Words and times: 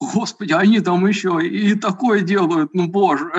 господи, 0.00 0.52
они 0.52 0.80
там 0.80 1.06
еще 1.06 1.44
и 1.44 1.74
такое 1.74 2.20
делают, 2.20 2.74
ну 2.74 2.88
боже. 2.88 3.32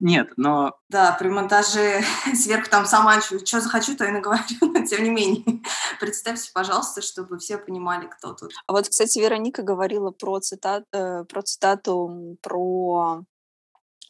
Нет, 0.00 0.32
но... 0.36 0.76
Да, 0.88 1.16
при 1.18 1.28
монтаже 1.28 2.02
сверху 2.34 2.68
там 2.70 2.86
сама 2.86 3.20
что 3.20 3.60
захочу, 3.60 3.96
то 3.96 4.04
и 4.04 4.10
наговорю, 4.10 4.44
но 4.60 4.84
тем 4.84 5.04
не 5.04 5.10
менее. 5.10 5.62
Представьте, 6.00 6.50
пожалуйста, 6.52 7.02
чтобы 7.02 7.38
все 7.38 7.58
понимали, 7.58 8.06
кто 8.06 8.34
тут. 8.34 8.52
А 8.66 8.72
вот, 8.72 8.88
кстати, 8.88 9.18
Вероника 9.18 9.62
говорила 9.62 10.10
про, 10.10 10.40
цитат, 10.40 10.84
э, 10.92 11.24
про 11.24 11.42
цитату 11.42 12.36
про 12.42 13.24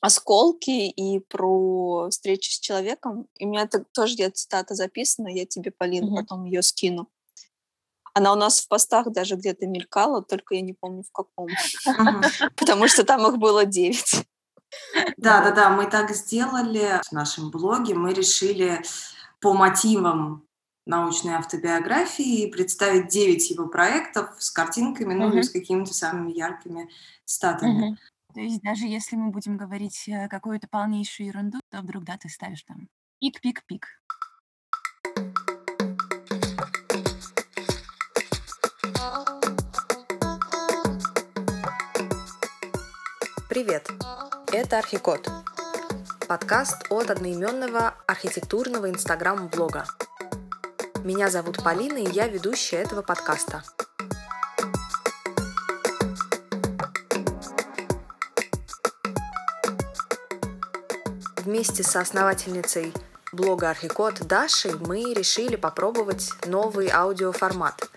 осколки 0.00 0.88
и 0.88 1.20
про 1.20 2.08
встречу 2.10 2.50
с 2.50 2.60
человеком. 2.60 3.28
И 3.36 3.46
у 3.46 3.48
меня 3.48 3.62
это 3.62 3.84
тоже 3.92 4.14
где-то 4.14 4.34
цитата 4.34 4.74
записана, 4.74 5.28
я 5.28 5.46
тебе, 5.46 5.70
Полин, 5.70 6.04
mm-hmm. 6.04 6.16
потом 6.16 6.44
ее 6.44 6.62
скину. 6.62 7.08
Она 8.16 8.32
у 8.32 8.34
нас 8.34 8.60
в 8.60 8.68
постах 8.68 9.12
даже 9.12 9.36
где-то 9.36 9.66
мелькала, 9.66 10.22
только 10.22 10.54
я 10.54 10.62
не 10.62 10.72
помню 10.72 11.02
в 11.02 11.12
каком. 11.12 11.48
Потому 12.56 12.88
что 12.88 13.04
там 13.04 13.26
их 13.26 13.36
было 13.36 13.66
девять. 13.66 14.26
Да, 15.18 15.42
да, 15.42 15.50
да, 15.50 15.68
мы 15.68 15.84
так 15.84 16.12
сделали 16.12 16.98
в 17.06 17.12
нашем 17.12 17.50
блоге. 17.50 17.94
Мы 17.94 18.14
решили 18.14 18.80
по 19.38 19.52
мотивам 19.52 20.46
научной 20.86 21.34
автобиографии 21.34 22.50
представить 22.50 23.08
девять 23.08 23.50
его 23.50 23.68
проектов 23.68 24.30
с 24.38 24.50
картинками, 24.50 25.12
ну 25.12 25.36
и 25.36 25.42
с 25.42 25.50
какими-то 25.50 25.92
самыми 25.92 26.32
яркими 26.32 26.88
статами. 27.26 27.98
То 28.32 28.40
есть 28.40 28.62
даже 28.62 28.86
если 28.86 29.16
мы 29.16 29.30
будем 29.30 29.58
говорить 29.58 30.08
э, 30.08 30.28
какую-то 30.28 30.68
полнейшую 30.68 31.26
ерунду, 31.26 31.60
то 31.70 31.82
вдруг, 31.82 32.04
да, 32.04 32.16
ты 32.16 32.30
ставишь 32.30 32.62
там 32.62 32.88
пик-пик-пик. 33.22 33.84
Привет! 43.56 43.88
Это 44.52 44.76
Архикод. 44.76 45.26
Подкаст 46.28 46.76
от 46.90 47.10
одноименного 47.10 47.94
архитектурного 48.06 48.90
инстаграм-блога. 48.90 49.86
Меня 51.02 51.30
зовут 51.30 51.64
Полина, 51.64 51.96
и 51.96 52.12
я 52.12 52.28
ведущая 52.28 52.82
этого 52.82 53.00
подкаста. 53.00 53.62
Вместе 61.38 61.82
со 61.82 62.00
основательницей 62.00 62.92
блога 63.32 63.70
Архикод 63.70 64.20
Дашей 64.26 64.74
мы 64.74 65.14
решили 65.14 65.56
попробовать 65.56 66.28
новый 66.44 66.90
аудиоформат, 66.90 67.88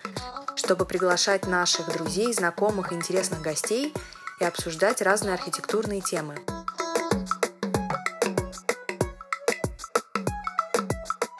чтобы 0.56 0.86
приглашать 0.86 1.47
наших 1.47 1.91
друзей, 1.91 2.31
знакомых 2.34 2.94
интересных 2.94 3.41
гостей– 3.41 3.94
и 4.40 4.45
обсуждать 4.45 5.02
разные 5.02 5.34
архитектурные 5.34 6.02
темы. 6.02 6.36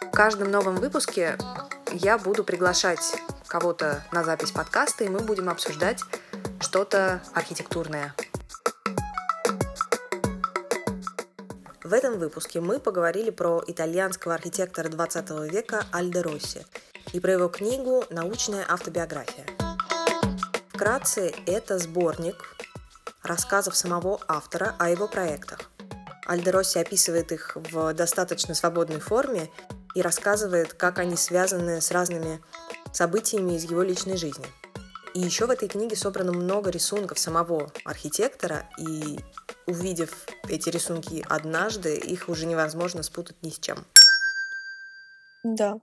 В 0.02 0.12
каждом 0.12 0.52
новом 0.52 0.76
выпуске 0.76 1.38
я 1.94 2.18
буду 2.18 2.44
приглашать 2.44 3.16
кого-то 3.48 4.04
на 4.12 4.24
запись 4.24 4.52
подкаста, 4.52 5.06
и 5.06 5.10
мы 5.10 5.20
будем 5.20 5.50
обсуждать 5.50 6.02
что-то 6.60 7.22
архитектурное. 7.34 8.14
В 11.84 11.94
этом 11.94 12.20
выпуске 12.20 12.62
мы 12.62 12.80
поговорили 12.80 13.32
про 13.32 13.64
итальянского 13.66 14.36
архитектора 14.36 14.90
20 14.90 15.30
века 15.52 15.86
Альдо 15.92 16.22
Росси 16.22 16.64
и 17.14 17.20
про 17.20 17.32
его 17.32 17.48
книгу 17.48 18.04
«Научная 18.12 18.64
автобиография». 18.70 19.46
Вкратце, 20.72 21.34
это 21.48 21.80
сборник 21.80 22.59
рассказов 23.30 23.78
самого 23.78 24.20
автора 24.28 24.76
о 24.80 24.90
его 24.90 25.08
проектах. 25.08 25.60
Альдеросси 26.26 26.80
описывает 26.80 27.32
их 27.32 27.56
в 27.56 27.94
достаточно 27.94 28.54
свободной 28.54 29.00
форме 29.00 29.50
и 29.96 30.02
рассказывает, 30.02 30.74
как 30.74 31.00
они 31.00 31.16
связаны 31.16 31.80
с 31.80 31.92
разными 31.92 32.42
событиями 32.92 33.56
из 33.56 33.64
его 33.64 33.84
личной 33.84 34.18
жизни. 34.18 34.46
И 35.14 35.22
еще 35.22 35.46
в 35.46 35.52
этой 35.52 35.68
книге 35.68 35.96
собрано 35.96 36.32
много 36.34 36.70
рисунков 36.70 37.18
самого 37.18 37.72
архитектора, 37.84 38.68
и 38.78 39.20
увидев 39.66 40.12
эти 40.48 40.70
рисунки 40.70 41.26
однажды, 41.28 41.96
их 41.98 42.30
уже 42.30 42.46
невозможно 42.46 43.04
спутать 43.04 43.38
ни 43.42 43.50
с 43.50 43.60
чем. 43.60 43.86
Да. 45.44 45.80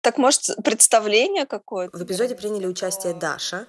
Так 0.00 0.18
может 0.18 0.56
представление 0.64 1.46
какое-то? 1.46 1.96
В 1.96 2.02
эпизоде 2.02 2.34
приняли 2.34 2.66
участие 2.66 3.14
Даша, 3.14 3.66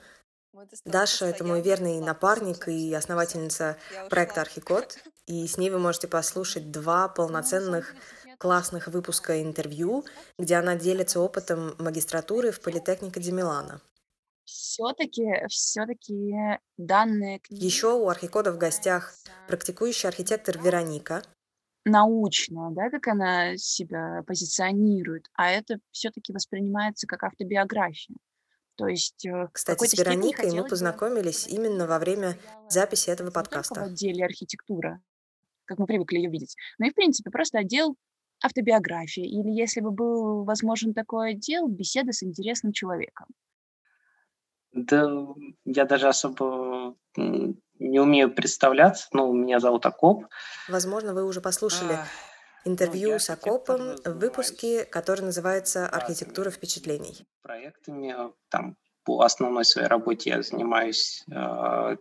Даша— 0.85 1.25
это 1.27 1.45
мой 1.45 1.61
верный 1.61 1.99
напарник 2.01 2.67
и 2.67 2.93
основательница 2.93 3.77
проекта 4.09 4.41
«Архикод», 4.41 4.97
и 5.25 5.47
с 5.47 5.57
ней 5.57 5.69
вы 5.69 5.79
можете 5.79 6.07
послушать 6.07 6.71
два 6.71 7.07
полноценных 7.15 7.95
классных 8.37 8.87
выпуска 8.87 9.41
интервью, 9.41 10.03
где 10.37 10.55
она 10.55 10.75
делится 10.75 11.19
опытом 11.19 11.75
магистратуры 11.77 12.51
в 12.51 12.59
Политехнике 12.59 13.21
де 13.21 13.31
Милана. 13.31 13.81
Все-таки, 14.43 15.45
все-таки 15.47 16.33
данные 16.77 17.39
книги... 17.39 17.63
Еще 17.63 17.93
у 17.93 18.09
Архикода 18.09 18.51
в 18.51 18.57
гостях 18.57 19.13
практикующий 19.47 20.09
архитектор 20.09 20.57
Вероника. 20.57 21.23
Научная, 21.85 22.71
да, 22.71 22.89
как 22.89 23.07
она 23.07 23.55
себя 23.57 24.23
позиционирует, 24.27 25.27
а 25.33 25.49
это 25.49 25.79
все-таки 25.91 26.33
воспринимается 26.33 27.07
как 27.07 27.23
автобиография. 27.23 28.15
То 28.81 28.87
есть, 28.87 29.25
э, 29.27 29.47
Кстати, 29.53 29.85
с 29.85 29.93
Вероникой 29.97 30.51
мы 30.51 30.67
познакомились 30.67 31.45
бы... 31.47 31.51
именно 31.51 31.85
во 31.85 31.99
время 31.99 32.35
записи 32.67 33.11
этого 33.11 33.29
подкаста. 33.29 33.79
в 33.79 33.83
отделе 33.83 34.25
архитектура, 34.25 34.99
как 35.65 35.77
мы 35.77 35.85
привыкли 35.85 36.17
ее 36.17 36.31
видеть, 36.31 36.55
но 36.79 36.87
и, 36.87 36.89
в 36.89 36.95
принципе, 36.95 37.29
просто 37.29 37.59
отдел 37.59 37.95
автобиографии. 38.43 39.23
Или, 39.23 39.51
если 39.51 39.81
бы 39.81 39.91
был 39.91 40.45
возможен 40.45 40.95
такой 40.95 41.33
отдел, 41.33 41.67
беседа 41.67 42.11
с 42.11 42.23
интересным 42.23 42.73
человеком. 42.73 43.27
Да, 44.73 45.07
я 45.65 45.85
даже 45.85 46.07
особо 46.07 46.95
не 47.15 47.99
умею 47.99 48.33
представляться. 48.33 49.09
Ну, 49.11 49.31
меня 49.31 49.59
зовут 49.59 49.85
Акоп. 49.85 50.25
Возможно, 50.67 51.13
вы 51.13 51.23
уже 51.23 51.39
послушали 51.39 51.93
а, 51.93 52.05
интервью 52.65 53.19
с 53.19 53.29
Акопом 53.29 53.95
в 54.03 54.19
выпуске, 54.19 54.85
который 54.85 55.21
называется 55.21 55.87
«Архитектура 55.87 56.49
впечатлений». 56.49 57.25
Проектами 57.41 58.15
там 58.49 58.77
по 59.03 59.21
основной 59.21 59.65
своей 59.65 59.87
работе 59.87 60.29
я 60.29 60.41
занимаюсь 60.43 61.23
э, 61.31 61.95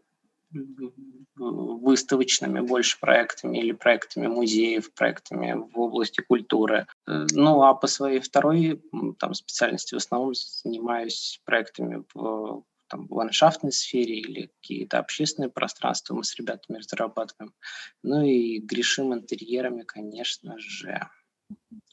выставочными 1.36 2.60
больше 2.60 2.98
проектами 3.00 3.58
или 3.58 3.72
проектами 3.72 4.26
музеев, 4.26 4.92
проектами 4.92 5.54
в 5.72 5.78
области 5.78 6.20
культуры. 6.20 6.86
Э, 7.06 7.26
ну, 7.32 7.62
а 7.62 7.74
по 7.74 7.86
своей 7.86 8.20
второй 8.20 8.82
там, 9.18 9.34
специальности 9.34 9.94
в 9.94 9.98
основном 9.98 10.34
занимаюсь 10.34 11.40
проектами 11.44 12.04
в 12.14 12.64
там, 12.90 13.06
в 13.06 13.14
ландшафтной 13.14 13.72
сфере 13.72 14.18
или 14.18 14.46
какие-то 14.60 14.98
общественные 14.98 15.50
пространства 15.50 16.14
мы 16.14 16.24
с 16.24 16.36
ребятами 16.36 16.78
разрабатываем. 16.78 17.54
Ну 18.02 18.22
и 18.22 18.58
грешим 18.58 19.14
интерьерами, 19.14 19.82
конечно 19.82 20.58
же. 20.58 21.00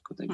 Куда 0.04 0.26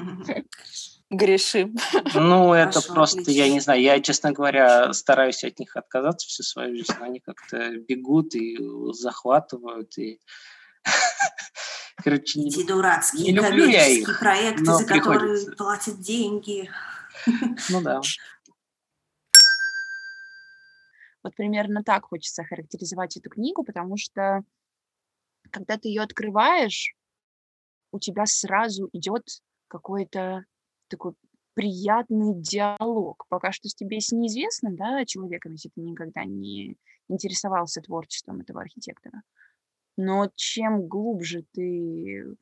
Грешим. 1.10 1.76
Ну, 2.14 2.52
это 2.54 2.72
Хорошо, 2.80 2.94
просто, 2.94 3.20
отлично. 3.20 3.40
я 3.42 3.50
не 3.50 3.60
знаю, 3.60 3.82
я, 3.82 4.00
честно 4.00 4.32
говоря, 4.32 4.92
стараюсь 4.92 5.44
от 5.44 5.58
них 5.58 5.76
отказаться 5.76 6.26
всю 6.28 6.42
свою 6.42 6.76
жизнь, 6.76 6.92
но 6.98 7.04
они 7.04 7.20
как-то 7.20 7.76
бегут 7.76 8.34
и 8.34 8.56
захватывают, 8.92 9.96
и 9.98 10.20
Короче, 12.02 12.40
Эти 12.40 12.58
не, 12.58 12.64
дурацкие 12.64 13.24
не 13.24 13.32
люблю 13.32 13.66
я 13.66 13.86
их, 13.86 14.18
проекты, 14.18 14.64
за 14.64 14.84
приходится. 14.84 15.00
которые 15.00 15.56
платят 15.56 16.00
деньги. 16.00 16.70
Ну 17.70 17.80
да. 17.82 18.00
Вот 21.24 21.34
примерно 21.34 21.82
так 21.82 22.04
хочется 22.04 22.44
характеризовать 22.44 23.16
эту 23.16 23.30
книгу, 23.30 23.64
потому 23.64 23.96
что 23.96 24.44
когда 25.50 25.78
ты 25.78 25.88
ее 25.88 26.02
открываешь, 26.02 26.94
у 27.92 27.98
тебя 27.98 28.26
сразу 28.26 28.90
идет 28.92 29.22
какой-то 29.68 30.44
такой 30.88 31.14
приятный 31.54 32.34
диалог. 32.34 33.24
Пока 33.28 33.52
что 33.52 33.68
тебе 33.68 34.00
с 34.00 34.12
неизвестным 34.12 34.76
да, 34.76 35.04
человеком, 35.06 35.52
если 35.52 35.70
ты 35.70 35.80
никогда 35.80 36.24
не 36.24 36.76
интересовался 37.08 37.80
творчеством 37.80 38.40
этого 38.40 38.60
архитектора. 38.60 39.22
Но 39.96 40.30
чем 40.34 40.88
глубже 40.88 41.44
ты, 41.52 42.36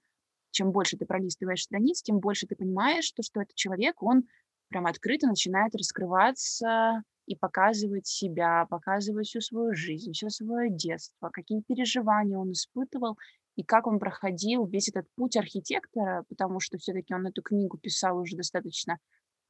чем 0.50 0.72
больше 0.72 0.96
ты 0.96 1.06
пролистываешь 1.06 1.62
страниц, 1.62 2.02
тем 2.02 2.18
больше 2.18 2.46
ты 2.46 2.56
понимаешь, 2.56 3.04
что, 3.04 3.22
что 3.22 3.42
этот 3.42 3.54
человек, 3.54 4.02
он 4.02 4.24
прям 4.72 4.86
открыто 4.86 5.28
начинает 5.28 5.74
раскрываться 5.74 7.02
и 7.26 7.36
показывать 7.36 8.06
себя, 8.06 8.66
показывать 8.68 9.28
всю 9.28 9.40
свою 9.40 9.74
жизнь, 9.74 10.12
все 10.12 10.28
свое 10.28 10.70
детство, 10.70 11.30
какие 11.30 11.62
переживания 11.62 12.36
он 12.36 12.52
испытывал 12.52 13.16
и 13.54 13.62
как 13.62 13.86
он 13.86 13.98
проходил 13.98 14.66
весь 14.66 14.88
этот 14.88 15.06
путь 15.14 15.36
архитектора, 15.36 16.24
потому 16.28 16.58
что 16.58 16.78
все-таки 16.78 17.14
он 17.14 17.26
эту 17.26 17.42
книгу 17.42 17.78
писал 17.78 18.18
уже 18.18 18.36
достаточно 18.36 18.98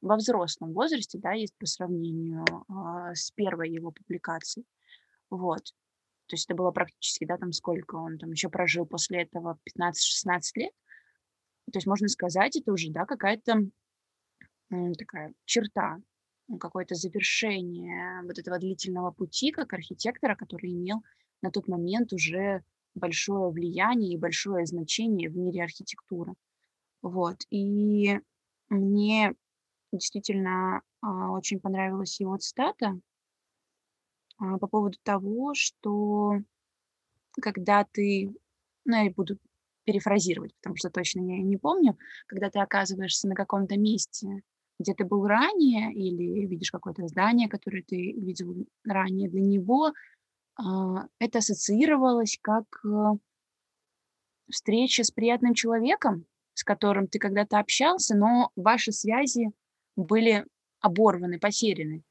во 0.01 0.17
взрослом 0.17 0.73
возрасте, 0.73 1.17
да, 1.17 1.31
есть 1.31 1.55
по 1.57 1.65
сравнению 1.65 2.43
э, 2.43 3.15
с 3.15 3.31
первой 3.31 3.71
его 3.71 3.91
публикацией. 3.91 4.67
Вот. 5.29 5.63
То 6.27 6.35
есть 6.35 6.45
это 6.45 6.55
было 6.55 6.71
практически, 6.71 7.25
да, 7.25 7.37
там 7.37 7.53
сколько 7.53 7.95
он 7.95 8.17
там 8.17 8.31
еще 8.31 8.49
прожил 8.49 8.85
после 8.85 9.21
этого, 9.21 9.57
15-16 9.79 10.41
лет. 10.55 10.71
То 11.71 11.77
есть 11.77 11.87
можно 11.87 12.09
сказать, 12.09 12.57
это 12.57 12.73
уже, 12.73 12.91
да, 12.91 13.05
какая-то 13.05 13.69
такая 14.97 15.33
черта, 15.45 15.99
какое-то 16.59 16.95
завершение 16.95 18.21
вот 18.23 18.37
этого 18.37 18.59
длительного 18.59 19.11
пути 19.11 19.51
как 19.51 19.73
архитектора, 19.73 20.35
который 20.35 20.71
имел 20.73 21.03
на 21.41 21.51
тот 21.51 21.67
момент 21.67 22.13
уже 22.13 22.63
большое 22.95 23.51
влияние 23.51 24.13
и 24.13 24.19
большое 24.19 24.65
значение 24.65 25.29
в 25.29 25.37
мире 25.37 25.63
архитектуры. 25.63 26.33
Вот. 27.01 27.37
И 27.49 28.19
мне 28.69 29.33
действительно 29.91 30.81
а, 31.01 31.31
очень 31.31 31.59
понравилась 31.59 32.19
его 32.19 32.37
цитата 32.37 32.99
а, 34.37 34.57
по 34.57 34.67
поводу 34.67 34.97
того, 35.03 35.53
что 35.53 36.33
когда 37.41 37.83
ты, 37.83 38.33
ну, 38.85 39.03
я 39.03 39.11
буду 39.11 39.37
перефразировать, 39.85 40.55
потому 40.55 40.77
что 40.77 40.89
точно 40.89 41.21
я 41.21 41.41
не 41.41 41.57
помню, 41.57 41.97
когда 42.27 42.49
ты 42.49 42.59
оказываешься 42.59 43.27
на 43.27 43.35
каком-то 43.35 43.77
месте, 43.77 44.43
где 44.79 44.93
ты 44.93 45.05
был 45.05 45.25
ранее, 45.25 45.93
или 45.93 46.45
видишь 46.45 46.71
какое-то 46.71 47.07
здание, 47.07 47.47
которое 47.47 47.83
ты 47.83 48.13
видел 48.13 48.55
ранее, 48.83 49.29
для 49.29 49.41
него 49.41 49.93
а, 50.55 51.07
это 51.19 51.39
ассоциировалось 51.39 52.37
как 52.41 52.65
э, 52.85 53.17
встреча 54.51 55.03
с 55.03 55.11
приятным 55.11 55.53
человеком, 55.53 56.25
с 56.53 56.63
которым 56.63 57.07
ты 57.07 57.17
когда-то 57.17 57.59
общался, 57.59 58.15
но 58.15 58.51
ваши 58.55 58.91
связи 58.91 59.51
были 59.95 60.45
оборваны, 60.79 61.39
потеряны. 61.39 62.03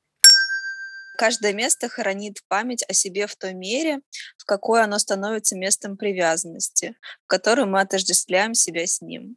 Каждое 1.18 1.52
место 1.52 1.88
хранит 1.88 2.42
память 2.48 2.84
о 2.88 2.94
себе 2.94 3.26
в 3.26 3.36
той 3.36 3.54
мере, 3.54 4.00
в 4.38 4.44
какой 4.44 4.82
оно 4.82 4.98
становится 4.98 5.56
местом 5.56 5.96
привязанности, 5.96 6.96
в 7.24 7.26
которой 7.28 7.66
мы 7.66 7.80
отождествляем 7.80 8.54
себя 8.54 8.86
с 8.86 9.00
ним. 9.00 9.36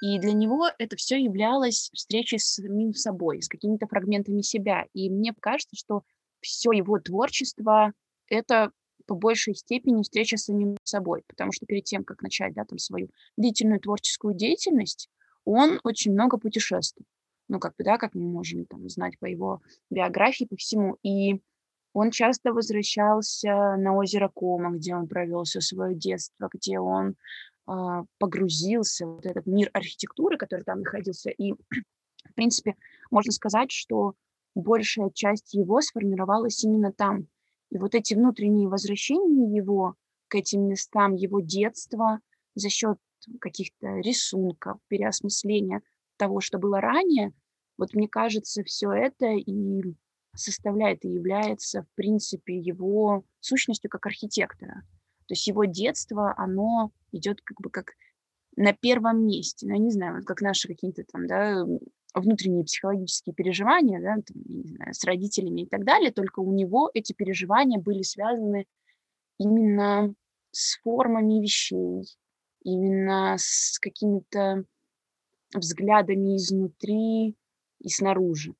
И 0.00 0.18
для 0.18 0.32
него 0.32 0.68
это 0.78 0.96
все 0.96 1.22
являлось 1.22 1.90
встречей 1.92 2.38
с 2.38 2.54
самим 2.54 2.94
собой, 2.94 3.42
с 3.42 3.48
какими-то 3.48 3.86
фрагментами 3.86 4.42
себя. 4.42 4.86
И 4.92 5.10
мне 5.10 5.34
кажется, 5.40 5.76
что 5.76 6.02
все 6.40 6.70
его 6.72 6.98
творчество— 7.00 7.92
это 8.28 8.70
по 9.06 9.14
большей 9.14 9.54
степени 9.54 10.02
встреча 10.02 10.36
с 10.36 10.44
самим 10.44 10.76
собой, 10.84 11.24
потому 11.26 11.52
что 11.52 11.66
перед 11.66 11.84
тем, 11.84 12.04
как 12.04 12.22
начать 12.22 12.54
да, 12.54 12.64
там, 12.64 12.78
свою 12.78 13.08
длительную 13.36 13.80
творческую 13.80 14.34
деятельность, 14.34 15.08
он 15.44 15.80
очень 15.82 16.12
много 16.12 16.38
путешествовал 16.38 17.06
ну, 17.48 17.58
как 17.58 17.74
бы, 17.76 17.84
да, 17.84 17.98
как 17.98 18.14
мы 18.14 18.22
можем 18.30 18.66
там 18.66 18.88
знать 18.88 19.18
по 19.18 19.26
его 19.26 19.62
биографии, 19.90 20.44
по 20.44 20.56
всему. 20.56 20.98
И 21.02 21.40
он 21.92 22.10
часто 22.10 22.52
возвращался 22.52 23.76
на 23.76 23.94
озеро 23.94 24.28
Кома, 24.28 24.70
где 24.76 24.94
он 24.94 25.08
провел 25.08 25.44
все 25.44 25.60
свое 25.60 25.94
детство, 25.94 26.48
где 26.52 26.78
он 26.78 27.16
погрузился 28.18 29.06
в 29.06 29.24
этот 29.24 29.46
мир 29.46 29.70
архитектуры, 29.72 30.36
который 30.36 30.64
там 30.64 30.80
находился. 30.80 31.30
И, 31.30 31.52
в 31.52 32.34
принципе, 32.34 32.76
можно 33.10 33.32
сказать, 33.32 33.70
что 33.70 34.14
большая 34.54 35.10
часть 35.10 35.54
его 35.54 35.80
сформировалась 35.80 36.64
именно 36.64 36.92
там. 36.92 37.26
И 37.70 37.78
вот 37.78 37.94
эти 37.94 38.14
внутренние 38.14 38.68
возвращения 38.68 39.54
его 39.54 39.94
к 40.28 40.34
этим 40.34 40.68
местам, 40.68 41.14
его 41.14 41.40
детства 41.40 42.20
за 42.54 42.70
счет 42.70 42.98
каких-то 43.40 43.98
рисунков, 43.98 44.78
переосмысления– 44.88 45.82
того, 46.18 46.40
что 46.40 46.58
было 46.58 46.80
ранее, 46.80 47.32
вот 47.78 47.94
мне 47.94 48.08
кажется, 48.08 48.62
все 48.64 48.92
это 48.92 49.26
и 49.26 49.94
составляет 50.34 51.04
и 51.04 51.08
является, 51.08 51.84
в 51.84 51.88
принципе, 51.94 52.58
его 52.58 53.24
сущностью 53.40 53.88
как 53.88 54.04
архитектора. 54.04 54.82
То 55.28 55.34
есть 55.34 55.46
его 55.46 55.66
детство, 55.66 56.34
оно 56.36 56.90
идет 57.12 57.42
как 57.42 57.60
бы 57.60 57.70
как 57.70 57.92
на 58.56 58.72
первом 58.72 59.26
месте. 59.26 59.66
Ну, 59.66 59.74
я 59.74 59.78
не 59.78 59.90
знаю, 59.90 60.16
вот 60.16 60.24
как 60.24 60.40
наши 60.40 60.66
какие-то 60.66 61.04
там, 61.04 61.26
да, 61.26 61.64
внутренние 62.14 62.64
психологические 62.64 63.34
переживания, 63.34 64.00
да, 64.00 64.14
там, 64.14 64.42
не 64.48 64.68
знаю, 64.74 64.94
с 64.94 65.04
родителями 65.04 65.62
и 65.62 65.68
так 65.68 65.84
далее, 65.84 66.10
только 66.10 66.40
у 66.40 66.52
него 66.52 66.90
эти 66.94 67.12
переживания 67.12 67.78
были 67.78 68.02
связаны 68.02 68.66
именно 69.38 70.14
с 70.50 70.78
формами 70.80 71.40
вещей, 71.40 72.04
именно 72.64 73.36
с 73.38 73.78
какими-то 73.78 74.64
взглядами 75.54 76.36
изнутри 76.36 77.36
и 77.80 77.88
снаружи. 77.88 78.54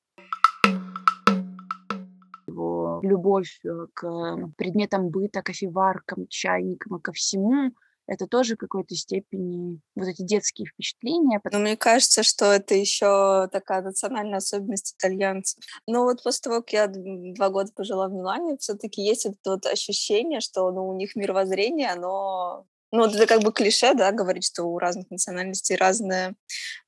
Его 2.59 2.99
любовь 3.03 3.59
э, 3.63 3.87
к 3.93 4.51
предметам 4.57 5.09
быта, 5.09 5.41
кофеваркам, 5.41 6.27
чайникам 6.27 6.97
и 6.97 7.01
ко 7.01 7.11
всему 7.11 7.71
это 8.09 8.25
тоже 8.25 8.55
в 8.55 8.57
какой-то 8.57 8.95
степени 8.95 9.79
вот 9.95 10.07
эти 10.07 10.23
детские 10.23 10.67
впечатления. 10.67 11.39
Но 11.51 11.59
мне 11.59 11.77
кажется, 11.77 12.23
что 12.23 12.45
это 12.45 12.73
еще 12.73 13.47
такая 13.51 13.83
национальная 13.83 14.37
особенность 14.37 14.95
итальянцев. 14.97 15.63
Но 15.85 16.03
вот 16.05 16.23
после 16.23 16.41
того, 16.41 16.55
как 16.61 16.73
я 16.73 16.87
два 16.87 17.49
года 17.49 17.71
пожила 17.75 18.07
в 18.07 18.11
Милане, 18.11 18.57
все-таки 18.57 19.03
есть 19.03 19.27
это 19.27 19.37
вот 19.45 19.65
ощущение, 19.67 20.39
что 20.39 20.71
ну, 20.71 20.87
у 20.89 20.95
них 20.95 21.15
мировоззрение, 21.15 21.91
оно 21.91 22.65
ну, 22.91 23.05
это 23.05 23.27
как 23.27 23.43
бы 23.43 23.53
клише, 23.53 23.93
да, 23.93 24.11
говорить, 24.11 24.45
что 24.45 24.63
у 24.63 24.79
разных 24.79 25.11
национальностей 25.11 25.75
разное 25.75 26.33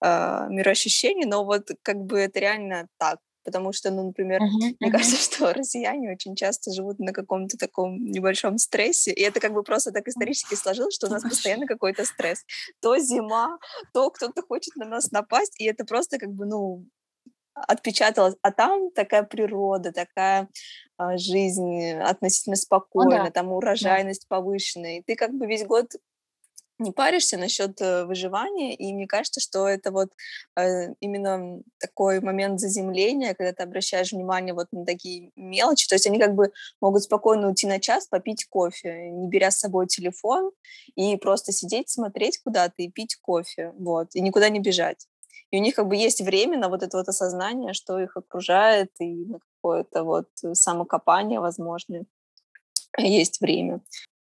э, 0.04 0.48
мироощущение, 0.50 1.28
но 1.28 1.46
вот 1.46 1.70
как 1.84 1.98
бы 1.98 2.20
это 2.20 2.40
реально 2.40 2.88
так. 2.98 3.20
Потому 3.44 3.74
что, 3.74 3.92
ну, 3.92 4.08
например, 4.08 4.42
uh-huh, 4.42 4.48
мне 4.48 4.72
uh-huh. 4.72 4.92
кажется, 4.92 5.18
что 5.36 5.54
россияне 5.54 6.12
очень 6.12 6.36
часто 6.36 6.72
живут 6.72 7.00
на 7.00 7.14
каком-то 7.14 7.58
таком 7.58 8.04
небольшом 8.06 8.58
стрессе, 8.58 9.12
и 9.12 9.22
это 9.22 9.40
как 9.40 9.54
бы 9.54 9.64
просто 9.64 9.92
так 9.92 10.08
исторически 10.08 10.56
сложилось, 10.56 10.96
что 10.96 11.08
у 11.08 11.10
нас 11.10 11.24
постоянно 11.24 11.66
какой-то 11.66 12.06
стресс. 12.06 12.44
То 12.82 12.98
зима, 12.98 13.58
то 13.94 14.10
кто-то 14.12 14.42
хочет 14.44 14.76
на 14.76 14.86
нас 14.86 15.12
напасть, 15.12 15.60
и 15.60 15.66
это 15.66 15.86
просто 15.86 16.18
как 16.18 16.30
бы, 16.30 16.46
ну, 16.46 16.86
отпечаталось. 17.54 18.36
А 18.42 18.52
там 18.52 18.92
такая 18.92 19.24
природа, 19.24 19.92
такая 19.92 20.48
а, 20.98 21.18
жизнь 21.18 21.92
относительно 21.94 22.56
спокойная, 22.56 23.26
да. 23.26 23.32
там 23.32 23.52
урожайность 23.52 24.28
да. 24.30 24.36
повышенная. 24.36 25.00
И 25.00 25.04
ты 25.04 25.16
как 25.16 25.34
бы 25.34 25.46
весь 25.46 25.66
год 25.66 25.92
не 26.82 26.92
паришься 26.92 27.38
насчет 27.38 27.80
э, 27.82 28.06
выживания, 28.06 28.76
и 28.76 28.94
мне 28.94 29.08
кажется, 29.08 29.40
что 29.40 29.68
это 29.68 29.92
вот 29.92 30.10
э, 30.58 30.94
именно 31.00 31.62
такой 31.80 32.20
момент 32.20 32.60
заземления, 32.60 33.34
когда 33.34 33.54
ты 33.54 33.64
обращаешь 33.64 34.12
внимание 34.12 34.54
вот 34.54 34.68
на 34.72 34.86
такие 34.86 35.32
мелочи, 35.36 35.88
то 35.88 35.96
есть 35.96 36.08
они 36.08 36.20
как 36.20 36.36
бы 36.36 36.52
могут 36.82 37.04
спокойно 37.04 37.48
уйти 37.48 37.68
на 37.68 37.80
час, 37.80 38.08
попить 38.08 38.46
кофе, 38.46 39.10
не 39.12 39.28
беря 39.28 39.52
с 39.52 39.60
собой 39.60 39.88
телефон, 39.88 40.52
и 40.96 41.16
просто 41.18 41.52
сидеть, 41.52 41.90
смотреть 41.90 42.40
куда-то 42.44 42.76
и 42.78 42.90
пить 42.90 43.16
кофе, 43.22 43.74
вот, 43.78 44.16
и 44.16 44.22
никуда 44.22 44.50
не 44.50 44.60
бежать. 44.60 45.08
И 45.52 45.58
у 45.58 45.62
них 45.62 45.76
как 45.76 45.88
бы 45.88 45.96
есть 45.96 46.22
время 46.22 46.58
на 46.58 46.70
вот 46.70 46.82
это 46.82 46.98
вот 46.98 47.08
осознание, 47.10 47.74
что 47.74 48.00
их 48.00 48.18
окружает, 48.18 48.90
и 49.00 49.26
на 49.26 49.40
какое-то 49.40 50.04
вот 50.04 50.28
самокопание, 50.54 51.40
возможно, 51.40 52.06
есть 52.98 53.42
время. 53.42 53.82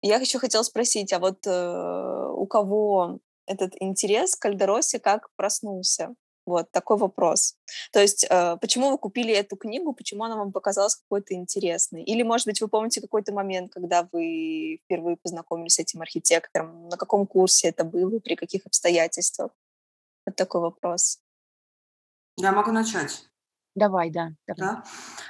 Я 0.06 0.18
еще 0.18 0.38
хотела 0.38 0.62
спросить, 0.62 1.12
а 1.14 1.20
вот 1.20 1.48
э, 1.48 2.30
у 2.32 2.46
кого 2.46 3.18
этот 3.48 3.74
интерес 3.80 4.36
к 4.36 4.46
Альдеросе 4.46 5.00
как 5.00 5.32
проснулся? 5.36 6.14
Вот 6.46 6.70
такой 6.70 6.98
вопрос. 6.98 7.56
То 7.92 8.02
есть, 8.02 8.24
э, 8.30 8.58
почему 8.62 8.92
вы 8.92 9.00
купили 9.00 9.34
эту 9.34 9.56
книгу, 9.56 9.94
почему 9.94 10.24
она 10.26 10.36
вам 10.36 10.52
показалась 10.52 10.98
какой-то 10.98 11.34
интересной? 11.34 12.04
Или, 12.04 12.22
может 12.22 12.46
быть, 12.46 12.62
вы 12.62 12.68
помните 12.68 13.02
какой-то 13.02 13.34
момент, 13.34 13.74
когда 13.74 14.08
вы 14.12 14.80
впервые 14.84 15.18
познакомились 15.18 15.74
с 15.74 15.80
этим 15.80 16.04
архитектором? 16.04 16.88
На 16.90 16.98
каком 16.98 17.26
курсе 17.26 17.70
это 17.70 17.84
было, 17.84 18.20
при 18.20 18.36
каких 18.36 18.68
обстоятельствах? 18.68 19.50
Вот 20.28 20.36
такой 20.36 20.62
вопрос. 20.62 21.18
Я 22.38 22.52
могу 22.52 22.72
начать. 22.72 23.26
Давай, 23.76 24.10
да. 24.10 24.34
Давай. 24.48 24.60
Да? 24.60 24.84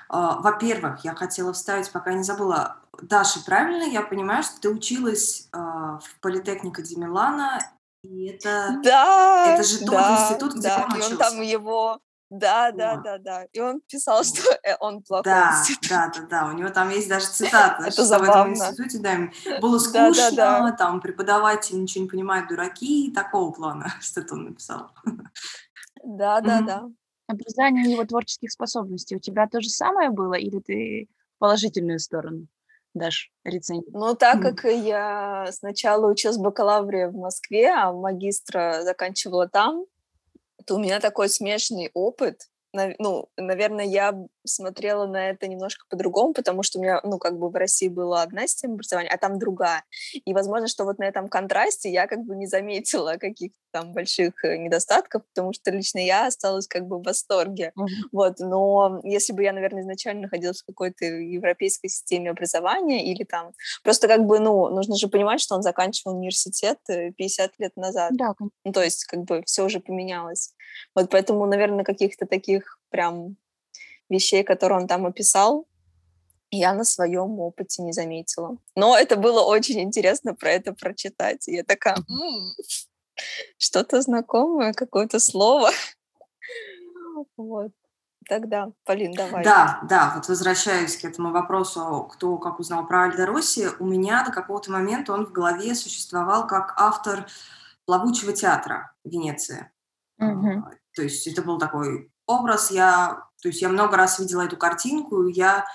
А, 0.09 0.39
во-первых, 0.39 1.03
я 1.05 1.15
хотела 1.15 1.51
вставить, 1.53 1.91
пока 1.91 2.13
не 2.13 2.23
забыла. 2.23 2.81
Даша, 3.01 3.43
правильно 3.45 3.83
я 3.83 4.01
понимаю, 4.01 4.43
что 4.43 4.59
ты 4.61 4.69
училась 4.69 5.47
а, 5.51 5.99
в 5.99 6.19
Политехнике 6.21 6.81
Ди 6.83 6.95
Милана, 6.95 7.59
и 8.03 8.27
это, 8.27 8.79
да, 8.83 9.53
это 9.53 9.63
же 9.63 9.79
тот 9.79 9.89
да, 9.89 10.27
институт, 10.29 10.53
где 10.53 10.67
да, 10.67 10.85
он 10.85 10.99
и 10.99 11.03
он 11.03 11.17
там 11.17 11.41
его... 11.41 11.99
Да, 12.31 12.71
да, 12.71 12.97
да, 12.97 13.17
да. 13.19 13.43
И 13.53 13.59
он 13.59 13.81
писал, 13.81 14.23
что 14.23 14.41
э, 14.63 14.75
он 14.79 15.03
плохой 15.03 15.23
да, 15.31 15.59
институт. 15.59 15.89
Да, 15.89 16.11
да, 16.13 16.21
да. 16.21 16.47
У 16.47 16.53
него 16.53 16.69
там 16.69 16.89
есть 16.89 17.07
даже 17.07 17.27
цитата, 17.27 17.83
это 17.83 17.91
что 17.91 18.05
забавно. 18.05 18.27
в 18.27 18.33
этом 18.33 18.53
институте 18.53 18.99
да, 18.99 19.59
было 19.61 19.77
скучно, 19.77 20.31
да, 20.31 20.31
да, 20.31 20.59
да. 20.61 20.71
там 20.71 21.01
преподаватель 21.01 21.79
ничего 21.79 22.03
не 22.03 22.09
понимает, 22.09 22.47
дураки, 22.47 23.11
такого 23.11 23.51
плана, 23.51 23.93
что 24.01 24.21
это 24.21 24.33
он 24.33 24.45
написал. 24.45 24.91
Да, 26.03 26.41
да, 26.41 26.61
да. 26.61 26.89
Образование 27.27 27.91
его 27.91 28.05
творческих 28.05 28.51
способностей. 28.51 29.15
У 29.15 29.19
тебя 29.19 29.47
то 29.47 29.61
же 29.61 29.69
самое 29.69 30.09
было, 30.09 30.33
или 30.33 30.59
ты 30.59 31.07
в 31.35 31.39
положительную 31.39 31.99
сторону 31.99 32.47
дашь 32.95 33.31
рецензию? 33.43 33.91
Ну, 33.93 34.15
так 34.15 34.41
как 34.41 34.63
я 34.63 35.47
сначала 35.51 36.09
училась 36.09 36.37
в 36.37 36.41
бакалавре 36.41 37.09
в 37.09 37.15
Москве, 37.15 37.69
а 37.69 37.93
магистра 37.93 38.81
заканчивала 38.83 39.47
там, 39.47 39.85
то 40.65 40.75
у 40.75 40.79
меня 40.79 40.99
такой 40.99 41.29
смешанный 41.29 41.91
опыт. 41.93 42.49
Ну, 42.73 43.29
наверное, 43.37 43.85
я 43.85 44.13
смотрела 44.45 45.05
на 45.05 45.29
это 45.29 45.47
немножко 45.47 45.85
по-другому, 45.89 46.33
потому 46.33 46.63
что 46.63 46.79
у 46.79 46.81
меня, 46.81 46.99
ну, 47.03 47.17
как 47.17 47.37
бы 47.37 47.49
в 47.49 47.55
России 47.55 47.87
была 47.87 48.23
одна 48.23 48.47
система 48.47 48.75
образования, 48.75 49.09
а 49.09 49.17
там 49.17 49.39
другая. 49.39 49.83
И, 50.13 50.33
возможно, 50.33 50.67
что 50.67 50.85
вот 50.85 50.99
на 50.99 51.03
этом 51.03 51.27
контрасте 51.27 51.91
я 51.91 52.07
как 52.07 52.19
бы 52.19 52.35
не 52.35 52.47
заметила 52.47 53.17
каких-то 53.19 53.57
там 53.71 53.91
больших 53.91 54.33
э, 54.45 54.57
недостатков, 54.57 55.23
потому 55.33 55.51
что 55.51 55.69
лично 55.71 55.99
я 55.99 56.27
осталась 56.27 56.67
как 56.67 56.87
бы 56.87 56.97
в 56.97 57.03
восторге. 57.03 57.73
Mm-hmm. 57.77 57.85
Вот, 58.13 58.39
но 58.39 59.01
если 59.03 59.33
бы 59.33 59.43
я, 59.43 59.51
наверное, 59.51 59.81
изначально 59.81 60.23
находилась 60.23 60.61
в 60.61 60.65
какой-то 60.65 61.05
европейской 61.05 61.89
системе 61.89 62.31
образования 62.31 63.11
или 63.11 63.23
там... 63.25 63.51
Просто 63.83 64.07
как 64.07 64.25
бы, 64.25 64.39
ну, 64.39 64.69
нужно 64.69 64.95
же 64.95 65.09
понимать, 65.09 65.41
что 65.41 65.55
он 65.55 65.61
заканчивал 65.61 66.15
университет 66.15 66.79
50 66.87 67.49
э, 67.49 67.53
лет 67.57 67.75
назад. 67.75 68.11
Да. 68.13 68.33
Ну, 68.39 68.71
то 68.71 68.81
есть 68.81 69.03
как 69.05 69.23
бы 69.23 69.43
все 69.45 69.65
уже 69.65 69.79
поменялось. 69.81 70.53
Вот 70.95 71.09
поэтому, 71.09 71.45
наверное, 71.45 71.83
каких-то 71.83 72.25
таких 72.25 72.79
прям 72.89 73.35
вещей, 74.09 74.43
которые 74.43 74.79
он 74.79 74.87
там 74.87 75.05
описал, 75.05 75.67
я 76.51 76.73
на 76.73 76.83
своем 76.83 77.39
опыте 77.39 77.81
не 77.81 77.91
заметила. 77.91 78.57
Но 78.75 78.97
это 78.97 79.15
было 79.15 79.41
очень 79.41 79.81
интересно 79.81 80.33
про 80.35 80.51
это 80.51 80.73
прочитать. 80.73 81.47
И 81.47 81.55
я 81.55 81.63
такая, 81.63 81.97
м-м, 81.97 82.53
что-то 83.57 84.01
знакомое, 84.01 84.73
какое-то 84.73 85.19
слово. 85.19 85.69
Вот. 87.37 87.71
Тогда, 88.27 88.71
Полин, 88.85 89.13
давай. 89.13 89.43
Да, 89.43 89.81
да, 89.87 90.13
вот 90.15 90.27
возвращаясь 90.27 90.97
к 90.97 91.05
этому 91.05 91.31
вопросу, 91.31 92.09
кто 92.11 92.37
как 92.37 92.59
узнал 92.59 92.87
про 92.87 93.03
Альдо 93.03 93.25
Росси, 93.27 93.67
у 93.79 93.85
меня 93.85 94.25
до 94.25 94.31
какого-то 94.31 94.71
момента 94.71 95.13
он 95.13 95.27
в 95.27 95.31
голове 95.31 95.75
существовал 95.75 96.47
как 96.47 96.73
автор 96.77 97.27
плавучего 97.85 98.33
театра 98.33 98.93
в 99.03 99.09
Венеции. 99.09 99.71
Угу. 100.17 100.63
То 100.95 101.03
есть 101.03 101.27
это 101.27 101.43
был 101.43 101.59
такой 101.59 102.11
образ, 102.25 102.71
я, 102.71 103.27
то 103.45 103.49
есть 103.49 103.61
я 103.61 103.69
много 103.69 103.95
раз 103.95 104.17
видела 104.17 104.41
эту 104.41 104.57
картинку, 104.57 105.27
я, 105.27 105.67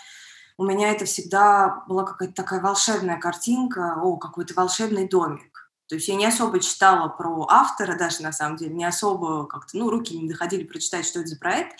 у 0.59 0.65
меня 0.65 0.91
это 0.91 1.05
всегда 1.05 1.85
была 1.87 2.03
какая-то 2.03 2.35
такая 2.35 2.61
волшебная 2.61 3.17
картинка, 3.17 3.95
о, 4.03 4.17
какой-то 4.17 4.55
волшебный 4.55 5.09
домик. 5.09 5.71
То 5.87 5.95
есть 5.95 6.09
я 6.09 6.17
не 6.17 6.27
особо 6.27 6.59
читала 6.59 7.07
про 7.07 7.47
автора 7.49 7.97
даже, 7.97 8.25
на 8.25 8.33
самом 8.33 8.57
деле, 8.57 8.75
не 8.75 8.85
особо 8.85 9.47
как-то, 9.47 9.79
ну, 9.79 9.89
руки 9.89 10.19
не 10.19 10.29
доходили 10.29 10.65
прочитать, 10.65 11.07
что 11.07 11.21
это 11.21 11.29
за 11.29 11.39
проект. 11.39 11.79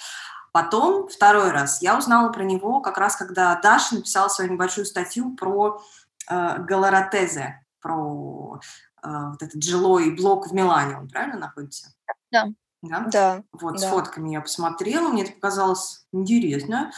Потом, 0.53 1.09
второй 1.09 1.51
раз, 1.51 1.83
я 1.83 1.99
узнала 1.99 2.31
про 2.31 2.45
него 2.45 2.81
как 2.81 2.97
раз, 2.97 3.17
когда 3.17 3.59
Даша 3.61 3.97
написала 3.97 4.29
свою 4.29 4.53
небольшую 4.53 4.85
статью 4.85 5.35
про 5.35 5.83
э, 6.29 6.59
Галаратезе, 6.59 7.65
про 7.81 8.61
э, 9.03 9.09
вот 9.09 9.43
этот 9.43 9.61
жилой 9.61 10.15
блок 10.15 10.47
в 10.47 10.55
Милане, 10.55 10.99
он 10.99 11.09
правильно 11.09 11.41
находится? 11.41 11.93
Да. 12.31 12.47
Да? 12.83 13.07
Да. 13.13 13.43
Вот, 13.53 13.75
да. 13.75 13.79
с 13.79 13.91
фотками 13.91 14.33
я 14.33 14.41
посмотрела, 14.41 15.09
мне 15.09 15.25
это 15.25 15.33
показалось 15.33 16.07
интересно. 16.13 16.93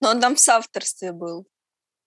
Но 0.00 0.10
он 0.10 0.20
там 0.20 0.36
в 0.36 0.40
соавторстве 0.40 1.12
был 1.12 1.46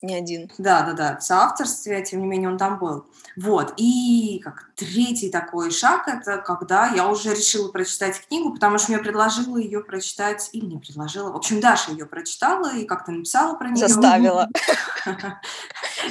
не 0.02 0.16
один. 0.16 0.50
Да, 0.58 0.84
да, 0.84 0.94
да, 0.94 1.18
в 1.18 1.24
соавторстве, 1.24 2.04
тем 2.04 2.22
не 2.22 2.28
менее, 2.28 2.50
он 2.50 2.58
там 2.58 2.80
был. 2.80 3.06
Вот, 3.36 3.74
и 3.78 4.40
как 4.44 4.72
третий 4.76 5.30
такой 5.30 5.72
шаг, 5.72 6.08
это 6.08 6.38
когда 6.38 6.88
я 6.88 7.08
уже 7.08 7.34
решила 7.34 7.70
прочитать 7.70 8.26
книгу, 8.28 8.54
потому 8.54 8.78
что 8.78 8.92
мне 8.92 9.02
предложила 9.02 9.58
ее 9.58 9.82
прочитать, 9.82 10.50
или 10.54 10.66
не 10.66 10.78
предложила, 10.78 11.32
в 11.32 11.36
общем, 11.36 11.60
Даша 11.60 11.92
ее 11.92 12.06
прочитала 12.06 12.74
и 12.74 12.86
как-то 12.86 13.12
написала 13.12 13.56
про 13.56 13.70
нее. 13.70 13.88
Заставила. 13.88 14.48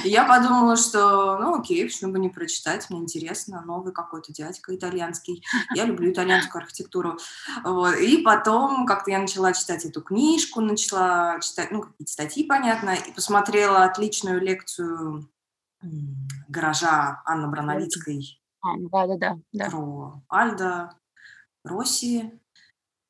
Я 0.03 0.25
подумала, 0.25 0.75
что, 0.75 1.37
ну 1.39 1.59
окей, 1.59 1.83
почему 1.85 2.11
бы 2.11 2.19
не 2.19 2.29
прочитать, 2.29 2.89
мне 2.89 2.99
интересно, 2.99 3.63
новый 3.65 3.91
какой-то 3.91 4.31
дядька 4.31 4.75
итальянский, 4.75 5.43
я 5.73 5.85
люблю 5.85 6.11
итальянскую 6.11 6.61
архитектуру. 6.61 7.17
Вот. 7.63 7.95
И 7.95 8.17
потом 8.17 8.85
как-то 8.85 9.09
я 9.09 9.19
начала 9.19 9.51
читать 9.53 9.85
эту 9.85 10.01
книжку, 10.01 10.61
начала 10.61 11.39
читать, 11.41 11.71
ну, 11.71 11.81
какие-то 11.81 12.11
статьи, 12.11 12.43
понятно, 12.43 12.91
и 12.91 13.11
посмотрела 13.11 13.78
отличную 13.85 14.41
лекцию 14.41 15.29
гаража 16.47 17.21
Анны 17.25 17.47
Броновицкой 17.47 18.41
а, 18.61 18.75
да, 18.77 19.17
да, 19.17 19.39
да, 19.53 19.69
про 19.69 20.21
Альда, 20.27 20.97
Росси, 21.63 22.39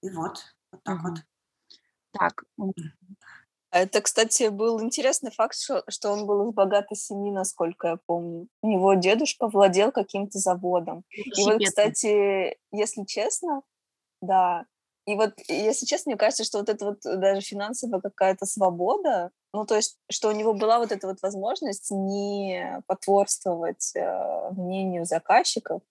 и 0.01 0.09
вот, 0.11 0.43
вот 0.71 0.83
так 0.83 0.99
угу. 0.99 1.07
вот. 1.07 1.19
Так, 2.11 2.43
это, 3.71 4.01
кстати, 4.01 4.49
был 4.49 4.81
интересный 4.81 5.31
факт, 5.31 5.55
что, 5.55 5.83
что 5.89 6.11
он 6.11 6.25
был 6.25 6.49
из 6.49 6.53
богатой 6.53 6.97
семьи, 6.97 7.31
насколько 7.31 7.87
я 7.87 7.97
помню. 8.05 8.47
У 8.61 8.67
него 8.67 8.95
дедушка 8.95 9.47
владел 9.47 9.91
каким-то 9.91 10.39
заводом. 10.39 11.03
И 11.11 11.43
вот, 11.43 11.61
кстати, 11.63 12.57
если 12.71 13.03
честно, 13.05 13.61
да, 14.21 14.65
и 15.09 15.15
вот, 15.15 15.33
если 15.47 15.87
честно, 15.87 16.11
мне 16.11 16.17
кажется, 16.17 16.43
что 16.43 16.59
вот 16.59 16.69
это 16.69 16.85
вот 16.85 16.99
даже 17.01 17.41
финансовая 17.41 17.99
какая-то 17.99 18.45
свобода, 18.45 19.31
ну, 19.53 19.65
то 19.65 19.75
есть, 19.75 19.97
что 20.11 20.29
у 20.29 20.33
него 20.33 20.53
была 20.53 20.77
вот 20.77 20.91
эта 20.91 21.07
вот 21.07 21.17
возможность 21.23 21.89
не 21.89 22.79
потворствовать 22.85 23.91
э, 23.95 24.51
мнению 24.51 25.05
заказчиков, 25.05 25.81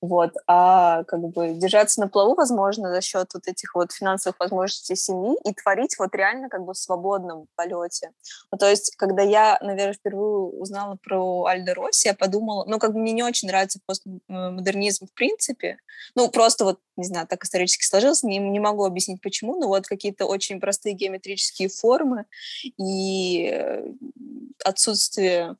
вот, 0.00 0.32
а 0.46 1.04
как 1.04 1.20
бы 1.20 1.52
держаться 1.52 2.00
на 2.00 2.08
плаву, 2.08 2.34
возможно, 2.34 2.90
за 2.90 3.00
счет 3.02 3.28
вот 3.34 3.46
этих 3.46 3.74
вот 3.74 3.92
финансовых 3.92 4.40
возможностей 4.40 4.96
семьи 4.96 5.36
и 5.44 5.52
творить 5.52 5.96
вот 5.98 6.14
реально 6.14 6.48
как 6.48 6.64
бы 6.64 6.72
в 6.72 6.78
свободном 6.78 7.46
полете. 7.54 8.12
Ну, 8.50 8.58
то 8.58 8.68
есть, 8.68 8.96
когда 8.96 9.22
я, 9.22 9.58
наверное, 9.60 9.92
впервые 9.92 10.46
узнала 10.58 10.96
про 11.02 11.44
Альдо 11.44 11.74
Росси, 11.74 12.08
я 12.08 12.14
подумала, 12.14 12.64
ну, 12.66 12.78
как 12.78 12.94
бы 12.94 12.98
мне 12.98 13.12
не 13.12 13.22
очень 13.22 13.48
нравится 13.48 13.80
постмодернизм 13.86 15.06
в 15.06 15.12
принципе, 15.12 15.76
ну, 16.14 16.30
просто 16.30 16.64
вот, 16.64 16.78
не 16.96 17.04
знаю, 17.04 17.26
так 17.26 17.44
исторически 17.44 17.84
сложилось, 17.84 18.22
не, 18.22 18.38
не 18.38 18.60
могу 18.60 18.84
объяснить 18.84 19.20
почему, 19.20 19.60
но 19.60 19.68
вот 19.68 19.86
какие-то 19.86 20.24
очень 20.24 20.60
простые 20.60 20.94
геометрические 20.94 21.68
формы 21.68 22.24
и 22.78 23.50
э, 23.52 23.84
отсутствие 24.64 25.56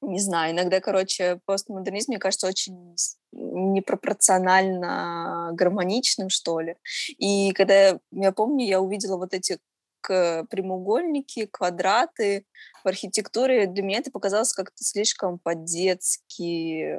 не 0.00 0.20
знаю, 0.20 0.52
иногда, 0.52 0.80
короче, 0.80 1.40
постмодернизм, 1.44 2.12
мне 2.12 2.18
кажется, 2.18 2.46
очень 2.46 2.94
непропорционально 3.32 5.50
гармоничным, 5.52 6.30
что 6.30 6.60
ли. 6.60 6.76
И 7.18 7.52
когда 7.52 7.88
я, 7.88 7.98
я 8.12 8.32
помню, 8.32 8.66
я 8.66 8.80
увидела 8.80 9.16
вот 9.16 9.34
эти 9.34 9.58
прямоугольники, 10.00 11.46
квадраты 11.46 12.46
в 12.82 12.88
архитектуре, 12.88 13.66
для 13.66 13.82
меня 13.82 13.98
это 13.98 14.10
показалось 14.10 14.52
как-то 14.52 14.82
слишком 14.82 15.38
по-детски 15.38 16.96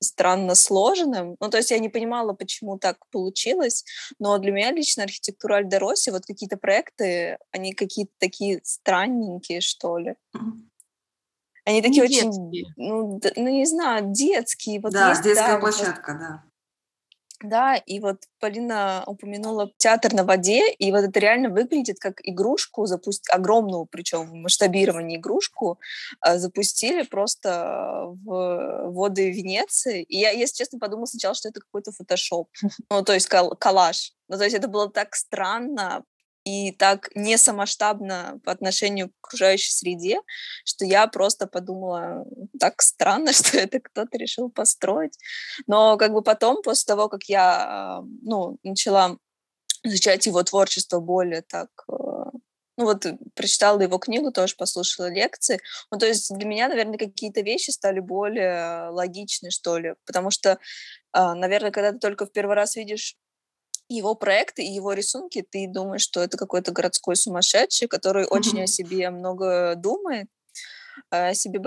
странно 0.00 0.54
сложенным. 0.54 1.36
Ну, 1.40 1.48
то 1.48 1.56
есть 1.56 1.70
я 1.70 1.78
не 1.78 1.88
понимала, 1.88 2.34
почему 2.34 2.78
так 2.78 2.98
получилось, 3.10 3.84
но 4.18 4.38
для 4.38 4.52
меня 4.52 4.70
лично 4.70 5.04
архитектура 5.04 5.56
Альдероси, 5.56 6.10
вот 6.10 6.26
какие-то 6.26 6.56
проекты, 6.56 7.38
они 7.50 7.72
какие-то 7.72 8.12
такие 8.18 8.60
странненькие, 8.62 9.60
что 9.60 9.98
ли. 9.98 10.14
Они 11.64 11.80
такие 11.80 12.08
не 12.08 12.18
очень, 12.18 12.72
ну, 12.76 13.20
ну, 13.36 13.48
не 13.48 13.66
знаю, 13.66 14.06
детские. 14.06 14.80
Вот 14.80 14.92
да, 14.92 15.10
есть, 15.10 15.22
детская 15.22 15.54
да, 15.54 15.58
площадка, 15.58 16.12
вот, 16.12 16.20
да. 16.20 16.42
Да, 17.42 17.74
и 17.74 17.98
вот 17.98 18.22
Полина 18.38 19.02
упомянула 19.06 19.70
театр 19.76 20.12
на 20.12 20.24
воде, 20.24 20.72
и 20.72 20.92
вот 20.92 21.04
это 21.04 21.18
реально 21.18 21.48
выглядит 21.48 21.98
как 21.98 22.20
игрушку, 22.22 22.86
запусть 22.86 23.28
огромную, 23.30 23.86
причем 23.86 24.26
в 24.26 24.34
масштабировании 24.34 25.16
игрушку, 25.16 25.80
а, 26.20 26.38
запустили 26.38 27.02
просто 27.02 28.06
в 28.24 28.90
воды 28.90 29.32
Венеции. 29.32 30.02
И 30.04 30.18
я, 30.18 30.30
если 30.30 30.56
честно, 30.58 30.78
подумала 30.78 31.06
сначала, 31.06 31.34
что 31.34 31.48
это 31.48 31.60
какой-то 31.60 31.92
фотошоп, 31.92 32.48
ну, 32.90 33.02
то 33.02 33.12
есть 33.12 33.28
коллаж. 33.28 34.12
Ну, 34.28 34.38
то 34.38 34.44
есть 34.44 34.56
это 34.56 34.68
было 34.68 34.88
так 34.88 35.14
странно, 35.14 36.04
и 36.44 36.72
так 36.72 37.10
не 37.14 37.36
самоштабно 37.36 38.40
по 38.44 38.52
отношению 38.52 39.10
к 39.20 39.28
окружающей 39.28 39.70
среде, 39.72 40.20
что 40.64 40.84
я 40.84 41.06
просто 41.06 41.46
подумала, 41.46 42.24
так 42.58 42.82
странно, 42.82 43.32
что 43.32 43.58
это 43.58 43.80
кто-то 43.80 44.18
решил 44.18 44.50
построить. 44.50 45.18
Но 45.66 45.96
как 45.96 46.12
бы 46.12 46.22
потом, 46.22 46.62
после 46.62 46.86
того, 46.86 47.08
как 47.08 47.24
я 47.24 48.02
ну, 48.22 48.58
начала 48.62 49.16
изучать 49.84 50.26
его 50.26 50.42
творчество 50.42 51.00
более 51.00 51.42
так 51.42 51.68
э, 51.88 51.92
ну 52.76 52.84
вот 52.84 53.06
прочитала 53.34 53.80
его 53.80 53.98
книгу, 53.98 54.32
тоже 54.32 54.54
послушала 54.56 55.10
лекции. 55.10 55.60
Ну, 55.90 55.98
то 55.98 56.06
есть 56.06 56.34
для 56.34 56.46
меня, 56.46 56.68
наверное, 56.68 56.98
какие-то 56.98 57.40
вещи 57.42 57.70
стали 57.70 58.00
более 58.00 58.88
логичны, 58.88 59.50
что 59.50 59.78
ли, 59.78 59.94
потому 60.06 60.30
что, 60.30 60.58
наверное, 61.12 61.70
когда 61.70 61.92
ты 61.92 61.98
только 61.98 62.26
в 62.26 62.32
первый 62.32 62.56
раз 62.56 62.76
видишь 62.76 63.16
его 63.94 64.14
проекты 64.14 64.62
и 64.62 64.72
его 64.72 64.92
рисунки, 64.92 65.46
ты 65.48 65.68
думаешь, 65.68 66.02
что 66.02 66.20
это 66.20 66.36
какой-то 66.36 66.72
городской 66.72 67.16
сумасшедший, 67.16 67.88
который 67.88 68.26
очень 68.26 68.62
о 68.62 68.66
себе 68.66 69.10
много 69.10 69.74
думает, 69.76 70.28
о 71.10 71.34
себе 71.34 71.60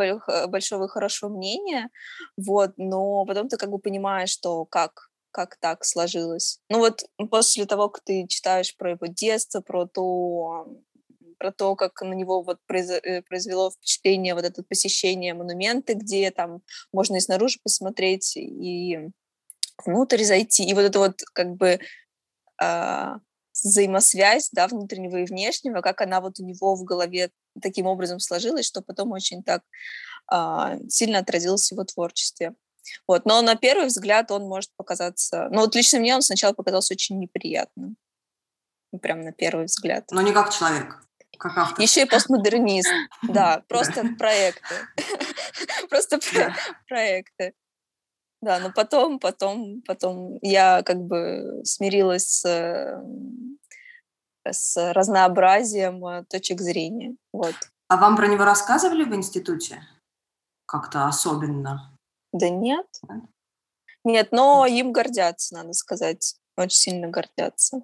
большого 0.47 0.85
и 0.85 0.89
хорошего 0.89 1.29
мнения, 1.29 1.89
вот, 2.37 2.73
но 2.77 3.25
потом 3.25 3.47
ты 3.49 3.57
как 3.57 3.69
бы 3.69 3.79
понимаешь, 3.79 4.29
что 4.29 4.65
как, 4.65 5.09
как 5.31 5.57
так 5.57 5.83
сложилось. 5.85 6.59
Ну 6.69 6.79
вот 6.79 7.03
после 7.29 7.65
того, 7.65 7.89
как 7.89 8.03
ты 8.03 8.27
читаешь 8.27 8.75
про 8.75 8.91
его 8.91 9.07
детство, 9.07 9.61
про 9.61 9.85
то, 9.85 10.67
про 11.37 11.51
то, 11.51 11.75
как 11.75 12.01
на 12.01 12.13
него 12.13 12.41
вот 12.41 12.59
э, 12.69 13.21
произвело 13.21 13.71
впечатление 13.71 14.35
вот 14.35 14.45
это 14.45 14.63
посещение 14.63 15.33
монументы, 15.33 15.93
где 15.93 16.31
там 16.31 16.61
можно 16.91 17.17
и 17.17 17.19
снаружи 17.19 17.59
посмотреть, 17.63 18.37
и 18.37 19.09
внутрь 19.83 20.23
зайти. 20.23 20.63
И 20.63 20.73
вот 20.73 20.81
это 20.81 20.99
вот 20.99 21.21
как 21.33 21.55
бы 21.55 21.79
взаимосвязь, 23.53 24.49
да, 24.51 24.67
внутреннего 24.67 25.17
и 25.17 25.25
внешнего, 25.25 25.81
как 25.81 26.01
она 26.01 26.21
вот 26.21 26.39
у 26.39 26.43
него 26.43 26.75
в 26.75 26.83
голове 26.83 27.31
таким 27.61 27.85
образом 27.85 28.19
сложилась, 28.19 28.65
что 28.65 28.81
потом 28.81 29.11
очень 29.11 29.43
так 29.43 29.63
а, 30.27 30.77
сильно 30.89 31.19
отразилось 31.19 31.69
в 31.69 31.71
его 31.71 31.83
творчестве. 31.83 32.53
Вот. 33.07 33.25
Но 33.25 33.41
на 33.41 33.55
первый 33.55 33.87
взгляд 33.87 34.31
он 34.31 34.43
может 34.43 34.71
показаться... 34.75 35.47
Ну 35.51 35.61
вот 35.61 35.75
лично 35.75 35.99
мне 35.99 36.15
он 36.15 36.21
сначала 36.21 36.53
показался 36.53 36.93
очень 36.93 37.17
неприятным. 37.19 37.97
Прям 39.01 39.21
на 39.21 39.31
первый 39.31 39.65
взгляд. 39.65 40.05
Но 40.11 40.21
не 40.21 40.31
как 40.31 40.53
человек, 40.53 41.03
как 41.37 41.57
автор. 41.57 41.81
Еще 41.81 42.03
и 42.03 42.05
постмодернист. 42.05 42.89
Да, 43.23 43.63
просто 43.67 44.03
проекты. 44.17 44.75
Просто 45.89 46.19
проекты. 46.87 47.53
Да, 48.45 48.59
но 48.59 48.71
потом, 48.71 49.17
потом, 49.17 49.81
потом 49.87 50.37
я 50.43 50.83
как 50.83 50.99
бы 50.99 51.61
смирилась 51.63 52.27
с, 52.27 53.03
с 54.47 54.93
разнообразием 54.93 56.05
э, 56.05 56.25
точек 56.25 56.61
зрения. 56.61 57.15
Вот. 57.33 57.55
А 57.87 57.97
вам 57.97 58.15
про 58.15 58.27
него 58.27 58.45
рассказывали 58.45 59.03
в 59.03 59.15
институте? 59.15 59.81
Как-то 60.67 61.07
особенно? 61.07 61.97
Да 62.33 62.49
нет. 62.49 62.85
Нет, 64.03 64.27
но 64.31 64.67
им 64.67 64.91
гордятся, 64.91 65.55
надо 65.55 65.73
сказать. 65.73 66.35
Очень 66.55 66.77
сильно 66.77 67.07
гордятся. 67.07 67.81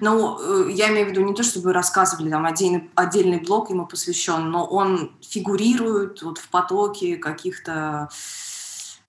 Ну, 0.00 0.38
э, 0.40 0.72
я 0.72 0.88
имею 0.88 1.08
в 1.08 1.10
виду 1.10 1.20
не 1.20 1.34
то, 1.34 1.42
чтобы 1.42 1.74
рассказывали, 1.74 2.30
там 2.30 2.46
отдельный, 2.46 2.90
отдельный 2.94 3.40
блок 3.40 3.68
ему 3.68 3.86
посвящен, 3.86 4.50
но 4.50 4.64
он 4.66 5.14
фигурирует 5.20 6.22
вот 6.22 6.38
в 6.38 6.48
потоке 6.48 7.18
каких-то 7.18 8.08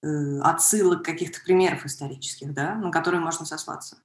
Э, 0.03 0.39
отсылок, 0.41 1.03
каких-то 1.03 1.39
примеров 1.41 1.85
исторических, 1.85 2.53
да, 2.53 2.73
на 2.73 2.91
которые 2.91 3.21
можно 3.21 3.45
сослаться? 3.45 3.97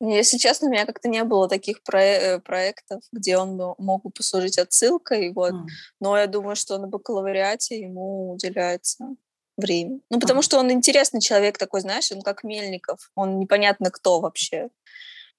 Если 0.00 0.38
честно, 0.38 0.68
у 0.68 0.70
меня 0.70 0.86
как-то 0.86 1.08
не 1.08 1.22
было 1.24 1.46
таких 1.46 1.82
про- 1.82 2.00
э, 2.00 2.38
проектов, 2.38 3.02
где 3.12 3.36
он 3.36 3.56
мог 3.76 4.02
бы 4.02 4.10
послужить 4.10 4.56
отсылкой, 4.56 5.30
вот. 5.34 5.52
Mm. 5.52 5.66
Но 6.00 6.16
я 6.16 6.26
думаю, 6.26 6.56
что 6.56 6.78
на 6.78 6.86
бакалавриате 6.86 7.80
ему 7.80 8.32
уделяется 8.32 9.14
время. 9.58 10.00
Ну, 10.08 10.18
потому 10.18 10.40
mm. 10.40 10.44
что 10.44 10.58
он 10.58 10.72
интересный 10.72 11.20
человек 11.20 11.58
такой, 11.58 11.82
знаешь, 11.82 12.10
он 12.10 12.22
как 12.22 12.42
Мельников, 12.42 13.10
он 13.14 13.38
непонятно 13.38 13.90
кто 13.90 14.20
вообще. 14.20 14.70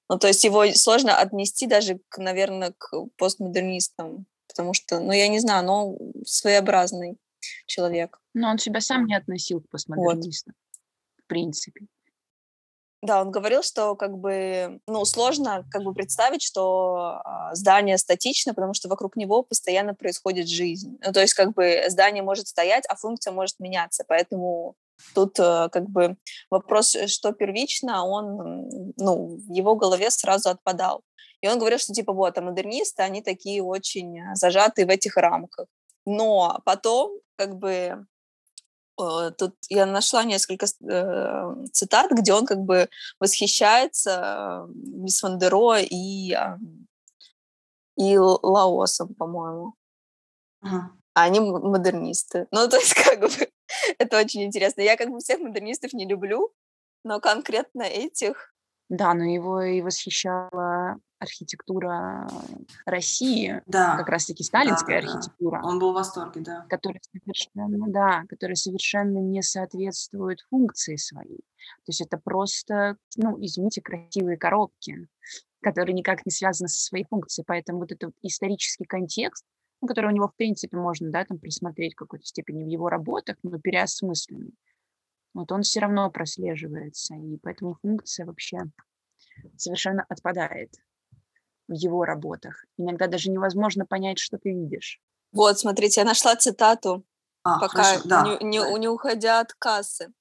Ну, 0.10 0.20
то 0.20 0.27
есть 0.27 0.43
его 0.43 0.72
сложно 0.74 1.17
отнести 1.17 1.65
даже, 1.65 2.00
к, 2.10 2.20
наверное, 2.20 2.75
к 2.77 3.08
постмодернистам, 3.17 4.27
потому 4.48 4.75
что, 4.75 5.00
ну, 5.00 5.12
я 5.12 5.27
не 5.27 5.39
знаю, 5.39 5.65
но 5.65 5.98
своеобразный 6.24 7.17
человек. 7.65 8.19
Но 8.33 8.50
он 8.50 8.57
себя 8.57 8.81
сам 8.81 9.05
не 9.05 9.15
относил 9.15 9.62
к 9.62 9.69
постмодернистам, 9.69 10.53
вот. 10.55 11.24
в 11.24 11.27
принципе. 11.27 11.88
Да, 13.01 13.21
он 13.21 13.31
говорил, 13.31 13.63
что 13.63 13.95
как 13.95 14.15
бы, 14.15 14.79
ну, 14.86 15.05
сложно 15.05 15.65
как 15.71 15.81
бы 15.81 15.91
представить, 15.91 16.43
что 16.43 17.19
э, 17.25 17.55
здание 17.55 17.98
статично, 17.98 18.53
потому 18.53 18.75
что 18.75 18.89
вокруг 18.89 19.15
него 19.15 19.41
постоянно 19.41 19.95
происходит 19.95 20.48
жизнь. 20.48 21.00
Ну, 21.03 21.12
то 21.12 21.19
есть 21.19 21.33
как 21.33 21.53
бы 21.53 21.86
здание 21.88 22.21
может 22.21 22.48
стоять, 22.48 22.83
а 22.88 22.95
функция 22.95 23.33
может 23.33 23.60
меняться, 23.60 24.03
поэтому 24.07 24.75
тут 25.15 25.39
э, 25.39 25.69
как 25.71 25.89
бы 25.89 26.15
вопрос, 26.51 26.95
что 27.07 27.31
первично, 27.31 28.05
он, 28.05 28.93
ну, 28.98 29.36
в 29.36 29.51
его 29.51 29.75
голове 29.75 30.12
сразу 30.12 30.51
отпадал. 30.51 31.01
И 31.41 31.48
он 31.48 31.57
говорил, 31.57 31.79
что 31.79 31.93
типа 31.93 32.13
вот, 32.13 32.38
а 32.38 32.41
модернисты, 32.41 33.01
они 33.01 33.24
такие 33.24 33.63
очень 33.63 34.19
зажатые 34.36 34.86
в 34.86 34.89
этих 34.89 35.17
рамках. 35.17 35.65
Но 36.05 36.62
потом 36.65 37.20
как 37.38 37.58
бы 37.58 38.05
Э, 39.01 39.31
тут 39.38 39.55
я 39.70 39.86
нашла 39.86 40.24
несколько 40.24 40.65
э, 40.65 41.65
цитат, 41.72 42.12
где 42.12 42.34
он 42.34 42.46
как 42.46 42.60
бы 42.60 42.89
восхищается 43.20 44.67
мисс 44.74 45.22
Вандеро 45.24 45.77
и, 45.79 46.36
и 47.98 48.17
Лаосом, 48.17 49.13
по-моему. 49.15 49.75
Ага. 50.62 50.91
А 51.13 51.24
они 51.24 51.39
модернисты. 51.39 52.48
Ну, 52.51 52.67
то 52.70 52.77
есть, 52.77 52.93
как 52.93 53.20
бы, 53.20 53.29
это 53.98 54.20
очень 54.20 54.44
интересно. 54.44 54.81
Я 54.81 54.98
как 54.98 55.09
бы 55.09 55.20
всех 55.20 55.40
модернистов 55.40 55.94
не 55.94 56.07
люблю, 56.07 56.53
но 57.03 57.20
конкретно 57.20 57.83
этих... 57.83 58.53
Да, 58.91 59.13
но 59.13 59.23
его 59.23 59.61
и 59.61 59.81
восхищала 59.81 60.97
архитектура 61.17 62.27
России, 62.85 63.61
да. 63.65 63.95
как 63.95 64.09
раз-таки 64.09 64.43
сталинская 64.43 65.01
да, 65.01 65.07
архитектура. 65.07 65.61
Да. 65.61 65.67
Он 65.69 65.79
был 65.79 65.91
в 65.91 65.95
восторге, 65.95 66.41
да. 66.41 66.65
Которая 66.69 66.99
совершенно, 67.09 67.87
да, 67.87 68.23
которая 68.27 68.55
совершенно 68.55 69.19
не 69.19 69.41
соответствует 69.43 70.41
функции 70.49 70.97
своей. 70.97 71.37
То 71.37 71.87
есть 71.87 72.01
это 72.01 72.17
просто, 72.17 72.97
ну, 73.15 73.37
извините, 73.41 73.81
красивые 73.81 74.35
коробки, 74.35 75.07
которые 75.61 75.93
никак 75.93 76.25
не 76.25 76.31
связаны 76.31 76.67
со 76.67 76.83
своей 76.83 77.05
функцией. 77.05 77.45
Поэтому 77.47 77.79
вот 77.79 77.93
этот 77.93 78.13
исторический 78.21 78.83
контекст, 78.83 79.45
ну, 79.79 79.87
который 79.87 80.07
у 80.07 80.13
него, 80.13 80.27
в 80.27 80.35
принципе, 80.35 80.75
можно, 80.75 81.11
да, 81.11 81.23
там 81.23 81.39
присмотреть 81.39 81.93
в 81.93 81.97
какой-то 81.97 82.25
степени 82.25 82.65
в 82.65 82.67
его 82.67 82.89
работах, 82.89 83.37
но 83.41 83.57
переосмысленный, 83.57 84.51
вот 85.33 85.51
он 85.51 85.61
все 85.61 85.79
равно 85.79 86.09
прослеживается, 86.09 87.15
и 87.15 87.37
поэтому 87.37 87.77
функция 87.81 88.25
вообще 88.25 88.59
совершенно 89.57 90.05
отпадает 90.09 90.74
в 91.67 91.74
его 91.74 92.03
работах. 92.03 92.65
Иногда 92.77 93.07
даже 93.07 93.31
невозможно 93.31 93.85
понять, 93.85 94.20
что 94.20 94.37
ты 94.37 94.50
видишь. 94.50 95.00
Вот, 95.31 95.57
смотрите, 95.59 96.01
я 96.01 96.05
нашла 96.05 96.35
цитату, 96.35 97.05
а, 97.44 97.59
пока 97.59 97.83
хорошо, 97.83 98.01
да, 98.05 98.24
не, 98.24 98.46
не, 98.46 98.59
да. 98.59 98.77
не 98.77 98.87
уходя 98.87 99.39
от 99.39 99.53
кассы. 99.53 100.11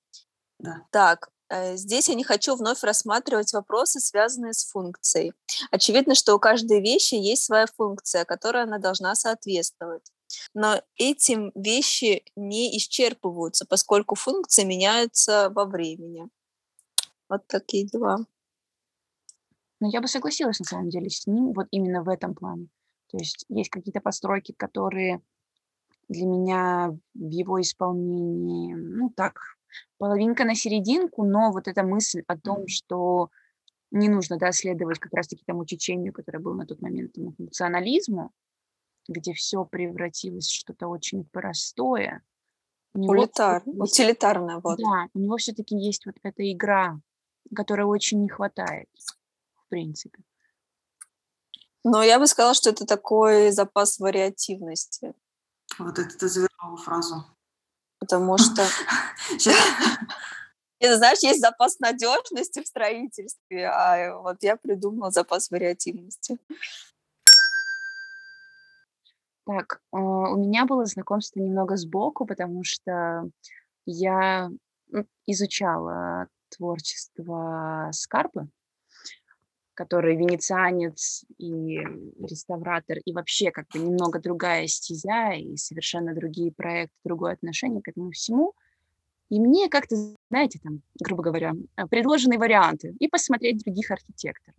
Да. 0.58 0.86
Так, 0.90 1.30
э, 1.48 1.76
Здесь 1.76 2.08
я 2.08 2.14
не 2.14 2.22
хочу 2.22 2.54
вновь 2.54 2.82
рассматривать 2.84 3.52
вопросы, 3.52 3.98
связанные 3.98 4.52
с 4.52 4.64
функцией. 4.64 5.32
Очевидно, 5.70 6.14
что 6.14 6.34
у 6.34 6.38
каждой 6.38 6.80
вещи 6.80 7.14
есть 7.14 7.44
своя 7.44 7.66
функция, 7.66 8.24
которой 8.24 8.62
она 8.62 8.78
должна 8.78 9.14
соответствовать. 9.16 10.12
Но 10.54 10.82
этим 10.96 11.52
вещи 11.54 12.24
не 12.36 12.76
исчерпываются, 12.76 13.66
поскольку 13.66 14.14
функции 14.14 14.64
меняются 14.64 15.50
во 15.50 15.64
времени. 15.64 16.28
Вот 17.28 17.46
такие 17.46 17.86
дела. 17.86 18.18
Но 19.80 19.88
я 19.88 20.00
бы 20.00 20.08
согласилась 20.08 20.60
на 20.60 20.66
самом 20.66 20.90
деле 20.90 21.08
с 21.08 21.26
ним 21.26 21.52
вот 21.52 21.66
именно 21.70 22.02
в 22.02 22.08
этом 22.08 22.34
плане. 22.34 22.68
То 23.08 23.16
есть 23.18 23.44
есть 23.48 23.70
какие-то 23.70 24.00
постройки, 24.00 24.52
которые 24.52 25.20
для 26.08 26.26
меня 26.26 26.96
в 27.14 27.30
его 27.30 27.60
исполнении, 27.60 28.74
ну 28.74 29.10
так, 29.10 29.38
половинка 29.98 30.44
на 30.44 30.54
серединку, 30.54 31.24
но 31.24 31.52
вот 31.52 31.68
эта 31.68 31.82
мысль 31.82 32.22
о 32.26 32.36
том, 32.36 32.66
что 32.66 33.30
не 33.90 34.08
нужно, 34.08 34.36
да, 34.38 34.52
следовать 34.52 34.98
как 34.98 35.12
раз-таки 35.14 35.42
тому 35.46 35.64
течению, 35.64 36.12
которое 36.12 36.38
было 36.38 36.54
на 36.54 36.66
тот 36.66 36.80
момент, 36.80 37.12
тому 37.12 37.32
функционализму, 37.32 38.32
где 39.10 39.34
все 39.34 39.64
превратилось 39.64 40.46
в 40.46 40.54
что-то 40.54 40.88
очень 40.88 41.24
простое. 41.24 42.22
У 42.94 42.98
него 42.98 43.12
Улитар, 43.12 43.62
утилитарное, 43.66 44.60
вот. 44.62 44.78
Да, 44.78 45.08
у 45.14 45.18
него 45.18 45.36
все-таки 45.36 45.76
есть 45.76 46.06
вот 46.06 46.16
эта 46.22 46.50
игра, 46.50 46.98
которой 47.54 47.82
очень 47.82 48.22
не 48.22 48.28
хватает 48.28 48.88
принципе. 49.70 50.18
Но 51.82 52.02
я 52.02 52.18
бы 52.18 52.26
сказала, 52.26 52.52
что 52.52 52.68
это 52.68 52.84
такой 52.84 53.52
запас 53.52 53.98
вариативности. 53.98 55.14
Вот 55.78 55.98
это 55.98 56.18
ты 56.18 56.28
завернула 56.28 56.76
фразу. 56.76 57.24
Потому 57.98 58.36
что... 58.38 58.66
Это, 60.82 60.96
знаешь, 60.96 61.18
есть 61.18 61.40
запас 61.40 61.78
надежности 61.78 62.62
в 62.62 62.66
строительстве, 62.66 63.66
а 63.66 64.18
вот 64.18 64.42
я 64.42 64.56
придумала 64.56 65.10
запас 65.10 65.50
вариативности. 65.50 66.38
Так, 69.50 69.80
а, 69.90 69.98
у 69.98 70.36
меня 70.36 70.64
было 70.64 70.84
знакомство 70.84 71.40
немного 71.40 71.76
сбоку, 71.76 72.24
потому 72.24 72.62
что 72.62 73.28
я 73.84 74.48
изучала 75.26 76.28
творчество 76.56 77.90
Скарпы, 77.92 78.46
который 79.74 80.16
венецианец 80.16 81.24
и 81.38 81.78
реставратор, 82.20 82.98
и 83.04 83.12
вообще 83.12 83.50
как 83.50 83.66
бы 83.74 83.80
немного 83.80 84.20
другая 84.20 84.68
стезя, 84.68 85.32
и 85.32 85.56
совершенно 85.56 86.14
другие 86.14 86.52
проекты, 86.52 86.94
другое 87.04 87.32
отношение 87.32 87.82
к 87.82 87.88
этому 87.88 88.12
всему. 88.12 88.54
И 89.30 89.40
мне 89.40 89.68
как-то, 89.68 89.96
знаете, 90.30 90.60
там, 90.62 90.82
грубо 91.00 91.24
говоря, 91.24 91.54
э, 91.76 91.86
предложены 91.88 92.38
варианты 92.38 92.94
и 93.00 93.08
посмотреть 93.08 93.64
других 93.64 93.90
архитекторов. 93.90 94.54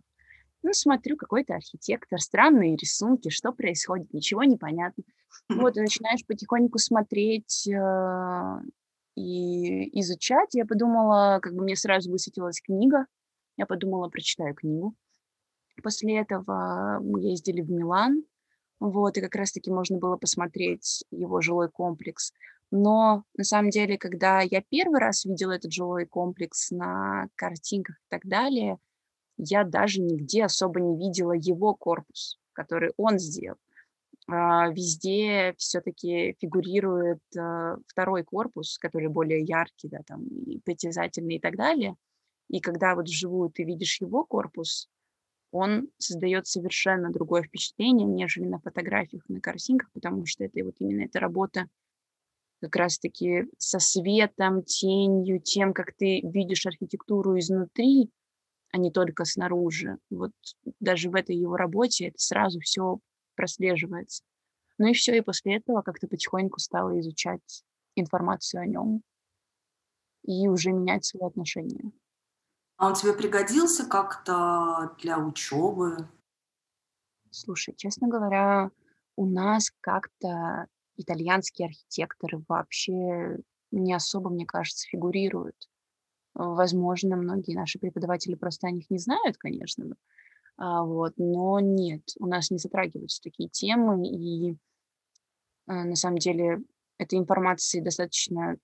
Ну, 0.62 0.72
смотрю, 0.72 1.16
какой-то 1.16 1.54
архитектор, 1.54 2.20
странные 2.20 2.76
рисунки, 2.76 3.30
что 3.30 3.52
происходит, 3.52 4.12
ничего 4.12 4.44
не 4.44 4.56
понятно. 4.56 5.02
Вот, 5.48 5.76
и 5.76 5.80
начинаешь 5.80 6.24
потихоньку 6.24 6.78
смотреть 6.78 7.66
э, 7.66 8.60
и 9.16 10.00
изучать. 10.00 10.54
Я 10.54 10.64
подумала, 10.64 11.40
как 11.42 11.54
бы 11.54 11.62
мне 11.62 11.74
сразу 11.74 12.10
высветилась 12.10 12.60
книга, 12.60 13.06
я 13.56 13.66
подумала, 13.66 14.08
прочитаю 14.08 14.54
книгу. 14.54 14.94
После 15.82 16.18
этого 16.18 17.00
мы 17.02 17.20
ездили 17.20 17.60
в 17.60 17.70
Милан, 17.70 18.24
вот, 18.78 19.16
и 19.16 19.20
как 19.20 19.34
раз-таки 19.34 19.70
можно 19.70 19.98
было 19.98 20.16
посмотреть 20.16 21.04
его 21.10 21.40
жилой 21.40 21.70
комплекс. 21.70 22.32
Но 22.70 23.24
на 23.36 23.44
самом 23.44 23.70
деле, 23.70 23.98
когда 23.98 24.40
я 24.40 24.62
первый 24.62 25.00
раз 25.00 25.24
видела 25.24 25.52
этот 25.52 25.72
жилой 25.72 26.06
комплекс 26.06 26.70
на 26.70 27.28
картинках 27.36 27.96
и 27.96 28.06
так 28.08 28.26
далее, 28.26 28.78
я 29.44 29.64
даже 29.64 30.00
нигде 30.00 30.44
особо 30.44 30.80
не 30.80 30.96
видела 30.96 31.32
его 31.32 31.74
корпус, 31.74 32.38
который 32.52 32.92
он 32.96 33.18
сделал. 33.18 33.58
А, 34.28 34.68
везде 34.68 35.54
все-таки 35.58 36.36
фигурирует 36.40 37.20
а, 37.36 37.76
второй 37.88 38.22
корпус, 38.22 38.78
который 38.78 39.08
более 39.08 39.42
яркий, 39.42 39.88
да, 39.88 39.98
там, 40.06 40.24
и 40.26 40.60
притязательный 40.60 41.36
и 41.36 41.40
так 41.40 41.56
далее. 41.56 41.96
И 42.48 42.60
когда 42.60 42.94
вот 42.94 43.06
вживую 43.06 43.50
ты 43.50 43.64
видишь 43.64 44.00
его 44.00 44.24
корпус, 44.24 44.88
он 45.50 45.88
создает 45.98 46.46
совершенно 46.46 47.10
другое 47.10 47.42
впечатление, 47.42 48.06
нежели 48.06 48.44
на 48.44 48.60
фотографиях, 48.60 49.28
на 49.28 49.40
картинках, 49.40 49.90
потому 49.92 50.24
что 50.24 50.44
это 50.44 50.64
вот 50.64 50.76
именно 50.78 51.04
эта 51.04 51.18
работа 51.18 51.66
как 52.62 52.76
раз-таки 52.76 53.46
со 53.58 53.80
светом, 53.80 54.62
тенью, 54.62 55.40
тем, 55.40 55.74
как 55.74 55.92
ты 55.94 56.20
видишь 56.22 56.64
архитектуру 56.64 57.36
изнутри, 57.36 58.08
а 58.72 58.78
не 58.78 58.90
только 58.90 59.24
снаружи. 59.24 59.98
Вот 60.10 60.32
даже 60.80 61.10
в 61.10 61.14
этой 61.14 61.36
его 61.36 61.56
работе 61.56 62.08
это 62.08 62.18
сразу 62.18 62.58
все 62.60 62.98
прослеживается. 63.36 64.24
Ну 64.78 64.88
и 64.88 64.94
все, 64.94 65.16
и 65.16 65.20
после 65.20 65.56
этого 65.56 65.82
как-то 65.82 66.08
потихоньку 66.08 66.58
стала 66.58 66.98
изучать 66.98 67.64
информацию 67.94 68.62
о 68.62 68.66
нем 68.66 69.02
и 70.24 70.48
уже 70.48 70.72
менять 70.72 71.04
свои 71.04 71.22
отношения. 71.22 71.92
А 72.78 72.88
он 72.88 72.94
тебе 72.94 73.12
пригодился 73.12 73.86
как-то 73.86 74.96
для 74.98 75.18
учебы? 75.18 76.08
Слушай, 77.30 77.74
честно 77.76 78.08
говоря, 78.08 78.70
у 79.16 79.26
нас 79.26 79.70
как-то 79.80 80.66
итальянские 80.96 81.66
архитекторы 81.66 82.42
вообще 82.48 83.38
не 83.70 83.92
особо, 83.92 84.30
мне 84.30 84.46
кажется, 84.46 84.88
фигурируют. 84.88 85.68
Возможно, 86.34 87.16
многие 87.16 87.54
наши 87.54 87.78
преподаватели 87.78 88.34
просто 88.34 88.66
о 88.66 88.70
них 88.70 88.88
не 88.90 88.98
знают, 88.98 89.36
конечно, 89.36 89.94
а, 90.56 90.84
вот, 90.84 91.14
но 91.16 91.60
нет, 91.60 92.02
у 92.18 92.26
нас 92.26 92.50
не 92.50 92.58
затрагиваются 92.58 93.22
такие 93.22 93.48
темы, 93.48 94.06
и 94.06 94.56
а, 95.66 95.84
на 95.84 95.96
самом 95.96 96.18
деле 96.18 96.60
этой 96.98 97.18
информации 97.18 97.80
достаточно 97.80 98.56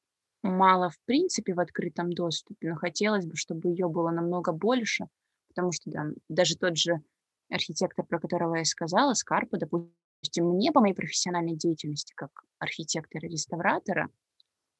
мало 0.42 0.90
в 0.90 0.98
принципе 1.04 1.54
в 1.54 1.60
открытом 1.60 2.12
доступе, 2.12 2.70
но 2.70 2.76
хотелось 2.76 3.26
бы, 3.26 3.36
чтобы 3.36 3.68
ее 3.68 3.88
было 3.88 4.10
намного 4.10 4.52
больше, 4.52 5.06
потому 5.48 5.72
что 5.72 5.90
да, 5.90 6.06
даже 6.28 6.56
тот 6.56 6.76
же 6.76 7.00
архитектор, 7.50 8.04
про 8.04 8.20
которого 8.20 8.56
я 8.56 8.64
сказала, 8.64 9.14
Скарпа, 9.14 9.58
допустим, 9.58 10.50
мне 10.50 10.70
по 10.70 10.80
моей 10.80 10.94
профессиональной 10.94 11.56
деятельности 11.56 12.12
как 12.14 12.30
архитектора-реставратора, 12.58 14.08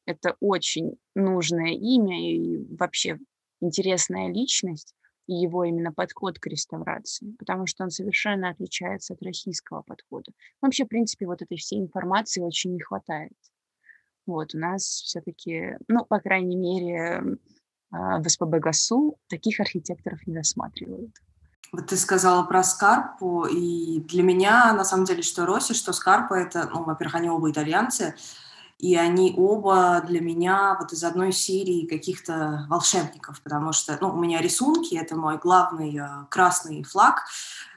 это 0.09 0.37
очень 0.41 0.97
нужное 1.15 1.73
имя 1.73 2.33
и 2.33 2.65
вообще 2.75 3.19
интересная 3.61 4.33
личность, 4.33 4.95
и 5.27 5.35
его 5.35 5.65
именно 5.65 5.93
подход 5.93 6.39
к 6.39 6.47
реставрации, 6.47 7.35
потому 7.39 7.67
что 7.67 7.85
он 7.85 7.91
совершенно 7.91 8.49
отличается 8.49 9.13
от 9.13 9.23
российского 9.23 9.83
подхода. 9.83 10.33
Вообще, 10.63 10.87
в 10.87 10.89
принципе, 10.89 11.27
вот 11.27 11.43
этой 11.43 11.59
всей 11.59 11.81
информации 11.81 12.41
очень 12.41 12.73
не 12.73 12.81
хватает. 12.81 13.37
Вот, 14.27 14.55
у 14.55 14.59
нас 14.59 14.83
все-таки, 14.83 15.77
ну, 15.89 16.07
по 16.07 16.21
крайней 16.21 16.57
мере, 16.57 17.39
а, 17.91 18.19
в 18.19 18.29
СПБ 18.29 18.61
ГАСУ 18.61 19.19
таких 19.29 19.61
архитекторов 19.61 20.27
не 20.27 20.37
рассматривают. 20.37 21.15
Вот 21.71 21.89
ты 21.89 21.97
сказала 21.99 22.45
про 22.45 22.63
Скарпу, 22.63 23.45
и 23.45 24.01
для 24.01 24.23
меня, 24.23 24.73
на 24.73 24.85
самом 24.85 25.05
деле, 25.05 25.23
что 25.23 25.45
Росси, 25.45 25.75
что 25.75 25.93
Скарпа, 25.93 26.33
это, 26.33 26.71
ну, 26.73 26.85
во-первых, 26.85 27.17
они 27.17 27.29
оба 27.29 27.51
итальянцы, 27.51 28.15
и 28.79 28.95
они 28.97 29.35
оба 29.37 30.01
для 30.07 30.21
меня 30.21 30.77
вот 30.81 30.93
из 30.93 31.03
одной 31.03 31.33
серии 31.33 31.87
каких-то 31.87 32.67
волшебников, 32.69 33.43
потому 33.43 33.73
что, 33.73 33.99
ну, 34.01 34.11
у 34.11 34.17
меня 34.17 34.41
рисунки, 34.41 34.95
это 34.95 35.17
мой 35.17 35.37
главный 35.37 35.99
э, 35.99 36.27
красный 36.31 36.85
флаг. 36.85 37.25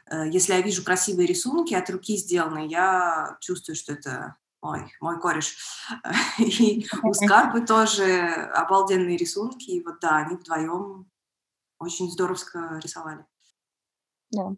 Э, 0.05 0.29
если 0.29 0.53
я 0.53 0.61
вижу 0.61 0.83
красивые 0.83 1.27
рисунки 1.27 1.73
от 1.73 1.89
руки 1.89 2.17
сделанные, 2.17 2.67
я 2.67 3.37
чувствую, 3.39 3.75
что 3.75 3.93
это 3.93 4.35
мой, 4.61 4.93
мой 5.01 5.19
кореш. 5.19 5.57
И 6.37 6.87
у 7.01 7.13
Скарпы 7.13 7.61
тоже 7.61 8.27
обалденные 8.53 9.17
рисунки, 9.17 9.71
и 9.71 9.83
вот 9.83 9.99
да, 10.01 10.17
они 10.17 10.35
вдвоем 10.35 11.09
очень 11.79 12.11
здоровско 12.11 12.79
рисовали. 12.83 13.25
Да. 14.29 14.55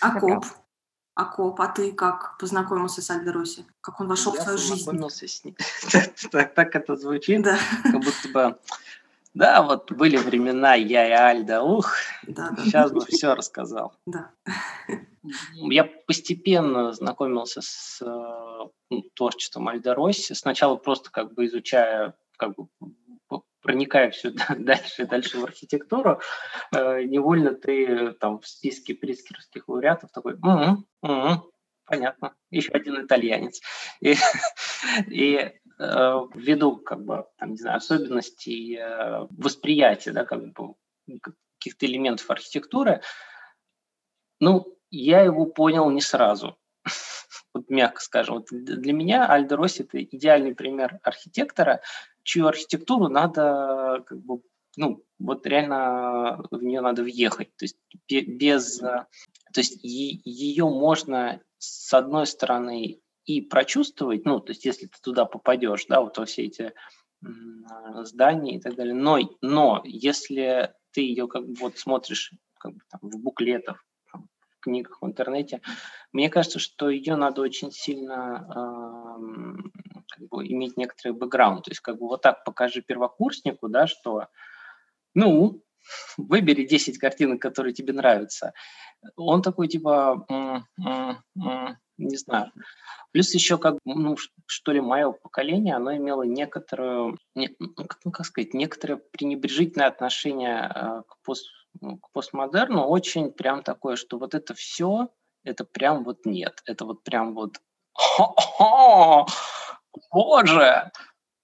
А 0.00 0.20
Коп? 0.20 0.44
А 1.18 1.24
Коп, 1.24 1.60
а 1.60 1.66
ты 1.66 1.90
как 1.90 2.38
познакомился 2.38 3.02
с 3.02 3.10
Альдо 3.10 3.32
Росси? 3.32 3.66
Как 3.80 4.00
он 4.00 4.06
вошел 4.06 4.32
Я 4.34 4.40
в 4.40 4.44
твою 4.44 4.56
жизнь? 4.56 4.72
познакомился 4.74 5.26
с 5.26 5.42
ним. 5.44 5.56
так, 6.30 6.54
так 6.54 6.76
это 6.76 6.94
звучит, 6.94 7.42
Да, 7.42 7.58
как 7.82 7.94
будто 7.94 8.28
бы... 8.32 8.58
Да, 9.34 9.62
вот 9.62 9.90
были 9.90 10.16
времена, 10.16 10.74
я 10.74 11.08
и 11.08 11.10
Альда, 11.10 11.62
ух, 11.62 11.92
да, 12.22 12.50
да, 12.50 12.62
сейчас 12.62 12.92
бы 12.92 13.04
все 13.04 13.34
рассказал. 13.34 13.94
да. 14.06 14.30
Я 15.54 15.84
постепенно 16.06 16.92
знакомился 16.92 17.60
с 17.62 18.00
э, 18.00 18.68
ну, 18.88 19.02
творчеством 19.14 19.66
Альдо 19.68 19.94
Росси. 19.94 20.34
Сначала 20.34 20.76
просто 20.76 21.10
как 21.10 21.34
бы 21.34 21.46
изучая, 21.46 22.14
как 22.36 22.54
бы 22.54 22.68
проникая 23.68 24.10
все 24.10 24.30
дальше 24.58 25.02
и 25.02 25.04
дальше 25.04 25.38
в 25.38 25.44
архитектуру, 25.44 26.22
э, 26.74 27.02
невольно 27.02 27.52
ты 27.54 28.12
там 28.12 28.40
в 28.40 28.48
списке 28.48 28.94
прискеровских 28.94 29.68
лауреатов 29.68 30.10
такой, 30.10 30.36
«Мгм, 30.38 30.86
мгм, 31.02 31.42
понятно, 31.84 32.34
еще 32.50 32.72
один 32.72 33.04
итальянец. 33.04 33.60
И, 34.00 34.14
и 35.08 35.34
э, 35.34 35.52
ввиду 36.34 36.76
как 36.76 37.04
бы, 37.04 37.26
там, 37.36 37.50
не 37.50 37.58
знаю, 37.58 37.76
особенностей 37.76 38.78
э, 38.78 39.26
восприятия, 39.36 40.12
да, 40.12 40.24
как 40.24 40.50
бы 40.54 40.74
каких-то 41.58 41.84
элементов 41.84 42.30
архитектуры, 42.30 43.02
ну, 44.40 44.78
я 44.90 45.20
его 45.20 45.44
понял 45.44 45.90
не 45.90 46.00
сразу. 46.00 46.56
Вот 47.54 47.70
мягко 47.70 48.00
скажем. 48.02 48.36
Вот 48.36 48.48
для 48.50 48.92
меня 48.92 49.26
Альдо 49.26 49.56
Росси– 49.56 49.82
это 49.82 50.02
идеальный 50.04 50.54
пример 50.54 51.00
архитектора, 51.02 51.80
чью 52.28 52.46
архитектуру 52.46 53.08
надо 53.08 54.04
как 54.06 54.20
бы, 54.20 54.42
ну, 54.76 55.02
вот 55.18 55.46
реально 55.46 56.44
в 56.50 56.62
нее 56.62 56.82
надо 56.82 57.02
въехать. 57.02 57.48
То 57.56 57.64
есть 57.64 57.78
бе- 58.06 58.26
без... 58.26 58.82
э, 58.82 59.06
То 59.54 59.60
есть 59.60 59.78
ее 59.82 60.66
можно, 60.66 61.40
с 61.56 61.94
одной 61.94 62.26
стороны, 62.26 63.00
и 63.24 63.40
прочувствовать, 63.40 64.26
ну, 64.26 64.40
то 64.40 64.52
есть 64.52 64.66
если 64.66 64.86
ты 64.86 64.98
туда 65.02 65.24
попадешь, 65.24 65.86
да, 65.86 66.00
вот 66.02 66.18
во 66.18 66.24
все 66.26 66.44
эти 66.44 66.72
здания 68.04 68.56
и 68.56 68.60
так 68.60 68.74
далее, 68.74 68.94
но, 68.94 69.18
но 69.40 69.82
если 69.84 70.72
ты 70.92 71.00
ее 71.00 71.28
как 71.28 71.46
бы 71.46 71.54
вот 71.54 71.78
смотришь 71.78 72.32
как 72.58 72.74
бы 72.74 72.80
там 72.90 73.00
в 73.02 73.18
буклетах, 73.18 73.84
там, 74.12 74.28
в 74.50 74.60
книгах 74.60 75.00
в 75.00 75.06
интернете, 75.06 75.60
мне 76.12 76.30
кажется, 76.30 76.58
что 76.58 76.90
ее 76.90 77.16
надо 77.16 77.40
очень 77.40 77.72
сильно 77.72 78.46
эм, 78.54 79.72
как 80.18 80.28
бы 80.28 80.46
иметь 80.46 80.76
некоторый 80.76 81.12
бэкграунд. 81.12 81.64
То 81.64 81.70
есть 81.70 81.80
как 81.80 81.98
бы 81.98 82.06
вот 82.08 82.22
так 82.22 82.44
покажи 82.44 82.82
первокурснику, 82.82 83.68
да, 83.68 83.86
что 83.86 84.26
ну, 85.14 85.62
выбери 86.16 86.66
10 86.66 86.98
картинок, 86.98 87.40
которые 87.40 87.72
тебе 87.74 87.92
нравятся. 87.92 88.52
Он 89.16 89.42
такой 89.42 89.68
типа, 89.68 90.24
«М, 90.28 90.66
м, 90.78 91.18
м, 91.38 91.76
не 91.98 92.16
знаю. 92.16 92.52
Плюс 93.12 93.32
еще 93.34 93.58
как, 93.58 93.76
ну, 93.84 94.16
что 94.46 94.72
ли, 94.72 94.80
мое 94.80 95.12
поколение, 95.12 95.76
оно 95.76 95.96
имело 95.96 96.22
некоторую, 96.22 97.18
не- 97.34 97.54
ну, 97.58 97.74
как, 97.74 97.98
ну, 98.04 98.12
сказать, 98.24 98.54
некоторое 98.54 98.96
пренебрежительное 98.96 99.88
отношение 99.88 100.70
э, 100.74 101.02
к, 101.08 101.16
пост, 101.24 101.46
ну, 101.80 101.98
к 101.98 102.10
постмодерну, 102.12 102.84
очень 102.84 103.32
прям 103.32 103.62
такое, 103.62 103.96
что 103.96 104.18
вот 104.18 104.34
это 104.34 104.54
все, 104.54 105.08
это 105.44 105.64
прям 105.64 106.04
вот 106.04 106.26
нет. 106.26 106.60
Это 106.66 106.84
вот 106.84 107.02
прям 107.04 107.34
вот, 107.34 107.58
«Хо-хо! 107.94 109.26
Боже, 110.10 110.90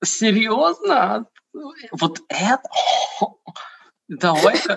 серьезно? 0.03 1.27
Вот 1.93 2.21
это? 2.29 2.69
Давай-ка, 4.09 4.77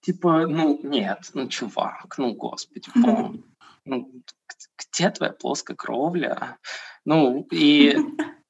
типа, 0.00 0.46
ну, 0.46 0.78
нет, 0.82 1.30
ну, 1.34 1.48
чувак, 1.48 2.18
ну, 2.18 2.34
господи, 2.34 2.90
ну, 3.84 4.22
где 4.78 5.10
твоя 5.10 5.32
плоская 5.32 5.76
кровля? 5.76 6.58
Ну, 7.04 7.46
и. 7.50 7.96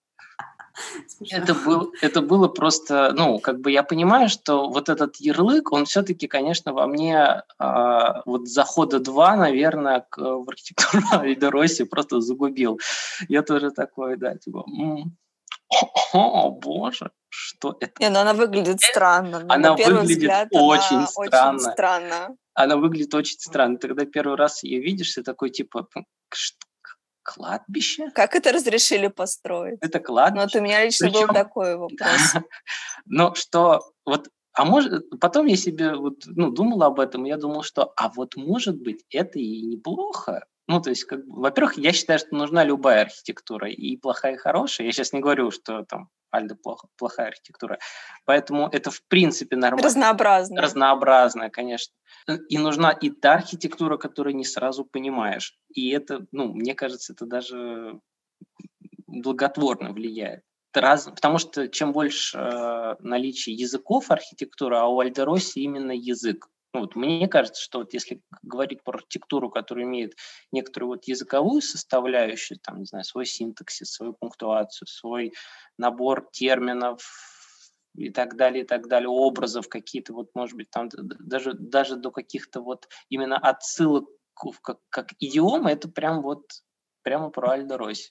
это, 1.30 1.54
был, 1.54 1.92
это 2.00 2.20
было 2.20 2.48
просто, 2.48 3.12
ну, 3.16 3.38
как 3.38 3.60
бы 3.60 3.70
я 3.70 3.82
понимаю, 3.82 4.28
что 4.28 4.68
вот 4.68 4.88
этот 4.88 5.16
ярлык, 5.16 5.72
он 5.72 5.84
все-таки, 5.84 6.26
конечно, 6.26 6.72
во 6.72 6.86
мне 6.86 7.42
а, 7.58 8.22
вот 8.26 8.48
захода 8.48 8.98
два, 8.98 9.36
наверное, 9.36 10.06
к, 10.08 10.18
в 10.18 10.48
архитектуру 10.48 11.04
Альдо 11.12 11.50
Росси 11.50 11.84
просто 11.84 12.20
загубил. 12.20 12.80
Я 13.28 13.42
тоже 13.42 13.70
такой, 13.70 14.16
да, 14.16 14.36
типа, 14.36 14.64
о, 16.12 16.50
боже, 16.50 17.10
что 17.28 17.76
это? 17.80 17.92
Не, 18.00 18.10
ну 18.10 18.20
она 18.20 18.32
выглядит 18.34 18.80
странно. 18.80 19.40
ну, 19.40 19.46
Она 19.52 19.70
на 19.70 19.76
первый 19.76 20.00
выглядит 20.02 20.18
взгляд 20.18 20.48
очень 20.52 20.96
она 20.96 21.06
странно. 21.06 21.56
очень 21.58 21.72
странно. 21.72 22.36
Она 22.54 22.76
выглядит 22.76 23.12
очень 23.14 23.36
странно. 23.40 23.76
Ты 23.78 23.88
Когда 23.88 24.04
первый 24.04 24.36
раз 24.36 24.62
ее 24.62 24.80
видишь, 24.80 25.14
ты 25.14 25.22
такой, 25.24 25.50
типа, 25.50 25.88
«М, 25.96 26.06
ш- 26.32 26.54
к- 26.60 26.63
кладбище? 27.24 28.10
Как 28.14 28.34
это 28.36 28.52
разрешили 28.52 29.08
построить? 29.08 29.78
Это 29.80 29.98
Ну, 29.98 30.04
кладбище? 30.04 30.44
вот 30.44 30.54
у 30.56 30.62
меня 30.62 30.84
лично 30.84 31.08
был 31.10 31.22
Причем- 31.22 31.34
такой 31.34 31.76
вопрос. 31.76 31.98
Но 33.06 33.34
что 33.34 33.82
вот 34.06 34.28
а 34.56 34.64
может, 34.64 35.10
потом 35.20 35.46
я 35.46 35.56
себе 35.56 35.96
вот, 35.96 36.22
ну, 36.26 36.52
думал 36.52 36.84
об 36.84 37.00
этом, 37.00 37.26
и 37.26 37.28
я 37.28 37.36
думал, 37.36 37.64
что, 37.64 37.92
а 37.96 38.08
вот 38.14 38.36
может 38.36 38.80
быть, 38.80 39.04
это 39.10 39.40
и 39.40 39.62
неплохо. 39.62 40.46
Ну, 40.66 40.80
то 40.80 40.90
есть, 40.90 41.04
как, 41.04 41.20
во-первых, 41.26 41.76
я 41.76 41.92
считаю, 41.92 42.18
что 42.18 42.34
нужна 42.34 42.64
любая 42.64 43.02
архитектура, 43.02 43.68
и 43.68 43.96
плохая, 43.96 44.34
и 44.34 44.38
хорошая. 44.38 44.86
Я 44.86 44.92
сейчас 44.92 45.12
не 45.12 45.20
говорю, 45.20 45.50
что 45.50 45.84
там 45.84 46.08
Альда 46.30 46.56
плохо, 46.56 46.88
плохая 46.96 47.28
архитектура. 47.28 47.78
Поэтому 48.24 48.68
это 48.68 48.90
в 48.90 49.02
принципе 49.06 49.56
нормально. 49.56 49.86
Разнообразная. 49.86 50.62
Разнообразная, 50.62 51.50
конечно. 51.50 51.94
И 52.48 52.58
нужна 52.58 52.90
и 52.90 53.10
та 53.10 53.34
архитектура, 53.34 53.98
которую 53.98 54.34
не 54.34 54.44
сразу 54.44 54.84
понимаешь. 54.84 55.56
И 55.72 55.90
это, 55.90 56.26
ну, 56.32 56.52
мне 56.52 56.74
кажется, 56.74 57.12
это 57.12 57.26
даже 57.26 58.00
благотворно 59.06 59.92
влияет. 59.92 60.42
Раз, 60.72 61.04
потому 61.04 61.38
что 61.38 61.68
чем 61.68 61.92
больше 61.92 62.36
э, 62.36 62.96
наличия 62.98 63.52
языков 63.52 64.10
архитектуры, 64.10 64.76
а 64.76 64.86
у 64.86 64.98
Альдероси 64.98 65.60
именно 65.60 65.92
язык. 65.92 66.48
Ну, 66.74 66.80
вот 66.80 66.96
мне 66.96 67.28
кажется, 67.28 67.62
что 67.62 67.78
вот 67.78 67.94
если 67.94 68.20
говорить 68.42 68.82
про 68.82 68.96
архитектуру, 68.96 69.48
которая 69.48 69.84
имеет 69.84 70.14
некоторую 70.50 70.88
вот 70.90 71.04
языковую 71.04 71.62
составляющую, 71.62 72.58
там, 72.58 72.80
не 72.80 72.84
знаю, 72.84 73.04
свой 73.04 73.26
синтаксис, 73.26 73.92
свою 73.92 74.12
пунктуацию, 74.12 74.88
свой 74.88 75.32
набор 75.78 76.28
терминов 76.32 77.00
и 77.94 78.10
так 78.10 78.36
далее, 78.36 78.64
и 78.64 78.66
так 78.66 78.88
далее, 78.88 79.08
образов 79.08 79.68
какие-то, 79.68 80.14
вот, 80.14 80.30
может 80.34 80.56
быть, 80.56 80.68
там 80.70 80.88
даже, 80.90 81.52
даже 81.54 81.94
до 81.94 82.10
каких-то 82.10 82.60
вот 82.60 82.88
именно 83.08 83.38
отсылок 83.38 84.06
как, 84.62 84.78
как 84.90 85.12
идиомы, 85.20 85.70
это 85.70 85.88
прям 85.88 86.22
вот 86.22 86.42
прямо 87.02 87.30
про 87.30 87.52
Альдо 87.52 87.78
Росси. 87.78 88.10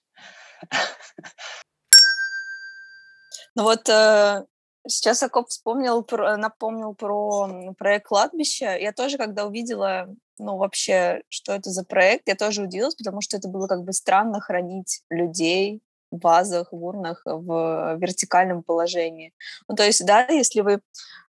Ну 3.56 3.64
вот 3.64 3.88
э, 3.88 4.46
сейчас 4.88 5.24
Акоп 5.24 5.50
вспомнил, 5.50 6.06
напомнил 6.38 6.94
про 6.94 7.74
проект 7.78 8.08
«Кладбище». 8.08 8.78
Я 8.80 8.92
тоже, 8.92 9.18
когда 9.18 9.46
увидела, 9.46 10.08
ну, 10.38 10.58
вообще, 10.58 11.24
что 11.30 11.54
это 11.54 11.70
за 11.70 11.84
проект, 11.84 12.28
я 12.28 12.36
тоже 12.36 12.64
удивилась, 12.64 12.96
потому 12.96 13.22
что 13.22 13.38
это 13.38 13.48
было 13.48 13.68
как 13.68 13.84
бы 13.84 13.94
странно 13.94 14.42
хранить 14.42 15.02
людей 15.10 15.82
в 16.12 16.20
вазах, 16.20 16.72
в 16.72 16.84
урнах 16.84 17.22
в 17.26 17.98
вертикальном 17.98 18.64
положении. 18.64 19.34
Ну, 19.68 19.76
то 19.76 19.84
есть, 19.84 20.06
да, 20.06 20.26
если 20.28 20.62
вы 20.62 20.82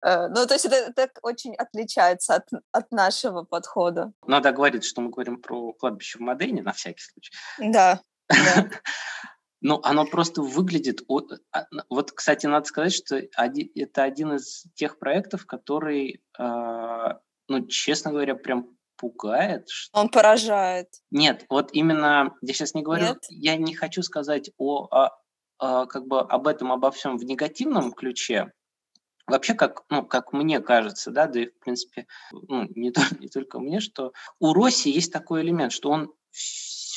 э, 0.02 0.28
ну, 0.28 0.46
то 0.46 0.54
есть 0.54 0.66
это, 0.66 0.92
это 0.96 1.10
очень 1.22 1.54
отличается 1.56 2.36
от, 2.36 2.48
от 2.70 2.92
нашего 2.92 3.42
подхода. 3.42 4.12
Надо 4.26 4.52
говорить, 4.52 4.84
что 4.84 5.00
мы 5.00 5.10
говорим 5.10 5.40
про 5.40 5.72
кладбище 5.72 6.18
в 6.18 6.20
Модене, 6.20 6.62
на 6.62 6.72
всякий 6.72 7.02
случай. 7.02 7.32
Да. 7.58 8.00
да. 8.28 8.68
Ну, 9.60 9.80
оно 9.82 10.06
просто 10.06 10.42
выглядит... 10.42 11.02
А, 11.52 11.66
вот, 11.90 12.12
кстати, 12.12 12.46
надо 12.46 12.66
сказать, 12.66 12.92
что 12.92 13.16
это 13.16 14.02
один 14.02 14.34
из 14.34 14.64
тех 14.74 14.98
проектов, 14.98 15.46
который, 15.46 16.22
а, 16.38 17.18
ну, 17.48 17.66
честно 17.66 18.12
говоря, 18.12 18.34
прям 18.36 18.78
пугает. 18.96 19.68
Что... 19.68 19.98
Он 19.98 20.08
поражает. 20.08 20.88
Нет, 21.10 21.46
вот 21.48 21.70
именно, 21.72 22.34
я 22.42 22.52
сейчас 22.52 22.74
не 22.74 22.82
говорю, 22.82 23.06
Нет? 23.06 23.24
я 23.30 23.56
не 23.56 23.74
хочу 23.74 24.02
сказать 24.02 24.50
о, 24.58 24.86
о, 24.90 25.10
о, 25.58 25.86
как 25.86 26.06
бы 26.06 26.20
об 26.20 26.46
этом, 26.46 26.72
обо 26.72 26.90
всем 26.90 27.16
в 27.16 27.24
негативном 27.24 27.92
ключе. 27.92 28.52
Вообще, 29.26 29.54
как, 29.54 29.84
ну, 29.90 30.04
как 30.04 30.32
мне 30.32 30.60
кажется, 30.60 31.10
да, 31.10 31.26
да 31.26 31.40
и, 31.40 31.46
в 31.46 31.58
принципе, 31.58 32.06
ну, 32.32 32.64
не, 32.74 32.92
не 33.20 33.28
только 33.28 33.60
мне, 33.60 33.80
что 33.80 34.12
у 34.38 34.52
Росси 34.52 34.90
есть 34.90 35.12
такой 35.12 35.42
элемент, 35.42 35.72
что 35.72 35.90
он 35.90 36.12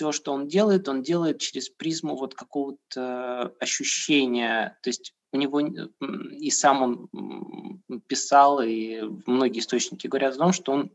все, 0.02 0.12
что 0.12 0.34
он 0.34 0.48
делает, 0.48 0.90
он 0.90 1.04
делает 1.04 1.40
через 1.40 1.70
призму 1.70 2.16
вот 2.16 2.34
какого-то 2.34 3.54
ощущения. 3.60 4.76
То 4.82 4.90
есть 4.90 5.14
у 5.32 5.38
него 5.38 5.60
и 5.60 6.50
сам 6.50 6.82
он 6.82 7.82
писал, 8.08 8.62
и 8.62 9.02
многие 9.28 9.60
источники 9.60 10.08
говорят 10.08 10.34
о 10.34 10.40
том, 10.40 10.54
что 10.54 10.72
он 10.72 10.92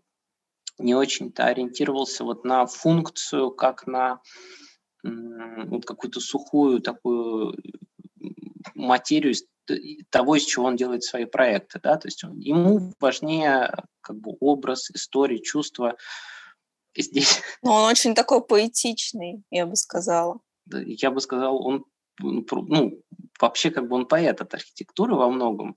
не 0.79 0.97
очень-то 0.97 1.45
ориентировался 1.45 2.25
вот 2.25 2.45
на 2.45 2.67
функцию, 2.67 3.53
как 3.53 3.87
на 3.87 4.21
вот 5.05 5.85
какую-то 5.87 6.19
сухую 6.19 6.81
такую 6.81 7.57
материю 8.75 9.35
того, 10.11 10.35
из 10.35 10.45
чего 10.45 10.65
он 10.67 10.75
делает 10.75 11.05
свои 11.05 11.27
проекты. 11.27 11.79
Да? 11.81 11.97
То 11.97 12.09
есть 12.09 12.25
он, 12.25 12.41
ему 12.41 12.93
важнее 12.99 13.73
как 14.01 14.17
бы 14.19 14.37
образ, 14.41 14.91
история, 14.91 15.41
чувства, 16.97 17.03
здесь. 17.03 17.43
Ну, 17.63 17.71
он 17.71 17.85
очень 17.85 18.15
такой 18.15 18.45
поэтичный, 18.45 19.43
я 19.51 19.67
бы 19.67 19.77
сказала. 19.77 20.41
Я 20.73 21.11
бы 21.11 21.21
сказал, 21.21 21.65
он 21.65 21.85
ну, 22.19 23.03
вообще 23.41 23.71
как 23.71 23.89
бы 23.89 23.97
он 23.97 24.07
поэт 24.07 24.41
от 24.41 24.55
архитектуры 24.55 25.15
во 25.15 25.29
многом. 25.29 25.77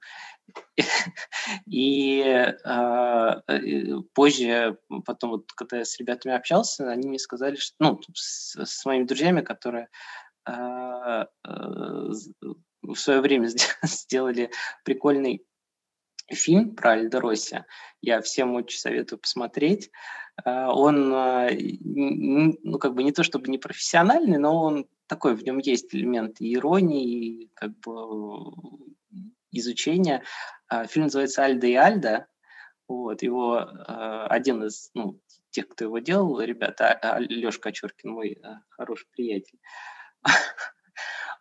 И 1.67 2.21
а, 2.63 3.41
э, 3.47 4.01
позже, 4.13 4.77
потом 5.05 5.31
вот, 5.31 5.51
когда 5.53 5.77
я 5.77 5.85
с 5.85 5.99
ребятами 5.99 6.35
общался, 6.35 6.89
они 6.89 7.07
мне 7.07 7.19
сказали, 7.19 7.55
что, 7.55 7.75
ну, 7.79 8.01
с, 8.13 8.55
с 8.55 8.85
моими 8.85 9.03
друзьями, 9.03 9.41
которые 9.41 9.89
э, 10.47 10.51
э, 10.51 11.25
в 12.81 12.95
свое 12.95 13.21
время 13.21 13.47
сделали 13.83 14.49
прикольный 14.83 15.45
фильм 16.31 16.75
про 16.75 16.91
Альдороси. 16.91 17.65
Я 18.01 18.21
всем 18.21 18.55
очень 18.55 18.79
советую 18.79 19.19
посмотреть. 19.19 19.91
А, 20.45 20.73
он, 20.73 21.13
а, 21.13 21.49
ну, 21.51 22.79
как 22.79 22.93
бы 22.93 23.03
не 23.03 23.11
то 23.11 23.23
чтобы 23.23 23.49
не 23.49 23.57
профессиональный, 23.57 24.37
но 24.37 24.63
он 24.63 24.87
такой, 25.07 25.35
в 25.35 25.43
нем 25.43 25.57
есть 25.57 25.93
элемент 25.93 26.37
иронии, 26.39 27.49
как 27.53 27.77
бы 27.79 28.53
изучения. 29.51 30.23
А, 30.67 30.85
фильм 30.87 31.05
называется 31.05 31.43
«Альда 31.43 31.67
и 31.67 31.73
Альда». 31.73 32.27
Вот, 32.87 33.21
его 33.21 33.67
один 34.29 34.63
из, 34.63 34.89
ну, 34.95 35.19
тех, 35.51 35.67
кто 35.67 35.85
его 35.85 35.99
делал, 35.99 36.41
ребята, 36.41 37.17
Леша 37.19 37.59
Кочуркин, 37.59 38.09
мой 38.09 38.41
хороший 38.69 39.07
приятель. 39.11 39.59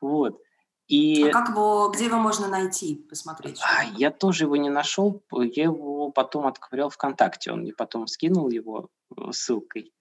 Вот. 0.00 0.40
И... 0.88 1.28
А 1.28 1.32
как 1.32 1.50
его, 1.50 1.90
где 1.94 2.06
его 2.06 2.16
можно 2.16 2.48
найти, 2.48 2.96
посмотреть? 2.96 3.60
А, 3.62 3.84
я 3.84 4.10
тоже 4.10 4.44
его 4.44 4.56
не 4.56 4.70
нашел, 4.70 5.22
я 5.32 5.64
его 5.64 6.10
потом 6.10 6.46
отковырял 6.46 6.88
ВКонтакте, 6.88 7.52
он 7.52 7.60
мне 7.60 7.74
потом 7.74 8.06
скинул 8.06 8.48
его 8.48 8.88
э, 9.14 9.32
ссылкой. 9.32 9.92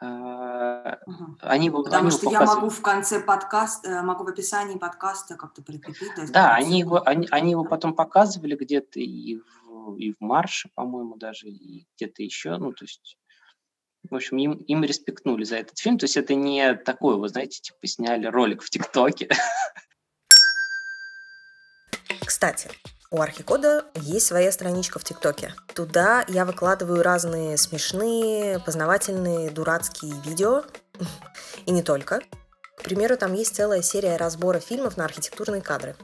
Угу. 0.00 1.36
Они, 1.40 1.70
Потому 1.70 2.08
они 2.08 2.10
что 2.10 2.30
я 2.30 2.44
могу 2.44 2.68
в 2.68 2.80
конце 2.82 3.20
подкаста, 3.20 3.88
э, 3.88 4.02
могу 4.02 4.24
в 4.24 4.28
описании 4.28 4.78
подкаста 4.78 5.36
как-то 5.36 5.62
прикрепить. 5.62 6.12
Да, 6.16 6.26
да 6.26 6.54
они, 6.54 6.80
его, 6.80 7.02
они, 7.04 7.26
они 7.30 7.52
его 7.52 7.64
потом 7.64 7.94
показывали 7.94 8.54
где-то 8.54 9.00
и 9.00 9.36
в, 9.36 9.96
и 9.96 10.12
в 10.12 10.16
марше, 10.20 10.68
по-моему, 10.74 11.16
даже, 11.16 11.48
и 11.48 11.86
где-то 11.96 12.22
еще, 12.22 12.56
ну, 12.56 12.72
то 12.72 12.84
есть 12.84 13.18
в 14.10 14.14
общем, 14.14 14.36
им, 14.36 14.52
им 14.52 14.84
респектнули 14.84 15.44
за 15.44 15.56
этот 15.56 15.78
фильм. 15.78 15.98
То 15.98 16.04
есть 16.04 16.18
это 16.18 16.34
не 16.34 16.74
такое, 16.74 17.16
вы 17.16 17.28
знаете, 17.28 17.60
типа 17.60 17.86
сняли 17.86 18.26
ролик 18.26 18.62
в 18.62 18.68
ТикТоке. 18.70 19.30
Кстати, 22.26 22.70
у 23.10 23.20
Архикода 23.20 23.84
есть 23.94 24.26
своя 24.26 24.50
страничка 24.50 24.98
в 24.98 25.04
ТикТоке. 25.04 25.54
Туда 25.74 26.24
я 26.26 26.44
выкладываю 26.44 27.02
разные 27.02 27.56
смешные, 27.56 28.58
познавательные, 28.58 29.50
дурацкие 29.50 30.14
видео. 30.24 30.64
И 31.66 31.70
не 31.70 31.82
только. 31.82 32.20
К 32.76 32.82
примеру, 32.82 33.16
там 33.16 33.34
есть 33.34 33.54
целая 33.54 33.82
серия 33.82 34.16
разбора 34.16 34.58
фильмов 34.58 34.96
на 34.96 35.04
архитектурные 35.04 35.62
кадры. 35.62 35.96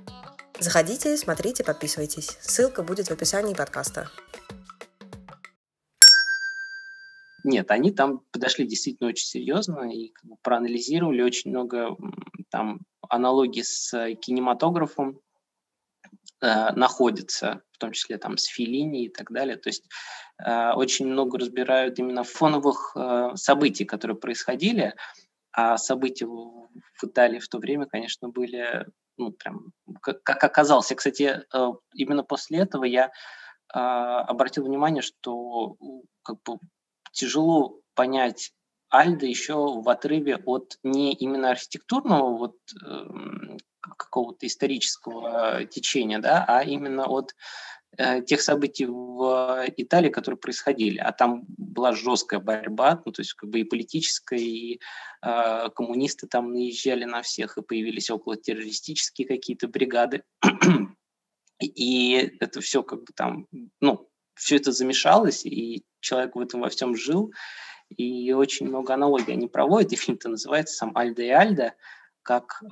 Заходите, 0.59 1.17
смотрите, 1.17 1.65
подписывайтесь. 1.65 2.39
Ссылка 2.41 2.83
будет 2.83 3.09
в 3.09 3.11
описании 3.11 3.55
подкаста. 3.55 4.11
Нет, 7.43 7.71
они 7.71 7.91
там 7.91 8.21
подошли 8.31 8.69
действительно 8.69 9.09
очень 9.09 9.27
серьезно 9.27 9.91
и 9.91 10.13
проанализировали 10.43 11.23
очень 11.23 11.51
много 11.51 11.97
там 12.51 12.81
аналогий 13.09 13.65
с 13.65 14.15
кинематографом, 14.17 15.19
э, 16.41 16.73
находится, 16.73 17.63
в 17.73 17.79
том 17.79 17.93
числе 17.93 18.19
там 18.19 18.37
с 18.37 18.45
Филини 18.45 19.05
и 19.05 19.09
так 19.09 19.31
далее. 19.31 19.57
То 19.57 19.69
есть 19.69 19.89
э, 20.45 20.73
очень 20.73 21.07
много 21.07 21.39
разбирают 21.39 21.99
именно 21.99 22.25
фоновых 22.25 22.93
э, 22.97 23.31
событий, 23.37 23.85
которые 23.85 24.17
происходили, 24.17 24.95
а 25.53 25.77
события 25.77 26.27
в, 26.27 26.69
в 26.95 27.05
Италии 27.05 27.39
в 27.39 27.49
то 27.49 27.59
время, 27.59 27.87
конечно, 27.87 28.29
были, 28.29 28.87
ну, 29.17 29.33
прям, 29.33 29.73
как, 30.01 30.23
как 30.23 30.43
оказалось. 30.45 30.93
Кстати, 30.95 31.43
э, 31.53 31.73
именно 31.95 32.23
после 32.23 32.61
этого 32.61 32.85
я 32.85 33.07
э, 33.07 33.79
обратил 33.79 34.65
внимание, 34.65 35.03
что 35.03 35.77
как 36.23 36.43
бы 36.43 36.59
тяжело 37.13 37.81
понять 37.95 38.53
Альда 38.91 39.27
еще 39.27 39.81
в 39.81 39.89
отрыве 39.89 40.37
от 40.37 40.79
не 40.83 41.15
именно 41.15 41.51
архитектурного 41.51 42.37
вот 42.37 42.57
э, 42.85 43.57
какого-то 43.81 44.47
исторического 44.47 45.65
течения, 45.65 46.19
да, 46.19 46.45
а 46.47 46.63
именно 46.63 47.07
от 47.07 47.35
э, 47.97 48.23
тех 48.23 48.41
событий 48.41 48.87
в 48.87 49.65
Италии, 49.77 50.11
которые 50.11 50.39
происходили. 50.39 50.99
А 50.99 51.13
там 51.13 51.45
была 51.57 51.93
жесткая 51.93 52.41
борьба, 52.41 53.03
ну, 53.05 53.13
то 53.13 53.21
есть 53.23 53.35
как 53.35 53.51
бы 53.51 53.61
и 53.61 53.65
политическая, 53.65 54.39
и 54.39 54.81
э, 55.23 55.69
коммунисты 55.75 56.27
там 56.27 56.53
наезжали 56.53 57.05
на 57.05 57.23
всех, 57.23 57.59
и 57.59 57.63
появились 57.63 58.11
около 58.11 58.37
террористические 58.37 59.27
какие-то 59.27 59.69
бригады. 59.69 60.23
И 61.61 62.13
это 62.41 62.63
все 62.63 62.83
как 62.83 63.01
бы 63.01 63.13
там, 63.15 63.47
ну, 63.81 64.11
все 64.41 64.57
это 64.57 64.73
замешалось, 64.73 65.45
и 65.45 65.85
человек 66.01 66.35
в 66.35 66.41
этом 66.41 66.63
во 66.63 66.71
всем 66.71 66.97
жил, 66.97 67.33
и 67.95 68.33
очень 68.33 68.67
много 68.67 68.95
аналогий 68.95 69.35
они 69.35 69.49
проводят, 69.49 69.93
и 69.93 69.97
фильм-то 69.97 70.29
называется 70.31 70.75
сам 70.75 70.97
«Альда 70.97 71.23
и 71.23 71.29
Альда», 71.29 71.75
как, 72.23 72.63
э, 72.63 72.67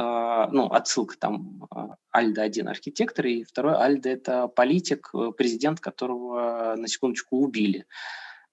ну, 0.52 0.66
отсылка 0.66 1.16
там 1.18 1.68
э, 1.74 1.94
Альда 2.10 2.42
один 2.42 2.68
архитектор, 2.68 3.26
и 3.26 3.44
второй 3.44 3.76
Альда 3.76 4.08
это 4.08 4.48
политик, 4.48 5.10
э, 5.14 5.32
президент, 5.36 5.80
которого 5.80 6.74
на 6.76 6.88
секундочку 6.88 7.38
убили. 7.38 7.86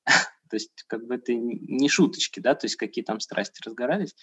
То 0.49 0.55
есть 0.55 0.83
как 0.87 1.05
бы 1.05 1.15
это 1.15 1.33
не 1.33 1.89
шуточки, 1.89 2.39
да, 2.39 2.53
то 2.53 2.65
есть 2.65 2.75
какие 2.75 3.03
там 3.03 3.19
страсти 3.19 3.61
разгорались. 3.65 4.15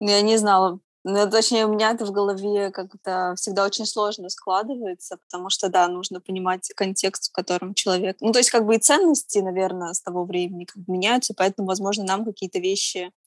Ну, 0.00 0.08
я 0.08 0.22
не 0.22 0.38
знала. 0.38 0.80
Ну, 1.06 1.30
точнее, 1.30 1.66
у 1.66 1.72
меня 1.72 1.90
это 1.90 2.06
в 2.06 2.12
голове 2.12 2.70
как-то 2.70 3.34
всегда 3.36 3.66
очень 3.66 3.84
сложно 3.84 4.30
складывается, 4.30 5.18
потому 5.18 5.50
что, 5.50 5.68
да, 5.68 5.86
нужно 5.86 6.22
понимать 6.22 6.72
контекст, 6.74 7.28
в 7.28 7.32
котором 7.32 7.74
человек... 7.74 8.16
Ну, 8.20 8.32
то 8.32 8.38
есть 8.38 8.50
как 8.50 8.64
бы 8.64 8.76
и 8.76 8.78
ценности, 8.78 9.38
наверное, 9.40 9.92
с 9.92 10.00
того 10.00 10.24
времени 10.24 10.64
как 10.64 10.88
меняются, 10.88 11.34
поэтому, 11.36 11.68
возможно, 11.68 12.04
нам 12.04 12.24
какие-то 12.24 12.58
вещи 12.58 13.10
а, 13.10 13.23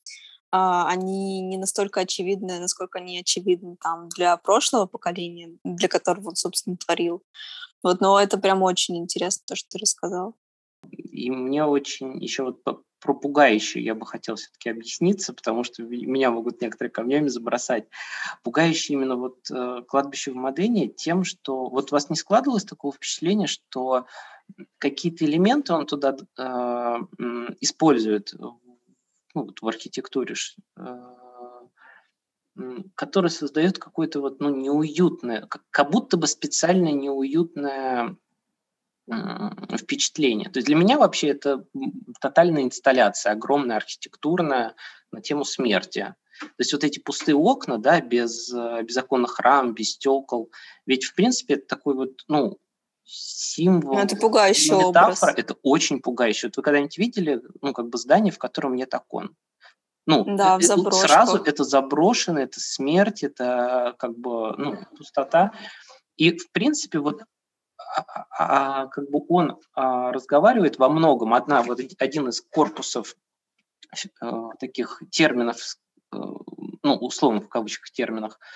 они 0.52 1.42
не 1.42 1.58
настолько 1.58 2.02
очевидны, 2.02 2.60
насколько 2.60 3.00
они 3.00 3.20
очевидны 3.20 3.78
там 3.82 4.10
для 4.10 4.38
прошлого 4.38 4.86
поколения, 4.86 5.58
для 5.64 5.88
которого 5.88 6.30
он, 6.30 6.36
собственно, 6.36 6.78
творил. 6.78 7.24
Вот, 7.84 8.02
но 8.02 8.20
это 8.20 8.38
прям 8.38 8.64
очень 8.64 8.98
интересно, 8.98 9.44
то, 9.48 9.56
что 9.56 9.70
ты 9.70 9.80
рассказал. 9.80 10.36
И 10.92 11.30
мне 11.30 11.66
очень 11.66 12.22
еще 12.22 12.44
вот 12.44 12.64
про 13.00 13.14
пугающую 13.14 13.84
я 13.84 13.94
бы 13.94 14.06
хотел 14.06 14.36
все-таки 14.36 14.70
объясниться, 14.70 15.34
потому 15.34 15.64
что 15.64 15.84
меня 15.84 16.32
могут 16.32 16.62
некоторые 16.62 16.92
камнями 16.92 17.28
забросать. 17.28 17.86
Пугающее 18.44 18.98
именно 18.98 19.16
вот 19.16 19.38
э, 19.52 19.82
кладбище 19.88 20.32
в 20.32 20.36
Модене 20.36 20.88
тем, 20.88 21.24
что 21.24 21.70
вот 21.70 21.92
у 21.92 21.96
вас 21.96 22.10
не 22.10 22.16
складывалось 22.16 22.64
такого 22.64 22.94
впечатления, 22.94 23.48
что 23.48 24.06
какие-то 24.78 25.26
элементы 25.26 25.74
он 25.74 25.86
туда 25.86 26.16
э, 26.16 26.44
использует 27.62 28.34
ну, 29.38 29.46
вот 29.46 29.62
в 29.62 29.68
архитектуре, 29.68 30.36
э, 30.78 31.14
который 32.96 33.30
создает 33.30 33.78
какое-то 33.78 34.20
вот, 34.20 34.40
ну, 34.40 34.50
неуютное, 34.50 35.42
как, 35.46 35.64
как 35.70 35.92
будто 35.92 36.18
бы 36.18 36.28
специально 36.28 36.92
неуютное 36.92 38.18
впечатление. 39.78 40.50
То 40.50 40.58
есть 40.58 40.68
для 40.68 40.76
меня 40.76 40.98
вообще 40.98 41.30
это 41.30 41.66
тотальная 42.20 42.64
инсталляция, 42.64 43.32
огромная 43.32 43.78
архитектурная 43.78 44.76
на 45.12 45.22
тему 45.22 45.46
смерти. 45.46 46.14
То 46.42 46.60
есть 46.60 46.74
вот 46.74 46.84
эти 46.84 47.00
пустые 47.00 47.36
окна, 47.36 47.78
да, 47.78 48.02
без, 48.02 48.54
э, 48.54 48.84
без 48.84 48.98
оконных 48.98 49.40
рам, 49.40 49.74
без 49.74 49.92
стекол, 49.92 50.52
ведь 50.86 51.06
в 51.06 51.16
принципе 51.16 51.54
это 51.54 51.68
такой 51.68 51.96
вот, 51.96 52.26
ну, 52.28 52.60
символ. 53.08 53.96
Ну, 53.96 54.02
это 54.02 54.16
пугающий 54.16 54.76
метафора, 54.76 55.06
образ. 55.06 55.24
Это 55.24 55.56
очень 55.64 56.02
пугающе. 56.02 56.48
Вот 56.48 56.58
вы 56.58 56.64
когда-нибудь 56.64 56.98
видели, 56.98 57.42
ну, 57.62 57.74
как 57.74 57.90
бы 57.90 57.98
здание, 57.98 58.32
в 58.32 58.38
котором 58.38 58.76
нет 58.76 58.94
окон? 58.94 59.36
Ну, 60.06 60.24
да, 60.38 60.58
в 60.58 60.62
сразу 60.62 61.38
это 61.38 61.64
заброшено, 61.64 62.40
это 62.40 62.60
смерть, 62.60 63.24
это 63.24 63.96
как 63.98 64.18
бы, 64.18 64.56
ну, 64.58 64.78
пустота. 64.98 65.52
И, 66.16 66.38
в 66.38 66.52
принципе, 66.52 67.00
вот 67.00 67.24
а, 67.78 68.02
а, 68.02 68.26
а, 68.40 68.88
как 68.88 69.10
бы 69.10 69.24
он 69.28 69.60
а, 69.74 70.12
разговаривает 70.12 70.78
во 70.78 70.90
многом. 70.90 71.34
Одна, 71.34 71.62
вот 71.62 71.80
один 72.00 72.30
из 72.30 72.42
корпусов 72.42 73.16
а, 74.22 74.50
таких 74.60 75.02
терминов, 75.12 75.58
а, 76.12 76.18
ну, 76.84 76.96
условно 76.96 77.42
в 77.42 77.50
кавычках 77.50 77.92
терминах, 77.92 78.40
а, 78.40 78.48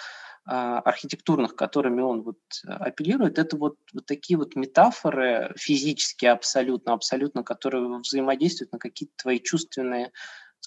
архитектурных, 0.44 1.56
которыми 1.56 2.02
он 2.02 2.24
вот 2.24 2.40
апеллирует, 2.64 3.38
это 3.38 3.58
вот, 3.58 3.78
вот 3.94 4.06
такие 4.06 4.38
вот 4.38 4.56
метафоры 4.56 5.54
физические 5.56 6.32
абсолютно, 6.32 6.94
абсолютно, 6.94 7.44
которые 7.44 7.88
взаимодействуют 8.00 8.72
на 8.72 8.80
какие-то 8.80 9.14
твои 9.18 9.40
чувственные, 9.40 10.12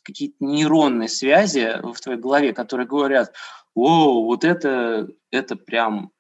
какие-то 0.03 0.37
нейронные 0.41 1.09
связи 1.09 1.81
в 1.83 2.01
твоей 2.01 2.21
голове, 2.21 2.53
которые 2.53 2.87
говорят, 2.87 3.33
о, 3.75 4.25
вот 4.25 4.45
это, 4.45 5.09
это 5.31 5.57
прям 5.57 6.13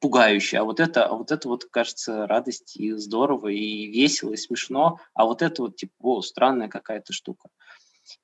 пугающе, 0.00 0.58
а 0.58 0.64
вот 0.64 0.80
это, 0.80 1.06
а 1.06 1.14
вот 1.14 1.32
это 1.32 1.48
вот 1.48 1.64
кажется 1.64 2.26
радость 2.26 2.76
и 2.76 2.92
здорово, 2.92 3.48
и 3.48 3.86
весело, 3.86 4.32
и 4.32 4.36
смешно, 4.36 5.00
а 5.14 5.24
вот 5.24 5.42
это 5.42 5.62
вот 5.62 5.76
типа, 5.76 5.92
о, 6.00 6.22
странная 6.22 6.68
какая-то 6.68 7.12
штука. 7.12 7.48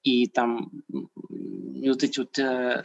И 0.02 0.26
там 0.28 0.70
вот 0.88 2.02
эти 2.02 2.20
вот, 2.20 2.38
э, 2.38 2.84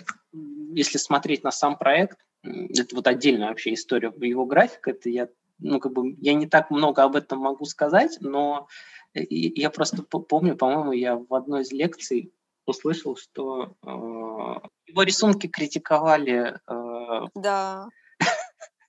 если 0.73 0.97
смотреть 0.97 1.43
на 1.43 1.51
сам 1.51 1.77
проект, 1.77 2.19
это 2.43 2.95
вот 2.95 3.07
отдельная 3.07 3.49
вообще 3.49 3.73
история 3.73 4.13
его 4.21 4.45
графика, 4.45 4.91
это 4.91 5.09
я, 5.09 5.29
ну, 5.59 5.79
как 5.79 5.93
бы, 5.93 6.15
я 6.19 6.33
не 6.33 6.47
так 6.47 6.71
много 6.71 7.03
об 7.03 7.15
этом 7.15 7.39
могу 7.39 7.65
сказать, 7.65 8.17
но 8.21 8.67
я 9.13 9.69
просто 9.69 10.03
помню, 10.03 10.55
по-моему, 10.55 10.91
я 10.93 11.15
в 11.15 11.33
одной 11.33 11.63
из 11.63 11.71
лекций 11.71 12.33
услышал, 12.65 13.15
что 13.17 13.73
э, 13.83 13.87
его 13.87 15.03
рисунки 15.03 15.47
критиковали. 15.47 16.59
Э, 16.67 17.27
да. 17.35 17.87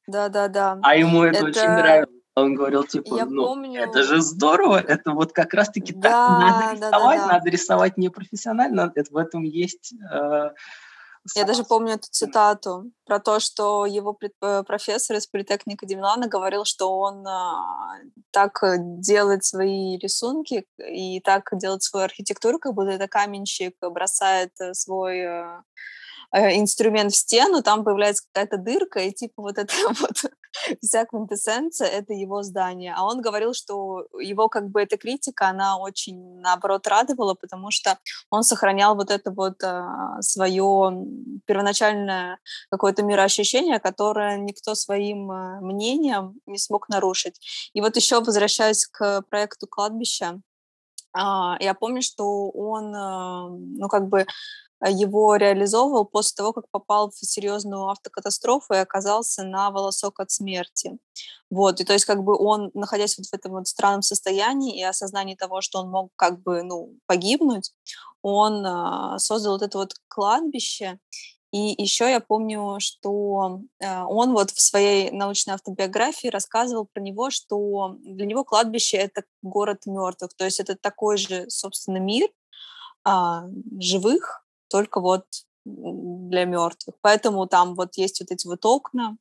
Да, 0.06 0.28
да, 0.28 0.48
да. 0.48 0.78
А 0.82 0.96
ему 0.96 1.22
это, 1.22 1.38
это... 1.38 1.46
очень 1.46 1.68
нравилось. 1.68 2.19
Он 2.36 2.54
говорил, 2.54 2.84
типа, 2.84 3.16
я 3.16 3.26
ну, 3.26 3.44
помню... 3.44 3.82
это 3.82 4.02
же 4.02 4.20
здорово, 4.20 4.80
это 4.80 5.12
вот 5.12 5.32
как 5.32 5.52
раз-таки 5.52 5.92
да, 5.92 6.10
так 6.10 6.40
надо 6.40 6.74
рисовать, 6.74 7.18
да, 7.18 7.22
да, 7.22 7.26
да. 7.26 7.32
надо 7.32 7.50
рисовать 7.50 7.96
непрофессионально, 7.96 8.92
это, 8.94 9.12
в 9.12 9.16
этом 9.16 9.42
есть... 9.42 9.94
Э, 10.12 10.50
я 11.34 11.44
даже 11.44 11.64
помню 11.64 11.94
эту 11.94 12.08
цитату 12.10 12.90
про 13.04 13.18
то, 13.18 13.40
что 13.40 13.84
его 13.84 14.16
э, 14.22 14.62
профессор 14.62 15.16
из 15.16 15.26
политехника 15.26 15.84
Демилана 15.84 16.28
говорил, 16.28 16.64
что 16.64 16.98
он 16.98 17.26
а, 17.26 17.98
так 18.30 18.62
делает 19.00 19.44
свои 19.44 19.98
рисунки 19.98 20.66
и 20.78 21.20
так 21.20 21.50
делает 21.52 21.82
свою 21.82 22.04
архитектуру, 22.04 22.58
как 22.58 22.72
будто 22.72 22.90
это 22.92 23.06
каменщик 23.06 23.76
бросает 23.82 24.52
э, 24.60 24.72
свой 24.72 25.18
э, 25.18 25.60
Э, 25.60 25.62
инструмент 26.32 27.12
в 27.12 27.16
стену, 27.16 27.62
там 27.62 27.84
появляется 27.84 28.24
какая-то 28.32 28.56
дырка, 28.56 29.00
и 29.00 29.12
типа 29.12 29.42
вот 29.42 29.58
это 29.58 29.72
вот 30.00 30.30
вся 30.82 31.04
квинтэссенция— 31.04 31.88
это 31.88 32.12
его 32.12 32.42
здание. 32.42 32.94
А 32.96 33.04
он 33.04 33.20
говорил, 33.20 33.54
что 33.54 34.06
его 34.20 34.48
как 34.48 34.68
бы 34.70 34.82
эта 34.82 34.96
критика, 34.96 35.48
она 35.48 35.78
очень, 35.78 36.40
наоборот, 36.40 36.86
радовала, 36.86 37.34
потому 37.34 37.70
что 37.70 37.98
он 38.30 38.42
сохранял 38.42 38.94
вот 38.94 39.10
это 39.10 39.30
вот 39.30 39.62
а, 39.62 40.20
свое 40.22 41.06
первоначальное 41.46 42.38
какое-то 42.70 43.02
мироощущение, 43.02 43.80
которое 43.80 44.38
никто 44.38 44.74
своим 44.74 45.30
а, 45.30 45.60
мнением 45.60 46.40
не 46.46 46.58
смог 46.58 46.88
нарушить. 46.88 47.40
И 47.72 47.80
вот 47.80 47.96
еще 47.96 48.20
возвращаясь 48.20 48.86
к 48.86 49.22
проекту 49.22 49.66
«Кладбище», 49.66 50.40
а, 51.12 51.56
я 51.60 51.74
помню, 51.74 52.02
что 52.02 52.50
он, 52.50 52.92
ну, 52.92 53.88
как 53.88 54.08
бы 54.08 54.26
его 54.88 55.36
реализовывал 55.36 56.04
после 56.04 56.34
того, 56.36 56.52
как 56.52 56.64
попал 56.70 57.10
в 57.10 57.16
серьезную 57.16 57.88
автокатастрофу 57.88 58.74
и 58.74 58.78
оказался 58.78 59.44
на 59.44 59.70
волосок 59.70 60.20
от 60.20 60.30
смерти. 60.30 60.98
Вот, 61.50 61.80
и 61.80 61.84
то 61.84 61.92
есть 61.92 62.04
как 62.04 62.22
бы 62.22 62.36
он, 62.36 62.70
находясь 62.74 63.18
вот 63.18 63.26
в 63.26 63.34
этом 63.34 63.52
вот 63.52 63.68
странном 63.68 64.02
состоянии 64.02 64.78
и 64.78 64.82
осознании 64.82 65.34
того, 65.34 65.60
что 65.60 65.80
он 65.80 65.90
мог 65.90 66.10
как 66.16 66.40
бы, 66.42 66.62
ну, 66.62 66.94
погибнуть, 67.06 67.72
он 68.22 68.64
э, 68.64 69.18
создал 69.18 69.54
вот 69.54 69.62
это 69.62 69.78
вот 69.78 69.94
кладбище, 70.08 70.98
и 71.52 71.74
еще 71.82 72.08
я 72.08 72.20
помню, 72.20 72.76
что 72.78 73.62
э, 73.80 74.02
он 74.04 74.32
вот 74.32 74.50
в 74.52 74.60
своей 74.60 75.10
научной 75.10 75.54
автобиографии 75.54 76.28
рассказывал 76.28 76.86
про 76.92 77.00
него, 77.02 77.30
что 77.30 77.96
для 78.00 78.26
него 78.26 78.44
кладбище— 78.44 78.96
это 78.98 79.24
город 79.42 79.86
мертвых, 79.86 80.32
то 80.34 80.44
есть 80.44 80.60
это 80.60 80.76
такой 80.76 81.16
же, 81.16 81.46
собственно, 81.48 81.98
мир, 81.98 82.28
а, 83.04 83.46
живых, 83.80 84.44
только 84.70 85.00
вот 85.00 85.24
для 85.64 86.44
мертвых. 86.44 86.96
Поэтому 87.02 87.46
там 87.46 87.74
вот 87.74 87.96
есть 87.96 88.20
вот 88.20 88.30
эти 88.30 88.46
вот 88.46 88.64
окна. 88.64 89.16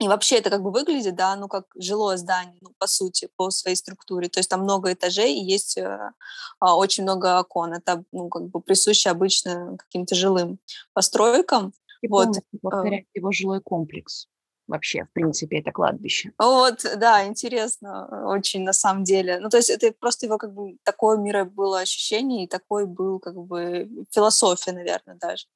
И 0.00 0.08
вообще 0.08 0.36
это 0.36 0.50
как 0.50 0.62
бы 0.62 0.72
выглядит, 0.72 1.14
да, 1.14 1.36
ну 1.36 1.46
как 1.46 1.66
жилое 1.76 2.16
здание, 2.16 2.58
ну 2.60 2.70
по 2.78 2.86
сути, 2.86 3.28
по 3.36 3.50
своей 3.50 3.76
структуре. 3.76 4.28
То 4.28 4.40
есть 4.40 4.50
там 4.50 4.62
много 4.62 4.92
этажей 4.92 5.34
и 5.34 5.44
есть 5.44 5.78
э, 5.78 6.10
а, 6.58 6.76
очень 6.76 7.04
много 7.04 7.38
окон. 7.38 7.72
Это 7.72 8.04
ну 8.12 8.28
как 8.28 8.48
бы 8.48 8.60
присуще 8.60 9.10
обычно 9.10 9.76
каким-то 9.78 10.14
жилым 10.14 10.58
постройкам. 10.92 11.72
И 12.02 12.08
вот. 12.08 12.36
повторять 12.60 13.06
его 13.14 13.30
жилой 13.32 13.60
комплекс 13.60 14.28
вообще, 14.66 15.04
в 15.04 15.12
принципе, 15.12 15.60
это 15.60 15.72
кладбище. 15.72 16.32
Вот, 16.38 16.84
да, 16.96 17.26
интересно 17.26 18.08
э, 18.10 18.24
очень 18.24 18.62
на 18.62 18.72
самом 18.72 19.04
деле. 19.04 19.38
Ну, 19.40 19.48
то 19.48 19.56
есть 19.56 19.70
это 19.70 19.92
просто 19.92 20.26
его 20.26 20.38
как 20.38 20.52
бы 20.52 20.76
такое 20.84 21.16
мира 21.18 21.44
было 21.44 21.80
ощущение, 21.80 22.44
и 22.44 22.48
такой 22.48 22.86
был 22.86 23.18
как 23.18 23.36
бы 23.36 23.88
философия, 24.10 24.72
наверное, 24.72 25.16
даже. 25.20 25.46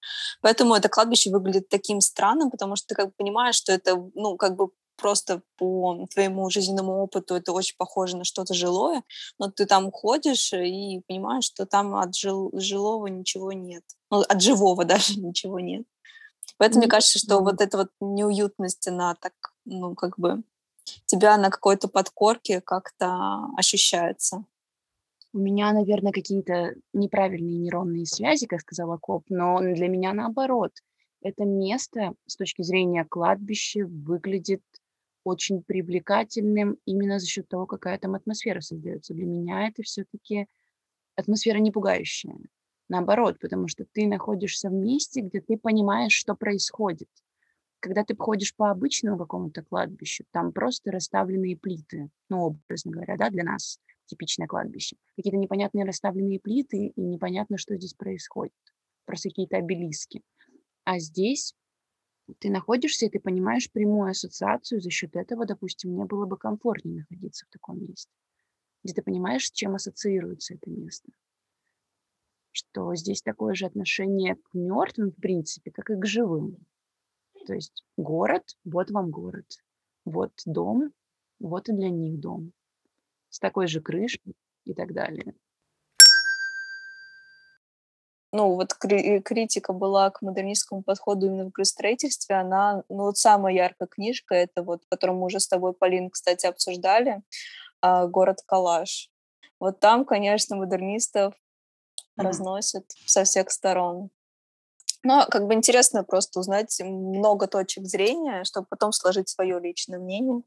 Поэтому 0.43 0.75
это 0.75 0.89
кладбище 0.89 1.31
выглядит 1.31 1.69
таким 1.69 2.01
странным, 2.01 2.51
потому 2.51 2.77
что 2.77 2.89
ты 2.89 2.95
как 2.95 3.07
бы 3.07 3.13
понимаешь, 3.17 3.57
что 3.57 3.73
это, 3.73 3.97
ну, 4.15 4.37
как 4.37 4.57
бы 4.57 4.71
просто 4.99 5.43
по 5.57 6.07
твоему 6.13 6.51
жизненному 6.51 7.03
опыту 7.03 7.37
это 7.37 7.53
очень 7.53 7.77
похоже 7.79 8.17
на 8.17 8.25
что-то 8.25 8.53
жилое, 8.53 9.03
но 9.39 9.51
ты 9.51 9.65
там 9.65 9.91
ходишь 9.91 10.53
и 10.53 11.01
понимаешь, 11.07 11.45
что 11.45 11.65
там 11.65 11.95
от 11.95 12.15
жил, 12.15 12.51
жилого 12.53 13.07
ничего 13.07 13.53
нет. 13.53 13.85
Ну, 14.11 14.21
от 14.21 14.43
живого 14.43 14.85
даже 14.85 15.19
ничего 15.19 15.61
нет. 15.61 15.85
Поэтому 16.59 16.81
мне 16.81 16.91
кажется, 16.91 17.19
что 17.19 17.41
вот 17.41 17.61
эта 17.61 17.79
вот 17.79 17.89
неуютность, 18.01 18.87
она 18.89 19.15
так, 19.15 19.33
ну, 19.65 19.95
как 19.95 20.19
бы 20.19 20.43
тебя 21.07 21.37
на 21.39 21.51
какой-то 21.51 21.89
подкорке 21.89 22.61
как-то 22.61 23.47
ощущается. 23.57 24.45
У 25.33 25.39
меня, 25.39 25.73
наверное, 25.73 26.13
какие-то 26.13 26.75
неправильные 26.93 27.59
нейронные 27.59 28.07
связи, 28.07 28.47
как 28.47 28.61
сказала 28.61 28.99
Коп, 28.99 29.25
но 29.29 29.61
для 29.61 29.89
меня 29.89 30.13
наоборот. 30.13 30.73
Это 31.21 31.45
место 31.45 32.15
с 32.27 32.37
точки 32.37 32.63
зрения 32.63 33.05
кладбища 33.05 33.87
выглядит 33.87 34.63
очень 35.25 35.63
привлекательным 35.63 36.79
именно 36.87 37.19
за 37.19 37.27
счет 37.27 37.49
того, 37.49 37.67
какая 37.67 37.99
там 37.99 38.15
атмосфера 38.15 38.61
создается. 38.61 39.15
Для 39.15 39.27
меня 39.27 39.69
это 39.69 39.83
все-таки 39.83 40.47
атмосфера 41.17 41.59
не 41.59 41.71
пугающая. 41.71 42.37
Наоборот, 42.89 43.39
потому 43.39 43.69
что 43.69 43.85
ты 43.85 44.07
находишься 44.07 44.71
в 44.71 44.73
месте, 44.73 45.21
где 45.21 45.41
ты 45.41 45.59
понимаешь, 45.59 46.13
что 46.13 46.35
происходит. 46.35 47.09
Когда 47.81 48.03
ты 48.03 48.17
ходишь 48.17 48.57
по 48.57 48.71
обычному 48.71 49.19
какому-то 49.19 49.63
кладбищу, 49.63 50.25
там 50.33 50.53
просто 50.53 50.91
расставленные 50.91 51.57
плиты, 51.57 52.09
ну, 52.29 52.41
образно 52.41 52.91
говоря, 52.91 53.17
да, 53.17 53.31
для 53.31 53.45
нас 53.45 53.79
типичное 54.07 54.47
кладбище. 54.47 54.97
Какие-то 55.17 55.37
непонятные 55.37 55.85
расставленные 55.85 56.41
плиты, 56.41 56.87
и 56.89 57.01
непонятно, 57.01 57.59
что 57.59 57.77
здесь 57.77 57.95
происходит. 57.95 58.55
Просто 59.05 59.29
какие-то 59.29 59.59
обелиски. 59.59 60.23
А 60.85 60.99
здесь 60.99 61.55
ты 62.39 62.51
находишься, 62.51 63.07
и 63.07 63.11
ты 63.11 63.21
понимаешь 63.21 63.71
прямую 63.71 64.11
ассоциацию, 64.11 64.81
за 64.81 64.91
счет 64.91 65.15
этого, 65.17 65.47
допустим, 65.47 65.93
мне 65.93 66.05
было 66.05 66.27
бы 66.27 66.37
комфортнее 66.37 67.07
находиться 67.09 67.47
в 67.47 67.51
таком 67.51 67.81
месте, 67.83 68.11
где 68.85 68.95
ты 68.95 69.03
понимаешь, 69.03 69.47
с 69.47 69.53
чем 69.53 69.75
ассоциируется 69.75 70.55
это 70.55 70.71
место. 70.71 71.11
Что 72.59 72.93
здесь 72.97 73.23
такое 73.23 73.55
же 73.55 73.67
отношение 73.67 74.35
к 74.35 74.53
мертвым, 74.53 75.13
в 75.13 75.21
принципе, 75.21 75.71
как 75.71 75.91
и 75.91 75.97
к 75.97 76.05
живым. 76.05 76.57
То 77.47 77.55
есть 77.55 77.85
город, 77.97 78.43
вот 78.65 78.91
вам 78.91 79.11
город, 79.11 79.47
вот 80.05 80.33
дом, 80.45 80.93
вот 81.39 81.69
и 81.69 81.73
для 81.73 81.89
них 81.89 82.19
дом, 82.19 82.53
с 83.31 83.39
такой 83.39 83.69
же 83.69 83.81
крышей 83.81 84.35
и 84.65 84.75
так 84.75 84.93
далее 84.93 85.35
ну, 88.33 88.55
вот 88.55 88.75
кри- 88.75 89.21
критика 89.21 89.73
была 89.73 90.11
к 90.11 90.21
модернистскому 90.23 90.83
подходу 90.83 91.27
именно 91.27 91.45
в 91.47 91.51
градостроительстве, 91.51 92.37
она, 92.37 92.83
ну, 92.89 93.05
вот 93.05 93.17
самая 93.17 93.55
яркая 93.55 93.89
книжка, 93.89 94.35
это 94.35 94.63
вот, 94.63 94.83
которую 94.91 95.19
мы 95.19 95.27
уже 95.27 95.41
с 95.41 95.49
тобой, 95.49 95.73
Полин, 95.73 96.11
кстати, 96.11 96.47
обсуждали, 96.47 97.23
а, 97.81 98.07
«Город 98.07 98.39
Калаш». 98.47 99.11
Вот 99.61 99.81
там, 99.81 100.05
конечно, 100.05 100.57
модернистов 100.57 101.35
разносят 102.19 102.85
со 103.07 103.25
всех 103.25 103.51
сторон. 103.51 104.11
Но 105.05 105.27
как 105.31 105.47
бы 105.47 105.55
интересно 105.55 106.05
просто 106.05 106.41
узнать 106.41 106.81
много 106.85 107.47
точек 107.47 107.87
зрения, 107.87 108.45
чтобы 108.45 108.67
потом 108.69 108.93
сложить 108.93 109.29
свое 109.29 109.61
личное 109.61 109.99
мнение. 109.99 110.43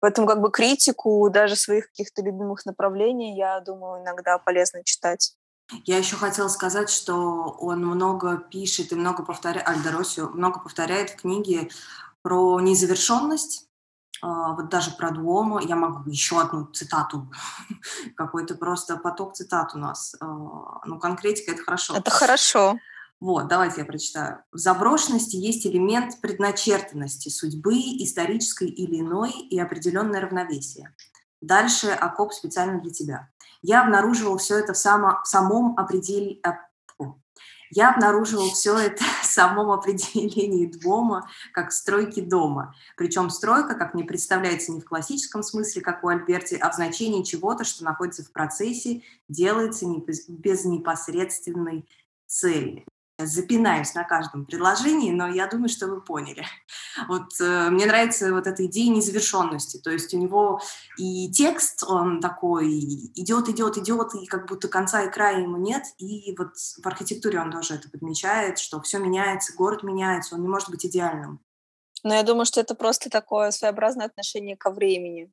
Поэтому 0.00 0.26
как 0.26 0.40
бы 0.40 0.50
критику 0.50 1.28
даже 1.30 1.56
своих 1.56 1.88
каких-то 1.88 2.22
любимых 2.22 2.64
направлений, 2.66 3.36
я 3.36 3.60
думаю, 3.60 4.02
иногда 4.02 4.38
полезно 4.38 4.82
читать. 4.82 5.36
Я 5.84 5.98
еще 5.98 6.16
хотела 6.16 6.48
сказать, 6.48 6.90
что 6.90 7.56
он 7.60 7.84
много 7.84 8.38
пишет 8.38 8.92
и 8.92 8.96
много 8.96 9.22
повторяет, 9.22 9.68
Альдоросио 9.68 10.28
много 10.30 10.58
повторяет 10.58 11.10
в 11.10 11.16
книге 11.16 11.70
про 12.22 12.60
незавершенность, 12.60 13.69
вот 14.22 14.68
даже 14.68 14.90
про 14.92 15.10
Дуомо, 15.10 15.60
я 15.60 15.76
могу 15.76 16.08
еще 16.10 16.40
одну 16.40 16.66
цитату, 16.66 17.30
какой-то 18.16 18.54
просто 18.54 18.96
поток 18.96 19.34
цитат 19.34 19.74
у 19.74 19.78
нас. 19.78 20.14
А, 20.20 20.26
ну, 20.84 20.98
конкретика— 20.98 21.50
это 21.52 21.62
хорошо. 21.62 21.96
Это 21.96 22.10
хорошо. 22.10 22.78
Вот, 23.20 23.48
давайте 23.48 23.82
я 23.82 23.84
прочитаю. 23.84 24.42
В 24.50 24.58
заброшенности 24.58 25.36
есть 25.36 25.66
элемент 25.66 26.20
предначертанности 26.22 27.28
судьбы, 27.28 27.74
исторической 27.74 28.68
или 28.68 29.00
иной, 29.00 29.30
и 29.30 29.58
определенное 29.58 30.22
равновесие. 30.22 30.94
Дальше 31.42 31.88
окоп 31.88 32.32
специально 32.32 32.80
для 32.80 32.90
тебя. 32.90 33.28
Я 33.62 33.82
обнаруживал 33.82 34.38
все 34.38 34.58
это 34.58 34.72
в, 34.72 34.76
само, 34.76 35.20
в 35.22 35.28
самом 35.28 35.78
определении... 35.78 36.40
Я 37.70 37.92
обнаруживал 37.92 38.50
все 38.50 38.76
это 38.76 39.04
в 39.22 39.26
самом 39.26 39.70
определении 39.70 40.66
дома, 40.66 41.30
как 41.52 41.72
стройки 41.72 42.20
дома. 42.20 42.74
Причем 42.96 43.30
стройка, 43.30 43.74
как 43.74 43.94
мне 43.94 44.04
представляется, 44.04 44.72
не 44.72 44.80
в 44.80 44.84
классическом 44.84 45.42
смысле, 45.42 45.82
как 45.82 46.04
у 46.04 46.08
Альберти, 46.08 46.54
а 46.54 46.70
в 46.70 46.74
значении 46.74 47.22
чего-то, 47.22 47.64
что 47.64 47.84
находится 47.84 48.24
в 48.24 48.32
процессе, 48.32 49.02
делается 49.28 49.86
без 50.28 50.64
непосредственной 50.64 51.86
цели 52.26 52.84
запинаюсь 53.26 53.94
на 53.94 54.04
каждом 54.04 54.44
предложении, 54.44 55.10
но 55.10 55.28
я 55.28 55.46
думаю, 55.46 55.68
что 55.68 55.86
вы 55.86 56.00
поняли. 56.00 56.44
Вот 57.08 57.40
э, 57.40 57.70
мне 57.70 57.86
нравится 57.86 58.32
вот 58.32 58.46
эта 58.46 58.66
идея 58.66 58.90
незавершенности, 58.90 59.78
то 59.78 59.90
есть 59.90 60.12
у 60.14 60.18
него 60.18 60.60
и 60.98 61.30
текст, 61.30 61.84
он 61.86 62.20
такой 62.20 62.68
идет, 62.68 63.48
идет, 63.48 63.78
идет, 63.78 64.14
и 64.14 64.26
как 64.26 64.46
будто 64.48 64.68
конца 64.68 65.02
и 65.02 65.10
края 65.10 65.40
ему 65.40 65.56
нет, 65.56 65.84
и 65.98 66.34
вот 66.36 66.56
в 66.56 66.86
архитектуре 66.86 67.40
он 67.40 67.50
тоже 67.50 67.74
это 67.74 67.88
подмечает, 67.90 68.58
что 68.58 68.80
все 68.80 68.98
меняется, 68.98 69.54
город 69.56 69.82
меняется, 69.82 70.34
он 70.34 70.42
не 70.42 70.48
может 70.48 70.70
быть 70.70 70.84
идеальным. 70.84 71.40
Но 72.02 72.14
я 72.14 72.22
думаю, 72.22 72.46
что 72.46 72.60
это 72.60 72.74
просто 72.74 73.10
такое 73.10 73.50
своеобразное 73.50 74.06
отношение 74.06 74.56
ко 74.56 74.70
времени. 74.70 75.30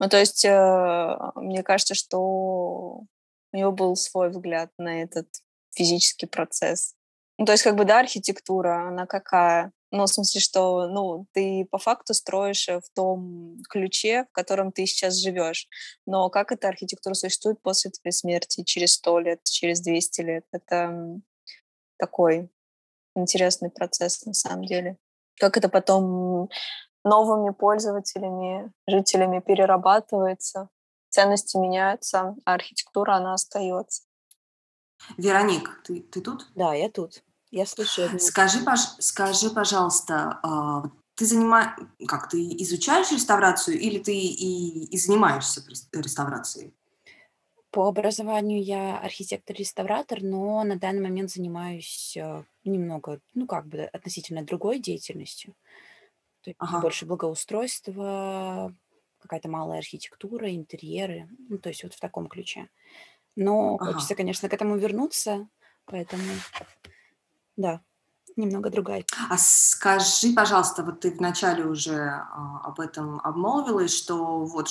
Ну, 0.00 0.08
то 0.08 0.18
есть, 0.18 0.44
э, 0.44 1.16
мне 1.36 1.62
кажется, 1.62 1.94
что 1.94 2.20
у 2.20 3.56
него 3.56 3.72
был 3.72 3.94
свой 3.96 4.30
взгляд 4.30 4.70
на 4.78 5.02
этот 5.02 5.28
физический 5.74 6.26
процесс. 6.26 6.93
Ну, 7.38 7.46
то 7.46 7.52
есть, 7.52 7.64
как 7.64 7.76
бы, 7.76 7.84
да, 7.84 8.00
архитектура, 8.00 8.88
она 8.88 9.06
какая? 9.06 9.72
Ну, 9.90 10.04
в 10.04 10.08
смысле, 10.08 10.40
что, 10.40 10.86
ну, 10.88 11.26
ты 11.32 11.66
по 11.70 11.78
факту 11.78 12.14
строишь 12.14 12.68
э, 12.68 12.80
в 12.80 12.88
том 12.94 13.56
ключе, 13.68 14.24
в 14.30 14.32
котором 14.32 14.72
ты 14.72 14.86
сейчас 14.86 15.14
живешь. 15.14 15.68
Но 16.06 16.30
как 16.30 16.52
эта 16.52 16.68
архитектура 16.68 17.14
существует 17.14 17.60
после 17.62 17.90
твоей 17.90 18.12
смерти, 18.12 18.64
через 18.64 18.94
сто 18.94 19.18
лет, 19.18 19.42
через 19.44 19.80
200 19.80 20.20
лет? 20.22 20.44
Это 20.52 21.20
такой 21.98 22.50
интересный 23.16 23.70
процесс 23.70 24.24
на 24.26 24.34
самом 24.34 24.64
деле. 24.64 24.96
Как 25.38 25.56
это 25.56 25.68
потом 25.68 26.48
новыми 27.04 27.52
пользователями, 27.52 28.72
жителями 28.86 29.40
перерабатывается, 29.40 30.68
ценности 31.10 31.56
меняются, 31.56 32.34
а 32.44 32.54
архитектура, 32.54 33.14
она 33.14 33.34
остается. 33.34 34.04
Вероник, 35.16 35.80
ты, 35.84 36.00
ты 36.00 36.20
тут? 36.20 36.50
Да, 36.54 36.74
я 36.74 36.88
тут. 36.88 37.22
Я 37.50 37.66
слышу. 37.66 38.18
Скажи, 38.18 38.64
пож, 38.64 38.80
скажи, 38.98 39.50
пожалуйста, 39.50 40.40
э, 40.42 40.88
ты 41.14 41.26
занимаешь, 41.26 41.78
как 42.06 42.28
ты 42.28 42.38
изучаешь 42.62 43.12
реставрацию 43.12 43.78
или 43.78 43.98
ты 43.98 44.12
и, 44.16 44.86
и 44.86 44.98
занимаешься 44.98 45.62
реставрацией? 45.92 46.74
По 47.70 47.88
образованию 47.88 48.62
я 48.62 48.98
архитектор-реставратор, 48.98 50.22
но 50.22 50.62
на 50.64 50.76
данный 50.76 51.02
момент 51.02 51.30
занимаюсь 51.30 52.16
э, 52.16 52.44
немного, 52.64 53.20
ну 53.34 53.46
как 53.46 53.66
бы 53.66 53.82
относительно 53.82 54.44
другой 54.44 54.78
деятельностью. 54.78 55.54
То 56.42 56.50
есть 56.50 56.56
ага. 56.60 56.80
больше 56.80 57.06
благоустройства, 57.06 58.74
какая-то 59.18 59.48
малая 59.48 59.78
архитектура, 59.78 60.54
интерьеры, 60.54 61.28
ну 61.48 61.58
то 61.58 61.68
есть 61.68 61.82
вот 61.82 61.94
в 61.94 62.00
таком 62.00 62.28
ключе. 62.28 62.68
Но 63.36 63.76
Ага. 63.76 63.92
хочется, 63.92 64.14
конечно, 64.14 64.48
к 64.48 64.52
этому 64.52 64.76
вернуться, 64.76 65.48
поэтому 65.86 66.22
да, 67.56 67.80
немного 68.36 68.70
другая. 68.70 69.04
А 69.30 69.36
скажи, 69.38 70.32
пожалуйста, 70.34 70.82
вот 70.82 71.00
ты 71.00 71.10
вначале 71.10 71.64
уже 71.64 71.96
а, 71.96 72.60
об 72.64 72.80
этом 72.80 73.20
обмолвилась, 73.20 73.96
что 73.96 74.44
вот 74.44 74.68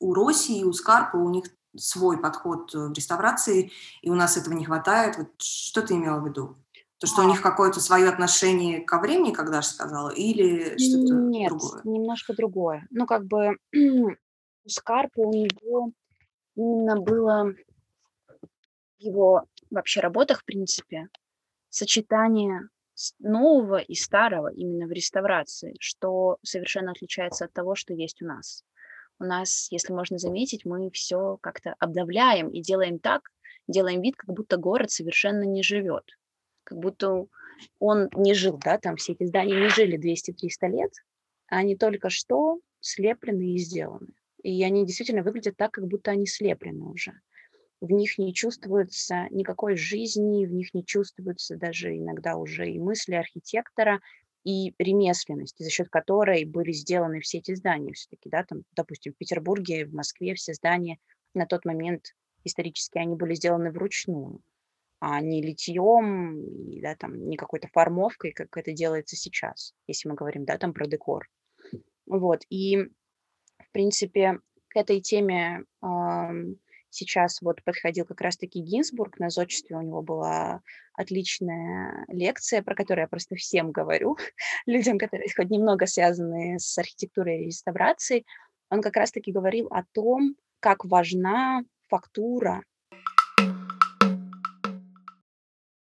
у 0.00 0.14
России 0.14 0.60
и 0.60 0.64
у 0.64 0.72
Скарпа 0.72 1.16
у 1.16 1.28
них 1.30 1.44
свой 1.76 2.18
подход 2.18 2.72
в 2.72 2.92
реставрации, 2.92 3.72
и 4.02 4.10
у 4.10 4.14
нас 4.14 4.36
этого 4.36 4.54
не 4.54 4.64
хватает. 4.64 5.16
Вот 5.18 5.28
что 5.38 5.82
ты 5.82 5.94
имела 5.94 6.20
в 6.20 6.26
виду? 6.26 6.56
То, 6.98 7.06
что 7.06 7.22
у 7.22 7.24
а. 7.24 7.28
них 7.28 7.42
какое-то 7.42 7.80
свое 7.80 8.08
отношение 8.08 8.80
ко 8.80 8.98
времени, 8.98 9.32
когда 9.32 9.62
же 9.62 9.68
сказала, 9.68 10.08
или 10.10 10.76
что-то 10.78 11.14
Нет, 11.14 11.50
другое? 11.50 11.80
немножко 11.84 12.34
другое. 12.34 12.86
Ну, 12.90 13.06
как 13.06 13.26
бы 13.26 13.56
у 13.74 14.68
Скарпа 14.68 15.20
у 15.20 15.32
него 15.32 15.92
именно 16.56 17.00
было 17.00 17.54
его 18.98 19.44
вообще 19.70 20.00
работах, 20.00 20.40
в 20.40 20.44
принципе, 20.44 21.08
сочетание 21.68 22.68
нового 23.18 23.78
и 23.78 23.94
старого 23.94 24.52
именно 24.52 24.86
в 24.86 24.92
реставрации, 24.92 25.76
что 25.80 26.38
совершенно 26.42 26.92
отличается 26.92 27.44
от 27.44 27.52
того, 27.52 27.74
что 27.74 27.94
есть 27.94 28.22
у 28.22 28.26
нас. 28.26 28.64
У 29.20 29.24
нас, 29.24 29.68
если 29.70 29.92
можно 29.92 30.18
заметить, 30.18 30.64
мы 30.64 30.90
все 30.90 31.38
как-то 31.40 31.74
обдавляем 31.78 32.48
и 32.48 32.60
делаем 32.60 32.98
так, 32.98 33.22
делаем 33.66 34.00
вид, 34.00 34.16
как 34.16 34.34
будто 34.34 34.56
город 34.56 34.90
совершенно 34.90 35.42
не 35.42 35.62
живет, 35.62 36.04
как 36.64 36.78
будто 36.78 37.26
он 37.80 38.08
не 38.14 38.34
жил, 38.34 38.58
да, 38.64 38.78
там 38.78 38.96
все 38.96 39.12
эти 39.12 39.24
здания 39.24 39.60
не 39.60 39.68
жили 39.68 39.98
200-300 39.98 40.68
лет, 40.68 40.92
а 41.48 41.58
они 41.58 41.76
только 41.76 42.10
что 42.10 42.60
слеплены 42.80 43.54
и 43.54 43.58
сделаны. 43.58 44.14
И 44.42 44.62
они 44.62 44.86
действительно 44.86 45.22
выглядят 45.22 45.56
так, 45.56 45.72
как 45.72 45.86
будто 45.86 46.12
они 46.12 46.26
слеплены 46.26 46.84
уже. 46.84 47.12
В 47.80 47.90
них 47.92 48.18
не 48.18 48.34
чувствуется 48.34 49.26
никакой 49.30 49.76
жизни, 49.76 50.46
в 50.46 50.52
них 50.52 50.74
не 50.74 50.84
чувствуются 50.84 51.56
даже 51.56 51.96
иногда 51.96 52.36
уже 52.36 52.70
и 52.70 52.78
мысли 52.78 53.14
архитектора, 53.14 54.00
и 54.44 54.74
ремесленности, 54.78 55.62
за 55.62 55.70
счет 55.70 55.88
которой 55.88 56.44
были 56.44 56.72
сделаны 56.72 57.20
все 57.20 57.38
эти 57.38 57.54
здания 57.54 57.92
все-таки, 57.92 58.30
да, 58.30 58.44
там, 58.44 58.62
допустим, 58.74 59.12
в 59.12 59.16
Петербурге, 59.16 59.86
в 59.86 59.92
Москве 59.92 60.34
все 60.34 60.54
здания 60.54 60.98
на 61.34 61.46
тот 61.46 61.64
момент 61.64 62.14
исторически 62.44 62.98
они 62.98 63.14
были 63.14 63.34
сделаны 63.34 63.70
вручную, 63.70 64.40
а 65.00 65.20
не 65.20 65.42
литьем, 65.42 66.80
да, 66.80 66.96
там, 66.96 67.28
не 67.28 67.36
какой-то 67.36 67.68
формовкой, 67.68 68.32
как 68.32 68.56
это 68.56 68.72
делается 68.72 69.16
сейчас, 69.16 69.74
если 69.86 70.08
мы 70.08 70.14
говорим, 70.14 70.44
да, 70.44 70.56
там, 70.56 70.72
про 70.72 70.86
декор. 70.86 71.28
Вот, 72.06 72.42
и, 72.48 72.76
в 73.58 73.70
принципе, 73.72 74.40
к 74.68 74.76
этой 74.76 75.00
теме 75.00 75.64
Сейчас 76.90 77.42
вот 77.42 77.62
подходил 77.64 78.06
как 78.06 78.20
раз-таки 78.22 78.60
Гинзбург, 78.60 79.18
на 79.18 79.28
зодчестве 79.28 79.76
у 79.76 79.82
него 79.82 80.00
была 80.00 80.62
отличная 80.94 82.06
лекция, 82.08 82.62
про 82.62 82.74
которую 82.74 83.02
я 83.02 83.08
просто 83.08 83.36
всем 83.36 83.72
говорю, 83.72 84.16
людям, 84.66 84.98
которые 84.98 85.28
хоть 85.34 85.50
немного 85.50 85.86
связаны 85.86 86.58
с 86.58 86.78
архитектурой 86.78 87.42
и 87.42 87.46
реставрацией. 87.46 88.26
Он 88.70 88.80
как 88.80 88.96
раз-таки 88.96 89.32
говорил 89.32 89.66
о 89.68 89.82
том, 89.92 90.36
как 90.60 90.84
важна 90.84 91.62
фактура, 91.88 92.64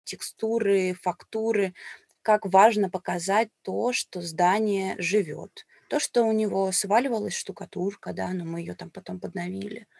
текстуры, 0.05 0.95
фактуры, 1.03 1.74
как 2.22 2.47
важно 2.47 2.88
показать 2.88 3.49
то, 3.62 3.92
что 3.92 4.22
здание 4.22 4.95
живет. 4.99 5.66
То, 5.88 5.99
что 5.99 6.22
у 6.22 6.32
него 6.32 6.70
сваливалась 6.72 7.36
штукатурка, 7.36 8.12
да, 8.12 8.28
но 8.28 8.45
мы 8.45 8.61
ее 8.61 8.74
там 8.74 8.90
потом 8.90 9.18
подновили– 9.18 9.88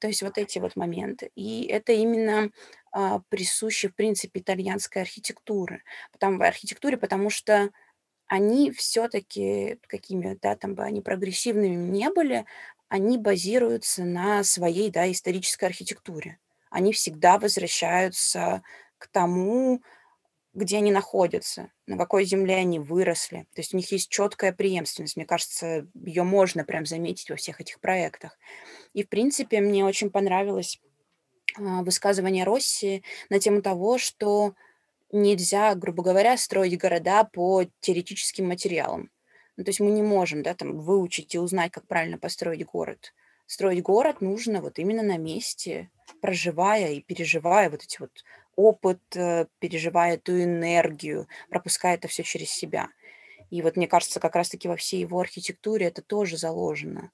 то 0.00 0.08
есть 0.08 0.22
вот 0.22 0.38
эти 0.38 0.58
вот 0.58 0.76
моменты. 0.76 1.30
И 1.36 1.66
это 1.66 1.92
именно 1.92 2.50
а, 2.92 3.20
присуще, 3.28 3.88
в 3.88 3.94
принципе, 3.94 4.40
итальянской 4.40 5.02
архитектуры. 5.02 5.82
Потому, 6.12 6.42
архитектуре, 6.42 6.96
потому 6.96 7.30
что 7.30 7.70
они 8.26 8.70
все-таки, 8.70 9.78
какими, 9.88 10.38
да, 10.40 10.56
там 10.56 10.74
бы 10.74 10.84
они 10.84 11.02
прогрессивными 11.02 11.74
не 11.74 12.10
были, 12.10 12.46
они 12.88 13.18
базируются 13.18 14.04
на 14.04 14.42
своей, 14.44 14.90
да, 14.90 15.10
исторической 15.10 15.66
архитектуре. 15.66 16.38
Они 16.70 16.92
всегда 16.92 17.38
возвращаются 17.38 18.62
к 18.98 19.08
тому, 19.08 19.82
где 20.52 20.78
они 20.78 20.90
находятся, 20.90 21.70
на 21.86 21.96
какой 21.96 22.24
земле 22.24 22.56
они 22.56 22.78
выросли. 22.78 23.46
То 23.54 23.60
есть 23.60 23.72
у 23.72 23.76
них 23.76 23.90
есть 23.92 24.08
четкая 24.08 24.52
преемственность. 24.52 25.16
Мне 25.16 25.26
кажется, 25.26 25.86
ее 25.94 26.24
можно 26.24 26.64
прям 26.64 26.86
заметить 26.86 27.30
во 27.30 27.36
всех 27.36 27.60
этих 27.60 27.80
проектах. 27.80 28.36
И, 28.92 29.04
в 29.04 29.08
принципе, 29.08 29.60
мне 29.60 29.84
очень 29.84 30.10
понравилось 30.10 30.80
а, 31.56 31.82
высказывание 31.82 32.44
Росси 32.44 33.02
на 33.28 33.38
тему 33.38 33.62
того, 33.62 33.98
что 33.98 34.54
нельзя, 35.12 35.74
грубо 35.74 36.02
говоря, 36.02 36.36
строить 36.36 36.78
города 36.78 37.24
по 37.24 37.64
теоретическим 37.80 38.48
материалам. 38.48 39.10
Ну, 39.56 39.64
то 39.64 39.70
есть 39.70 39.80
мы 39.80 39.90
не 39.90 40.02
можем 40.02 40.42
да, 40.42 40.54
там, 40.54 40.78
выучить 40.78 41.34
и 41.34 41.38
узнать, 41.38 41.70
как 41.70 41.86
правильно 41.86 42.18
построить 42.18 42.64
город. 42.64 43.12
Строить 43.46 43.82
город 43.82 44.20
нужно 44.20 44.62
вот 44.62 44.78
именно 44.78 45.02
на 45.02 45.16
месте, 45.16 45.90
проживая 46.20 46.92
и 46.92 47.02
переживая 47.02 47.68
вот 47.68 47.82
эти 47.82 48.00
вот 48.00 48.24
опыт, 48.60 49.00
э, 49.16 49.46
переживая 49.58 50.14
эту 50.14 50.42
энергию, 50.42 51.26
пропуская 51.48 51.94
это 51.94 52.08
все 52.08 52.22
через 52.22 52.50
себя. 52.50 52.88
И 53.50 53.62
вот 53.62 53.76
мне 53.76 53.88
кажется, 53.88 54.20
как 54.20 54.36
раз-таки 54.36 54.68
во 54.68 54.76
всей 54.76 55.00
его 55.00 55.18
архитектуре 55.18 55.86
это 55.86 56.02
тоже 56.02 56.36
заложено. 56.36 57.10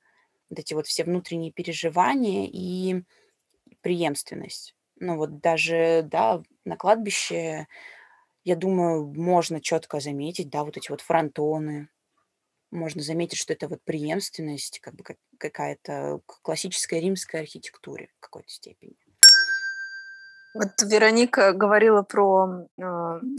Вот 0.51 0.59
эти 0.59 0.75
вот 0.75 0.87
все 0.87 1.05
внутренние 1.05 1.53
переживания 1.53 2.49
и 2.51 3.03
преемственность. 3.81 4.75
Ну 4.99 5.17
вот 5.17 5.41
даже, 5.41 6.03
да, 6.11 6.43
на 6.65 6.77
кладбище, 6.77 7.67
я 8.45 8.57
думаю, 8.57 9.13
можно 9.15 9.61
четко 9.61 10.01
заметить, 10.01 10.51
да, 10.51 10.65
вот 10.65 10.77
эти 10.77 10.91
вот 10.91 11.01
фронтоны. 11.01 11.89
Можно 12.71 13.03
заметить, 13.03 13.39
что 13.39 13.53
это 13.53 13.69
вот 13.69 13.83
преемственность, 13.85 14.81
как 14.81 14.95
бы 14.95 15.05
какая-то 15.39 16.21
классическая 16.27 17.01
римская 17.01 17.43
архитектура 17.43 18.09
в 18.17 18.21
какой-то 18.21 18.49
степени. 18.49 18.97
Вот 20.59 20.83
Вероника 20.83 21.53
говорила 21.53 22.03
про 22.03 22.67
э, 22.79 22.83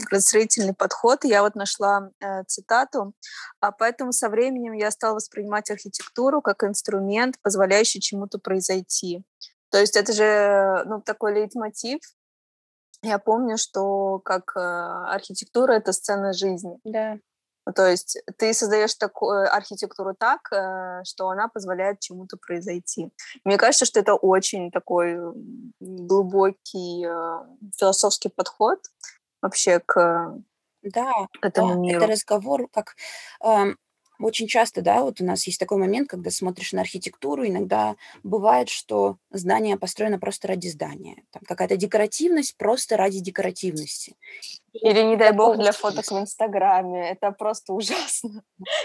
градостроительный 0.08 0.74
подход, 0.74 1.24
я 1.24 1.42
вот 1.42 1.54
нашла 1.54 2.10
э, 2.20 2.44
цитату, 2.44 3.12
а 3.60 3.72
поэтому 3.72 4.12
со 4.12 4.28
временем 4.28 4.72
я 4.72 4.90
стала 4.90 5.14
воспринимать 5.14 5.70
архитектуру 5.70 6.40
как 6.42 6.64
инструмент, 6.64 7.36
позволяющий 7.42 8.00
чему-то 8.00 8.38
произойти. 8.38 9.24
То 9.70 9.78
есть 9.78 9.96
это 9.96 10.12
же 10.12 10.84
ну, 10.86 11.00
такой 11.00 11.34
лейтмотив. 11.34 12.00
Я 13.02 13.18
помню, 13.18 13.58
что 13.58 14.18
как 14.20 14.52
э, 14.56 14.60
архитектура— 14.60 15.72
это 15.74 15.92
сцена 15.92 16.32
жизни. 16.32 16.78
Да. 16.84 17.18
Ну, 17.68 17.74
то 17.74 17.86
есть 17.86 18.18
ты 18.38 18.54
создаешь 18.54 18.94
такую 18.94 19.54
архитектуру 19.54 20.14
так, 20.18 20.50
э, 20.52 21.04
что 21.04 21.28
она 21.28 21.48
позволяет 21.48 22.00
чему-то 22.00 22.38
произойти. 22.38 23.10
Мне 23.44 23.58
кажется, 23.58 23.84
что 23.84 24.00
это 24.00 24.14
очень 24.14 24.70
такой 24.70 25.18
глубокий 25.78 27.04
э, 27.04 27.70
философский 27.76 28.30
подход 28.30 28.78
вообще 29.42 29.80
к 29.80 30.34
да, 30.82 31.12
этому 31.42 31.74
да, 31.74 31.80
миру. 31.80 31.98
Это 31.98 32.12
разговор, 32.12 32.68
как 32.72 32.96
эм, 33.44 33.76
очень 34.18 34.46
часто, 34.46 34.82
да, 34.82 35.02
вот 35.02 35.20
у 35.20 35.24
нас 35.24 35.46
есть 35.46 35.60
такой 35.60 35.78
момент, 35.78 36.08
когда 36.08 36.30
смотришь 36.30 36.72
на 36.72 36.80
архитектуру, 36.80 37.46
иногда 37.46 37.96
бывает, 38.22 38.68
что 38.68 39.16
здание 39.30 39.78
построено 39.78 40.18
просто 40.18 40.48
ради 40.48 40.68
здания. 40.68 41.22
Там 41.30 41.42
какая-то 41.46 41.76
декоративность 41.76 42.56
просто 42.56 42.96
ради 42.96 43.20
декоративности. 43.20 44.16
Или, 44.72 45.02
не 45.02 45.16
дай 45.16 45.32
бог, 45.32 45.56
для 45.56 45.72
фоток 45.72 46.10
в 46.10 46.18
Инстаграме. 46.18 47.10
Это 47.10 47.30
просто 47.32 47.72
ужасно. 47.74 48.42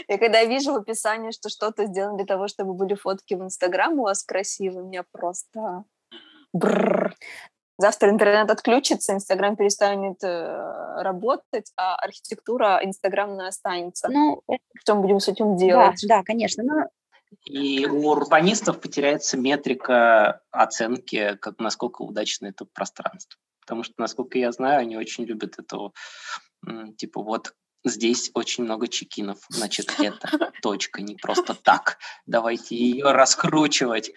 Я 0.07 0.17
когда 0.17 0.43
вижу 0.43 0.73
в 0.73 0.77
описании, 0.77 1.31
что 1.31 1.49
что-то 1.49 1.85
сделано 1.85 2.17
для 2.17 2.25
того, 2.25 2.47
чтобы 2.47 2.73
были 2.73 2.93
фотки 2.93 3.33
в 3.33 3.43
Инстаграм 3.43 3.99
у 3.99 4.03
вас 4.03 4.23
красивые, 4.23 4.83
меня 4.83 5.03
просто... 5.11 5.83
Бррр. 6.53 7.15
Завтра 7.77 8.09
интернет 8.09 8.49
отключится, 8.51 9.13
Инстаграм 9.13 9.55
перестанет 9.55 10.23
э, 10.23 11.01
работать, 11.01 11.71
а 11.75 11.95
архитектура 11.95 12.79
инстаграмная 12.83 13.47
останется. 13.47 14.09
Ну, 14.09 14.43
что 14.75 14.95
мы 14.95 15.01
будем 15.01 15.19
с 15.19 15.27
этим 15.27 15.57
делать? 15.57 15.99
Да, 16.03 16.17
да 16.17 16.23
конечно. 16.23 16.63
Но... 16.63 16.87
И 17.45 17.85
у 17.87 18.09
урбанистов 18.09 18.79
потеряется 18.79 19.37
метрика 19.37 20.41
оценки, 20.51 21.35
как 21.41 21.59
насколько 21.59 22.03
удачно 22.03 22.47
это 22.47 22.65
пространство. 22.65 23.39
Потому 23.61 23.83
что, 23.83 23.93
насколько 23.97 24.37
я 24.37 24.51
знаю, 24.51 24.81
они 24.81 24.97
очень 24.97 25.23
любят 25.23 25.55
это, 25.57 25.91
типа, 26.97 27.23
вот 27.23 27.53
здесь 27.85 28.29
очень 28.33 28.65
много 28.65 28.87
чекинов, 28.87 29.39
значит, 29.49 29.93
это 29.99 30.51
точка, 30.61 31.01
не 31.01 31.15
просто 31.15 31.55
так. 31.55 31.97
Давайте 32.25 32.75
ее 32.75 33.11
раскручивать 33.11 34.11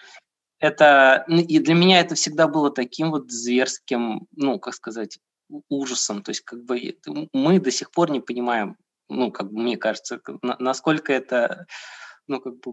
это 0.58 1.24
и 1.28 1.58
для 1.58 1.74
меня 1.74 2.00
это 2.00 2.14
всегда 2.14 2.48
было 2.48 2.70
таким 2.70 3.10
вот 3.10 3.30
зверским, 3.30 4.26
ну, 4.32 4.58
как 4.58 4.74
сказать, 4.74 5.18
ужасом. 5.68 6.22
То 6.22 6.30
есть 6.30 6.42
как 6.42 6.64
бы 6.64 6.80
мы 7.32 7.60
до 7.60 7.70
сих 7.70 7.90
пор 7.90 8.10
не 8.10 8.20
понимаем, 8.20 8.76
ну, 9.08 9.30
как 9.30 9.52
бы 9.52 9.60
мне 9.60 9.76
кажется, 9.76 10.20
насколько 10.58 11.12
это, 11.12 11.66
ну, 12.26 12.40
как 12.40 12.54
бы 12.60 12.72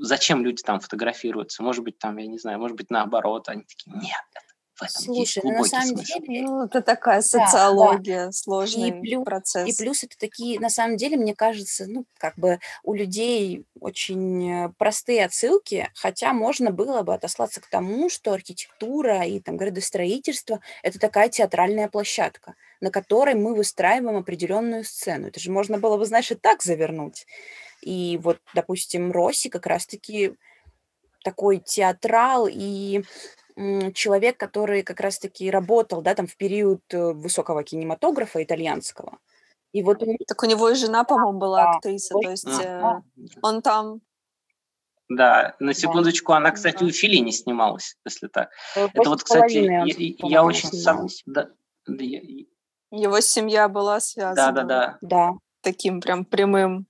зачем 0.00 0.44
люди 0.44 0.62
там 0.62 0.80
фотографируются? 0.80 1.62
Может 1.62 1.84
быть, 1.84 1.98
там, 1.98 2.16
я 2.18 2.26
не 2.26 2.38
знаю, 2.38 2.58
может 2.58 2.76
быть, 2.76 2.90
наоборот, 2.90 3.48
они 3.48 3.62
такие, 3.62 3.94
нет, 3.94 4.24
в 4.78 4.82
этом 4.82 5.02
Слушай, 5.02 5.42
ну, 5.44 5.52
на 5.52 5.64
самом 5.64 5.86
смысл. 5.88 6.20
деле... 6.20 6.42
Ну, 6.42 6.64
это 6.64 6.82
такая 6.82 7.20
социология, 7.20 8.18
да, 8.18 8.26
да. 8.26 8.32
сложный 8.32 8.88
и 8.88 9.00
плюс, 9.00 9.24
процесс. 9.24 9.68
И 9.68 9.82
плюс 9.82 10.04
это 10.04 10.16
такие, 10.18 10.60
на 10.60 10.70
самом 10.70 10.96
деле, 10.96 11.16
мне 11.16 11.34
кажется, 11.34 11.86
ну, 11.86 12.04
как 12.18 12.36
бы 12.36 12.60
у 12.84 12.94
людей 12.94 13.64
очень 13.80 14.50
э, 14.50 14.72
простые 14.78 15.24
отсылки, 15.24 15.90
хотя 15.94 16.32
можно 16.32 16.70
было 16.70 17.02
бы 17.02 17.14
отослаться 17.14 17.60
к 17.60 17.66
тому, 17.66 18.08
что 18.08 18.32
архитектура 18.32 19.24
и 19.24 19.40
там 19.40 19.56
градостроительство– 19.56 20.60
это 20.82 20.98
такая 20.98 21.28
театральная 21.28 21.88
площадка, 21.88 22.54
на 22.80 22.90
которой 22.90 23.34
мы 23.34 23.54
выстраиваем 23.54 24.16
определенную 24.16 24.84
сцену. 24.84 25.28
Это 25.28 25.40
же 25.40 25.50
можно 25.50 25.78
было 25.78 25.96
бы, 25.96 26.06
знаешь, 26.06 26.30
и 26.30 26.34
так 26.34 26.62
завернуть. 26.62 27.26
И 27.82 28.18
вот, 28.22 28.40
допустим, 28.54 29.12
Росси 29.12 29.48
как 29.48 29.66
раз-таки 29.66 30.34
такой 31.22 31.58
театрал 31.58 32.48
и 32.50 33.02
человек, 33.94 34.36
который 34.36 34.82
как 34.82 35.00
раз-таки 35.00 35.50
работал, 35.50 36.02
да, 36.02 36.14
там 36.14 36.26
в 36.26 36.36
период 36.36 36.82
э, 36.90 37.12
высокого 37.12 37.64
кинематографа 37.64 38.42
итальянского. 38.42 39.18
И 39.72 39.82
вот 39.82 40.02
он... 40.02 40.16
Так 40.26 40.42
у 40.42 40.46
него 40.46 40.70
и 40.70 40.74
жена, 40.74 41.04
по-моему, 41.04 41.38
была 41.38 41.64
да, 41.64 41.70
актриса, 41.72 42.14
то 42.14 42.30
есть 42.30 42.44
да. 42.44 43.02
э, 43.16 43.22
он 43.42 43.62
там... 43.62 44.00
Да, 45.08 45.56
на 45.58 45.72
секундочку, 45.72 46.34
она, 46.34 46.50
кстати, 46.50 46.84
у 46.84 46.90
Филини 46.90 47.30
снималась, 47.30 47.96
если 48.04 48.28
так. 48.28 48.50
Э, 48.76 48.88
Это 48.92 49.08
вот, 49.08 49.22
кстати, 49.22 49.56
я, 49.56 49.84
я 50.28 50.44
очень 50.44 50.68
сам... 50.68 51.08
Да, 51.26 51.48
да, 51.86 52.04
я... 52.04 52.20
Его 52.90 53.20
семья 53.20 53.68
была 53.68 54.00
связана. 54.00 54.52
Да, 54.52 54.62
да, 54.62 54.64
да. 54.64 54.98
Да. 55.00 55.30
Таким 55.60 56.00
прям 56.00 56.24
прямым 56.24 56.86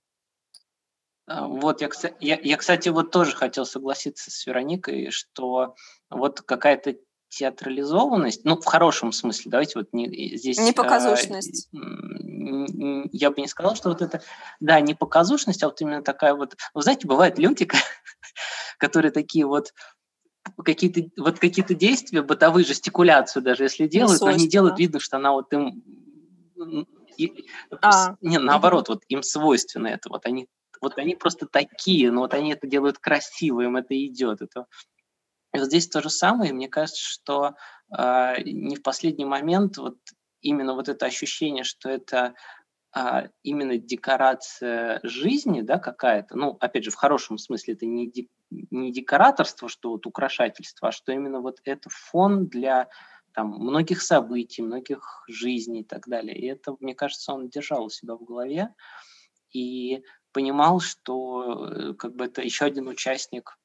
вот, 1.29 1.81
я, 1.81 1.91
я, 2.21 2.39
я, 2.43 2.57
кстати, 2.57 2.89
вот 2.89 3.11
тоже 3.11 3.37
хотел 3.37 3.67
согласиться 3.67 4.31
с 4.31 4.47
Вероникой, 4.47 5.11
что 5.11 5.75
вот 6.11 6.41
какая-то 6.41 6.97
театрализованность, 7.29 8.45
ну, 8.45 8.57
в 8.57 8.65
хорошем 8.65 9.13
смысле, 9.13 9.51
давайте 9.51 9.79
вот 9.79 9.89
не, 9.93 10.37
здесь... 10.37 10.59
Непоказушность. 10.59 11.69
Э, 11.75 13.05
я 13.13 13.31
бы 13.31 13.41
не 13.41 13.49
сказал, 13.49 13.77
что 13.77 13.91
вот 13.91 14.01
это, 14.01 14.23
да, 14.61 14.81
не 14.81 14.95
показушность, 14.95 15.63
а 15.63 15.67
вот 15.67 15.81
именно 15.81 16.03
такая 16.03 16.35
вот... 16.35 16.57
Вы 16.73 16.83
знаете, 16.83 17.07
бывают 17.07 17.39
люди, 17.39 17.69
которые 18.79 19.13
такие 19.13 19.47
вот 19.47 19.75
какие-то 20.65 21.03
вот 21.21 21.39
какие-то 21.39 21.75
действия, 21.75 22.23
бытовые 22.23 22.65
жестикуляцию 22.65 23.43
даже 23.43 23.65
если 23.65 23.87
делают, 23.87 24.21
но 24.23 24.29
они 24.29 24.49
делают, 24.49 24.79
видно, 24.79 24.99
что 24.99 25.19
она 25.19 25.33
вот 25.33 25.53
им 25.53 25.83
и, 27.19 27.45
а. 27.83 28.15
не, 28.21 28.39
наоборот, 28.39 28.89
вот 28.89 29.03
им 29.09 29.23
свойственно 29.23 29.89
это, 29.89 30.09
вот 30.09 30.25
они, 30.25 30.47
вот 30.81 30.99
они 30.99 31.15
просто 31.15 31.47
такие, 31.47 32.11
но 32.11 32.21
вот 32.21 32.35
они 32.35 32.53
это 32.53 32.67
делают 32.67 32.99
красиво, 32.99 33.61
им 33.61 33.77
это 33.77 33.95
идет, 34.07 34.43
это 34.43 34.67
и 35.55 35.59
вот 35.59 35.69
здесь 35.69 35.89
то 35.89 36.03
же 36.03 36.11
самое, 36.11 36.53
мне 36.53 36.69
кажется, 36.69 37.03
что 37.03 37.55
э, 37.97 38.43
не 38.43 38.77
в 38.77 38.83
последний 38.83 39.25
момент 39.25 39.79
вот 39.79 39.97
именно 40.43 40.75
вот 40.75 40.89
это 40.89 41.07
ощущение, 41.07 41.65
что 41.65 41.89
это 41.89 42.35
а, 42.91 43.29
именно 43.43 43.77
декорация 43.77 45.01
жизни, 45.03 45.61
да, 45.61 45.79
какая-то, 45.79 46.37
ну, 46.37 46.57
опять 46.59 46.85
же, 46.85 46.91
в 46.91 46.95
хорошем 46.95 47.37
смысле, 47.37 47.75
это 47.75 47.85
не, 47.85 48.11
де, 48.11 48.29
не 48.51 48.93
декораторство, 48.93 49.69
что 49.69 49.91
вот 49.91 50.07
украшательство, 50.07 50.89
а 50.89 50.93
что 50.93 51.13
именно 51.13 51.41
вот 51.41 51.61
это 51.65 51.91
фон 51.91 52.47
для 52.47 52.89
там, 53.35 53.51
многих 53.51 54.01
событий, 54.01 54.63
многих 54.63 55.25
жизней 55.29 55.83
и 55.83 55.85
так 55.85 56.09
далее. 56.09 56.37
И 56.37 56.47
это, 56.47 56.77
мне 56.81 56.95
кажется, 56.95 57.33
он 57.35 57.51
держал 57.51 57.85
у 57.85 57.91
себя 57.91 58.15
в 58.15 58.25
голове 58.25 58.75
и 59.53 60.03
понимал, 60.39 60.79
что 60.79 61.69
э, 61.69 61.95
как 61.95 62.15
бы 62.15 62.27
это 62.27 62.43
еще 62.43 62.65
один 62.65 62.87
участник 62.87 63.59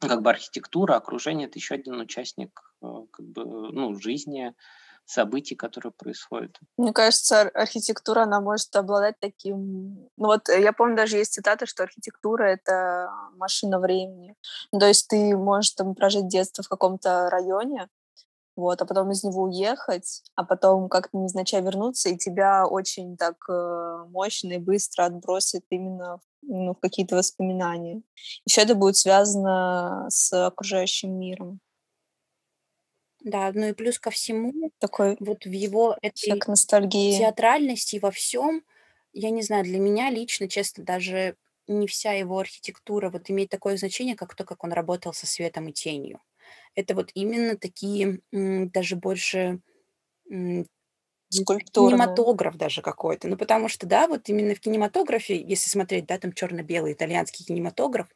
как 0.00 0.22
бы 0.22 0.30
архитектура, 0.30 0.96
окружение– 0.96 1.46
это 1.48 1.58
еще 1.58 1.76
один 1.76 2.00
участник 2.00 2.50
э, 2.82 2.86
как 3.12 3.26
бы, 3.26 3.44
ну, 3.72 3.94
жизни, 4.00 4.54
событий, 5.04 5.54
которые 5.54 5.92
происходят. 5.92 6.58
Мне 6.76 6.92
кажется, 6.92 7.42
архитектура, 7.42 8.22
она 8.22 8.40
может 8.40 8.74
обладать 8.74 9.14
таким... 9.20 10.08
Ну 10.16 10.26
вот 10.26 10.48
я 10.48 10.72
помню, 10.72 10.96
даже 10.96 11.18
есть 11.18 11.34
цитата, 11.34 11.66
что 11.66 11.84
архитектура— 11.84 12.44
это 12.56 13.08
машина 13.36 13.78
времени. 13.78 14.34
Ну, 14.72 14.80
то 14.80 14.86
есть 14.86 15.06
ты 15.08 15.36
можешь 15.36 15.70
там 15.72 15.94
прожить 15.94 16.26
детство 16.26 16.64
в 16.64 16.68
каком-то 16.68 17.30
районе, 17.30 17.88
вот, 18.56 18.80
а 18.82 18.86
потом 18.86 19.10
из 19.10 19.24
него 19.24 19.42
уехать, 19.44 20.22
а 20.36 20.44
потом 20.44 20.88
как-то 20.88 21.16
незначай 21.18 21.62
вернуться, 21.62 22.08
и 22.08 22.16
тебя 22.16 22.66
очень 22.66 23.16
так 23.16 23.36
э, 23.48 24.04
мощно 24.10 24.52
и 24.52 24.58
быстро 24.58 25.04
отбросит 25.06 25.64
именно 25.70 26.20
ну, 26.42 26.74
в 26.74 26.80
какие-то 26.80 27.16
воспоминания. 27.16 28.02
Еще 28.46 28.62
это 28.62 28.74
будет 28.74 28.96
связано 28.96 30.06
с 30.08 30.32
окружающим 30.46 31.18
миром. 31.18 31.60
Да, 33.24 33.50
ну 33.54 33.68
и 33.68 33.72
плюс 33.72 33.98
ко 33.98 34.10
всему, 34.10 34.52
Такой 34.78 35.16
вот 35.18 35.46
в 35.46 35.50
его 35.50 35.96
этой 36.02 36.28
шаг 36.30 36.46
ностальгии. 36.46 37.18
театральности 37.18 37.98
во 37.98 38.10
всем, 38.10 38.62
я 39.14 39.30
не 39.30 39.42
знаю, 39.42 39.64
для 39.64 39.78
меня 39.78 40.10
лично, 40.10 40.46
честно, 40.46 40.84
даже 40.84 41.36
не 41.66 41.86
вся 41.86 42.12
его 42.12 42.38
архитектура 42.38 43.08
вот 43.08 43.30
имеет 43.30 43.48
такое 43.48 43.78
значение, 43.78 44.14
как 44.14 44.34
то, 44.34 44.44
как 44.44 44.62
он 44.62 44.72
работал 44.72 45.14
со 45.14 45.26
светом 45.26 45.68
и 45.68 45.72
тенью. 45.72 46.20
Это 46.74 46.94
вот 46.94 47.10
именно 47.14 47.56
такие 47.56 48.20
даже 48.32 48.96
больше 48.96 49.60
кинематограф 51.72 52.56
даже 52.56 52.82
какой-то. 52.82 53.28
Ну, 53.28 53.36
потому 53.36 53.68
что, 53.68 53.86
да, 53.86 54.06
вот 54.06 54.28
именно 54.28 54.54
в 54.54 54.60
кинематографе, 54.60 55.36
если 55.40 55.68
смотреть, 55.68 56.06
да, 56.06 56.18
там 56.18 56.32
черно-белый 56.32 56.92
итальянский 56.92 57.44
кинематограф, 57.44 58.08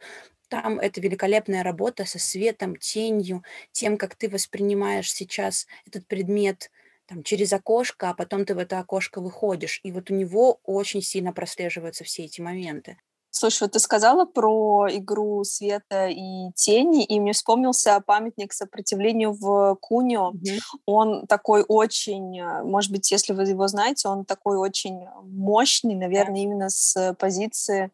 там 0.48 0.78
это 0.78 1.00
великолепная 1.00 1.62
работа 1.62 2.04
со 2.04 2.18
светом, 2.18 2.76
тенью, 2.76 3.42
тем, 3.72 3.96
как 3.98 4.14
ты 4.16 4.28
воспринимаешь 4.28 5.12
сейчас 5.12 5.66
этот 5.86 6.06
предмет 6.06 6.70
там, 7.06 7.22
через 7.22 7.52
окошко, 7.52 8.10
а 8.10 8.14
потом 8.14 8.44
ты 8.44 8.54
в 8.54 8.58
это 8.58 8.78
окошко 8.78 9.20
выходишь. 9.20 9.80
И 9.82 9.92
вот 9.92 10.10
у 10.10 10.14
него 10.14 10.60
очень 10.64 11.02
сильно 11.02 11.32
прослеживаются 11.32 12.04
все 12.04 12.24
эти 12.24 12.40
моменты. 12.40 12.98
Слушай, 13.30 13.64
вот 13.64 13.72
ты 13.72 13.78
сказала 13.78 14.24
про 14.24 14.86
игру 14.90 15.44
света 15.44 16.08
и 16.08 16.50
тени, 16.54 17.04
и 17.04 17.20
мне 17.20 17.32
вспомнился 17.32 18.02
памятник 18.06 18.52
сопротивлению 18.52 19.32
в 19.32 19.76
Куньо. 19.80 20.32
Mm-hmm. 20.32 20.58
Он 20.86 21.26
такой 21.26 21.64
очень, 21.66 22.40
э, 22.40 22.62
может 22.64 22.90
быть, 22.90 23.10
если 23.10 23.34
вы 23.34 23.42
его 23.44 23.68
знаете, 23.68 24.08
он 24.08 24.24
такой 24.24 24.56
очень 24.56 25.06
мощный, 25.22 25.94
наверное, 25.94 26.40
yeah. 26.40 26.44
именно 26.44 26.70
с 26.70 27.14
позиции 27.18 27.90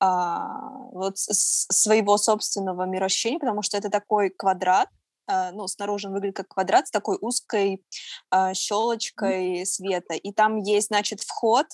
а, 0.00 0.68
вот 0.90 1.16
с 1.16 1.66
своего 1.70 2.16
собственного 2.16 2.84
мироощущения, 2.86 3.38
потому 3.38 3.62
что 3.62 3.76
это 3.76 3.88
такой 3.88 4.30
квадрат, 4.30 4.88
а, 5.28 5.52
ну, 5.52 5.68
снаружи 5.68 6.08
он 6.08 6.14
выглядит 6.14 6.36
как 6.36 6.48
квадрат 6.48 6.88
с 6.88 6.90
такой 6.90 7.18
узкой 7.20 7.84
а, 8.30 8.52
щелочкой 8.52 9.60
mm-hmm. 9.60 9.64
света. 9.64 10.14
И 10.14 10.32
там 10.32 10.56
есть, 10.56 10.88
значит, 10.88 11.20
вход, 11.20 11.66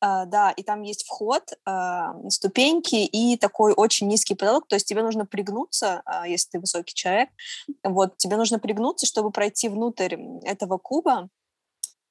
да, 0.00 0.50
и 0.50 0.62
там 0.62 0.82
есть 0.82 1.04
вход, 1.06 1.42
uh, 1.68 2.28
ступеньки 2.30 2.96
и 2.96 3.36
такой 3.36 3.72
очень 3.72 4.08
низкий 4.08 4.34
потолок, 4.34 4.68
то 4.68 4.76
есть 4.76 4.86
тебе 4.86 5.02
нужно 5.02 5.26
пригнуться, 5.26 6.02
uh, 6.06 6.28
если 6.28 6.50
ты 6.50 6.60
высокий 6.60 6.94
человек, 6.94 7.30
вот, 7.82 8.16
тебе 8.16 8.36
нужно 8.36 8.58
пригнуться, 8.58 9.06
чтобы 9.06 9.30
пройти 9.30 9.68
внутрь 9.68 10.16
этого 10.44 10.78
куба, 10.78 11.28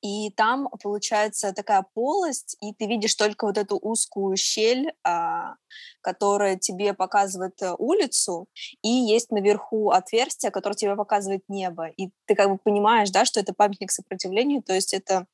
и 0.06 0.30
там 0.30 0.70
получается 0.84 1.52
такая 1.52 1.84
полость, 1.96 2.58
и 2.62 2.74
ты 2.74 2.86
видишь 2.86 3.16
только 3.16 3.46
вот 3.48 3.58
эту 3.58 3.78
узкую 3.78 4.38
щель, 4.38 4.94
которая 6.02 6.58
тебе 6.58 6.94
показывает 6.94 7.60
э, 7.64 7.74
улицу, 7.80 8.46
и 8.84 8.88
есть 8.88 9.32
наверху 9.32 9.90
отверстие, 9.90 10.52
которое 10.52 10.76
тебе 10.76 10.96
показывает 10.96 11.44
небо, 11.48 11.88
и 11.88 12.12
ты 12.26 12.36
как 12.36 12.52
бы 12.52 12.60
понимаешь, 12.60 13.10
да, 13.10 13.26
что 13.26 13.40
это 13.40 13.54
памятник 13.54 13.92
сопротивлению, 13.92 14.62
то 14.62 14.74
есть 14.74 14.94
это 14.94 15.16
а, 15.18 15.26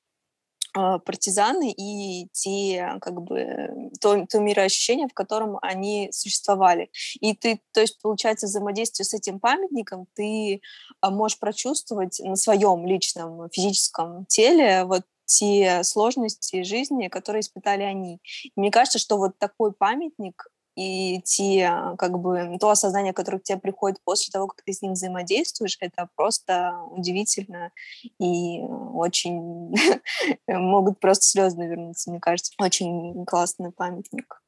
партизаны 0.74 1.72
и 1.72 2.28
те, 2.32 2.97
как 3.01 3.22
бы, 3.22 3.89
то, 3.99 4.26
то 4.26 4.39
мироощущение, 4.39 5.07
в 5.07 5.13
котором 5.13 5.57
они 5.61 6.09
существовали. 6.11 6.89
И 7.19 7.36
ты, 7.36 7.61
то 7.74 7.82
есть, 7.82 8.01
получается, 8.01 8.47
взаимодействие 8.47 9.05
с 9.05 9.13
этим 9.13 9.39
памятником 9.39 10.07
ты 10.15 10.61
а, 11.01 11.11
можешь 11.11 11.39
прочувствовать 11.39 12.19
на 12.19 12.36
своем 12.36 12.86
личном 12.86 13.49
физическом 13.49 14.26
теле 14.28 14.86
вот 14.86 15.03
те 15.26 15.84
сложности 15.84 16.63
жизни, 16.63 17.07
которые 17.07 17.41
испытали 17.41 17.84
они. 17.84 18.19
И 18.43 18.51
мне 18.55 18.72
кажется, 18.72 18.99
что 18.99 19.17
вот 19.17 19.38
такой 19.38 19.72
памятник 19.72 20.47
и 20.82 21.21
те, 21.21 21.71
как 21.97 22.19
бы, 22.19 22.57
то 22.59 22.69
осознание, 22.69 23.13
которое 23.13 23.39
к 23.39 23.43
тебе 23.43 23.59
приходит 23.59 23.99
после 24.03 24.32
того, 24.32 24.47
как 24.47 24.63
ты 24.63 24.73
с 24.73 24.82
ним 24.82 24.93
взаимодействуешь, 24.93 25.77
это 25.79 26.09
просто 26.15 26.73
удивительно 26.89 27.71
и 28.19 28.61
очень 28.61 29.73
могут 30.47 30.99
просто 30.99 31.25
слезы 31.25 31.57
навернуться, 31.57 32.09
мне 32.09 32.19
кажется. 32.19 32.53
Очень 32.59 33.25
классный 33.25 33.71
памятник. 33.71 34.41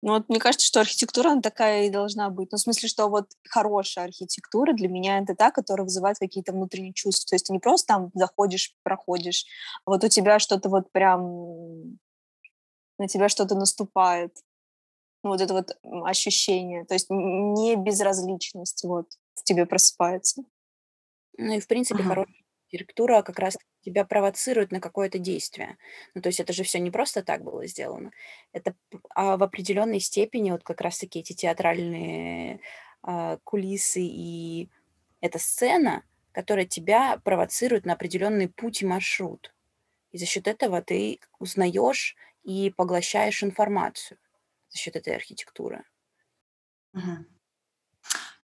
Ну 0.00 0.12
вот 0.12 0.28
мне 0.28 0.38
кажется, 0.38 0.66
что 0.66 0.80
архитектура, 0.80 1.30
она 1.30 1.40
такая 1.40 1.86
и 1.86 1.90
должна 1.90 2.30
быть. 2.30 2.52
Ну, 2.52 2.58
в 2.58 2.60
смысле, 2.60 2.88
что 2.88 3.08
вот 3.08 3.26
хорошая 3.48 4.04
архитектура 4.04 4.72
для 4.72 4.88
меня 4.88 5.18
это 5.18 5.34
та, 5.34 5.50
которая 5.50 5.84
вызывает 5.84 6.18
какие-то 6.18 6.52
внутренние 6.52 6.92
чувства. 6.92 7.30
То 7.30 7.34
есть 7.34 7.46
ты 7.46 7.52
не 7.52 7.58
просто 7.58 7.94
там 7.94 8.10
заходишь, 8.14 8.74
проходишь, 8.84 9.44
а 9.84 9.90
вот 9.90 10.04
у 10.04 10.08
тебя 10.08 10.38
что-то 10.38 10.68
вот 10.68 10.92
прям 10.92 11.98
на 12.98 13.08
тебя 13.08 13.28
что-то 13.28 13.54
наступает. 13.54 14.36
Ну, 15.22 15.30
вот 15.30 15.40
это 15.40 15.54
вот 15.54 15.78
ощущение. 16.04 16.84
То 16.84 16.94
есть 16.94 17.08
не 17.10 17.76
безразличность 17.76 18.84
вот 18.84 19.06
в 19.34 19.44
тебе 19.44 19.66
просыпается. 19.66 20.42
Ну 21.36 21.54
и, 21.54 21.60
в 21.60 21.66
принципе, 21.66 22.00
ага. 22.00 22.08
хорошая 22.08 22.34
архитектура 22.68 23.22
как 23.22 23.38
раз 23.38 23.56
тебя 23.84 24.04
провоцирует 24.04 24.72
на 24.72 24.80
какое-то 24.80 25.18
действие. 25.18 25.78
Ну, 26.14 26.20
то 26.20 26.28
есть 26.28 26.40
это 26.40 26.52
же 26.52 26.62
все 26.62 26.78
не 26.78 26.90
просто 26.90 27.22
так 27.22 27.42
было 27.42 27.66
сделано. 27.66 28.10
Это 28.52 28.74
а 29.14 29.36
в 29.36 29.42
определенной 29.42 30.00
степени 30.00 30.50
вот 30.50 30.62
как 30.62 30.80
раз-таки 30.80 31.20
эти 31.20 31.32
театральные 31.32 32.60
а, 33.02 33.38
кулисы 33.44 34.02
и 34.02 34.68
эта 35.20 35.38
сцена, 35.38 36.04
которая 36.32 36.66
тебя 36.66 37.18
провоцирует 37.24 37.86
на 37.86 37.94
определенный 37.94 38.48
путь 38.48 38.82
и 38.82 38.86
маршрут. 38.86 39.54
И 40.10 40.18
за 40.18 40.26
счет 40.26 40.48
этого 40.48 40.82
ты 40.82 41.20
узнаешь 41.38 42.16
и 42.48 42.70
поглощаешь 42.70 43.42
информацию 43.44 44.18
за 44.70 44.78
счет 44.78 44.96
этой 44.96 45.14
архитектуры. 45.14 45.84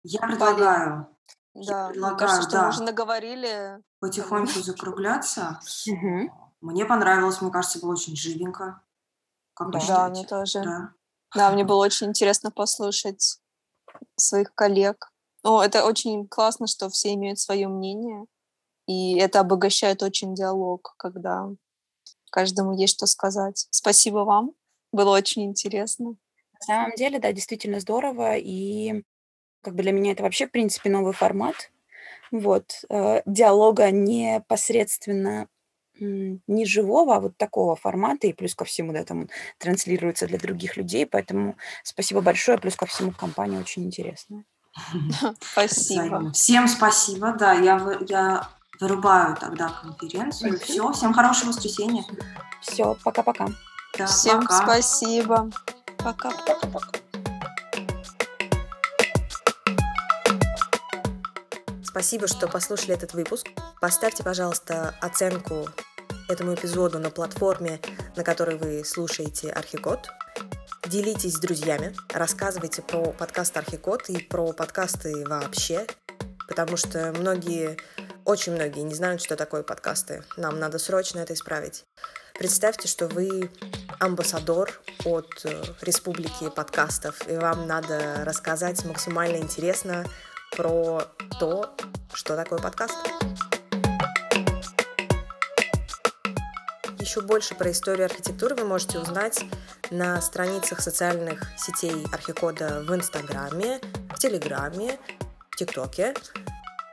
Я 0.02 0.20
предлагаю, 0.20 1.16
Да, 1.54 1.88
мне 1.88 2.16
кажется, 2.18 2.42
что 2.42 2.62
мы 2.62 2.68
уже 2.68 2.82
наговорили. 2.82 3.82
потихоньку 3.98 4.60
закругляться. 4.60 5.58
Мне 6.60 6.84
понравилось, 6.84 7.40
мне 7.40 7.50
кажется, 7.50 7.80
было 7.80 7.92
очень 7.92 8.14
живенько. 8.16 8.82
Как 9.54 9.68
вы 9.68 9.80
Да, 9.86 10.08
мне 10.10 10.26
тоже. 10.26 10.62
Да. 10.62 10.92
Да, 11.34 11.50
мне 11.50 11.64
было 11.64 11.82
очень 11.82 12.08
интересно 12.08 12.50
послушать 12.50 13.40
своих 14.16 14.54
коллег. 14.54 15.10
Ну, 15.42 15.60
это 15.62 15.86
очень 15.86 16.28
классно, 16.28 16.66
что 16.66 16.90
все 16.90 17.14
имеют 17.14 17.38
свое 17.38 17.68
мнение, 17.68 18.26
и 18.86 19.16
это 19.16 19.40
обогащает 19.40 20.02
очень 20.02 20.34
диалог, 20.34 20.94
когда 20.98 21.48
каждому 22.30 22.76
есть 22.76 22.94
что 22.94 23.06
сказать. 23.06 23.66
Спасибо 23.70 24.18
вам. 24.18 24.52
Было 24.92 25.10
очень 25.10 25.44
интересно. 25.44 26.16
На 26.60 26.66
самом 26.66 26.92
деле, 26.96 27.18
да, 27.18 27.32
действительно 27.32 27.80
здорово. 27.80 28.36
И 28.36 29.02
как 29.62 29.74
бы 29.74 29.82
для 29.82 29.92
меня 29.92 30.12
это 30.12 30.22
вообще, 30.22 30.46
в 30.46 30.50
принципе, 30.50 30.90
новый 30.90 31.12
формат. 31.12 31.70
Вот. 32.30 32.84
Э, 32.88 33.22
диалога 33.26 33.90
непосредственно 33.90 35.48
не 35.98 36.66
живого, 36.66 37.16
а 37.16 37.20
вот 37.20 37.36
такого 37.36 37.74
формата, 37.74 38.26
и 38.26 38.32
плюс 38.32 38.54
ко 38.54 38.64
всему, 38.64 38.92
да, 38.92 39.04
там 39.04 39.20
он 39.20 39.30
транслируется 39.58 40.26
для 40.26 40.38
других 40.38 40.76
людей, 40.76 41.06
поэтому 41.06 41.56
спасибо 41.82 42.20
большое, 42.20 42.58
плюс 42.58 42.76
ко 42.76 42.86
всему 42.86 43.12
компания 43.12 43.58
очень 43.58 43.84
интересная. 43.84 44.44
Спасибо. 45.40 46.32
Всем 46.32 46.68
спасибо, 46.68 47.32
да, 47.32 47.54
я, 47.54 47.98
я 48.08 48.50
вырубаю 48.80 49.36
тогда 49.36 49.68
конференцию. 49.82 50.58
Все, 50.58 50.92
всем 50.92 51.12
хорошего 51.12 51.48
воскресенья. 51.48 52.04
Все, 52.60 52.96
пока-пока. 53.04 53.48
Да, 53.98 54.06
Всем 54.06 54.42
пока. 54.42 54.62
спасибо. 54.62 55.50
Пока. 55.98 56.30
Пока-пока. 56.30 56.98
Спасибо, 61.82 62.26
что 62.26 62.46
послушали 62.46 62.92
этот 62.92 63.14
выпуск. 63.14 63.46
Поставьте, 63.80 64.22
пожалуйста, 64.22 64.94
оценку 65.00 65.66
этому 66.28 66.54
эпизоду 66.54 66.98
на 66.98 67.10
платформе, 67.10 67.80
на 68.16 68.22
которой 68.22 68.58
вы 68.58 68.84
слушаете 68.84 69.50
Архикод. 69.50 70.10
Делитесь 70.86 71.34
с 71.34 71.40
друзьями, 71.40 71.94
рассказывайте 72.12 72.82
про 72.82 73.12
подкаст 73.12 73.56
Архикод 73.56 74.08
и 74.08 74.18
про 74.18 74.52
подкасты 74.52 75.26
вообще, 75.26 75.86
потому 76.46 76.76
что 76.76 77.12
многие, 77.16 77.76
очень 78.26 78.54
многие 78.54 78.80
не 78.80 78.94
знают, 78.94 79.22
что 79.22 79.36
такое 79.36 79.62
подкасты. 79.62 80.24
Нам 80.36 80.58
надо 80.58 80.78
срочно 80.78 81.20
это 81.20 81.32
исправить. 81.32 81.84
Представьте, 82.34 82.88
что 82.88 83.06
вы 83.06 83.50
амбассадор 84.00 84.80
от 85.04 85.30
э, 85.44 85.62
республики 85.80 86.50
подкастов, 86.50 87.26
и 87.28 87.36
вам 87.36 87.68
надо 87.68 88.24
рассказать 88.24 88.84
максимально 88.84 89.36
интересно 89.36 90.04
про 90.56 91.04
то, 91.38 91.72
что 92.12 92.34
такое 92.34 92.58
подкаст. 92.58 92.96
Еще 96.98 97.20
больше 97.20 97.54
про 97.54 97.70
историю 97.70 98.06
архитектуры 98.06 98.56
вы 98.56 98.64
можете 98.64 98.98
узнать 98.98 99.44
на 99.92 100.20
страницах 100.20 100.80
социальных 100.80 101.44
сетей 101.56 102.04
Архикода 102.12 102.82
в 102.82 102.92
Инстаграме, 102.92 103.80
в 104.10 104.18
Телеграме, 104.18 104.98
в 105.50 105.56
ТикТоке. 105.56 106.12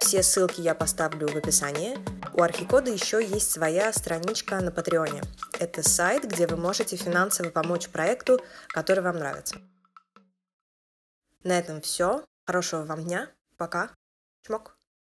Все 0.03 0.21
ссылки 0.21 0.59
я 0.59 0.75
поставлю 0.75 1.29
в 1.29 1.35
описании. 1.37 1.97
У 2.33 2.41
Архикода 2.43 2.91
еще 2.91 3.25
есть 3.25 3.49
своя 3.49 3.93
страничка 3.93 4.59
на 4.59 4.69
Патреоне. 4.69 5.23
Это 5.57 5.81
сайт, 5.81 6.25
где 6.25 6.45
вы 6.45 6.57
можете 6.57 6.97
финансово 6.97 7.51
помочь 7.51 7.87
проекту, 7.87 8.41
который 8.67 9.01
вам 9.01 9.15
нравится. 9.15 9.61
На 11.43 11.57
этом 11.57 11.79
все. 11.79 12.25
Хорошего 12.45 12.83
вам 12.83 13.05
дня. 13.05 13.31
Пока. 13.55 13.91
Чмок. 14.45 14.77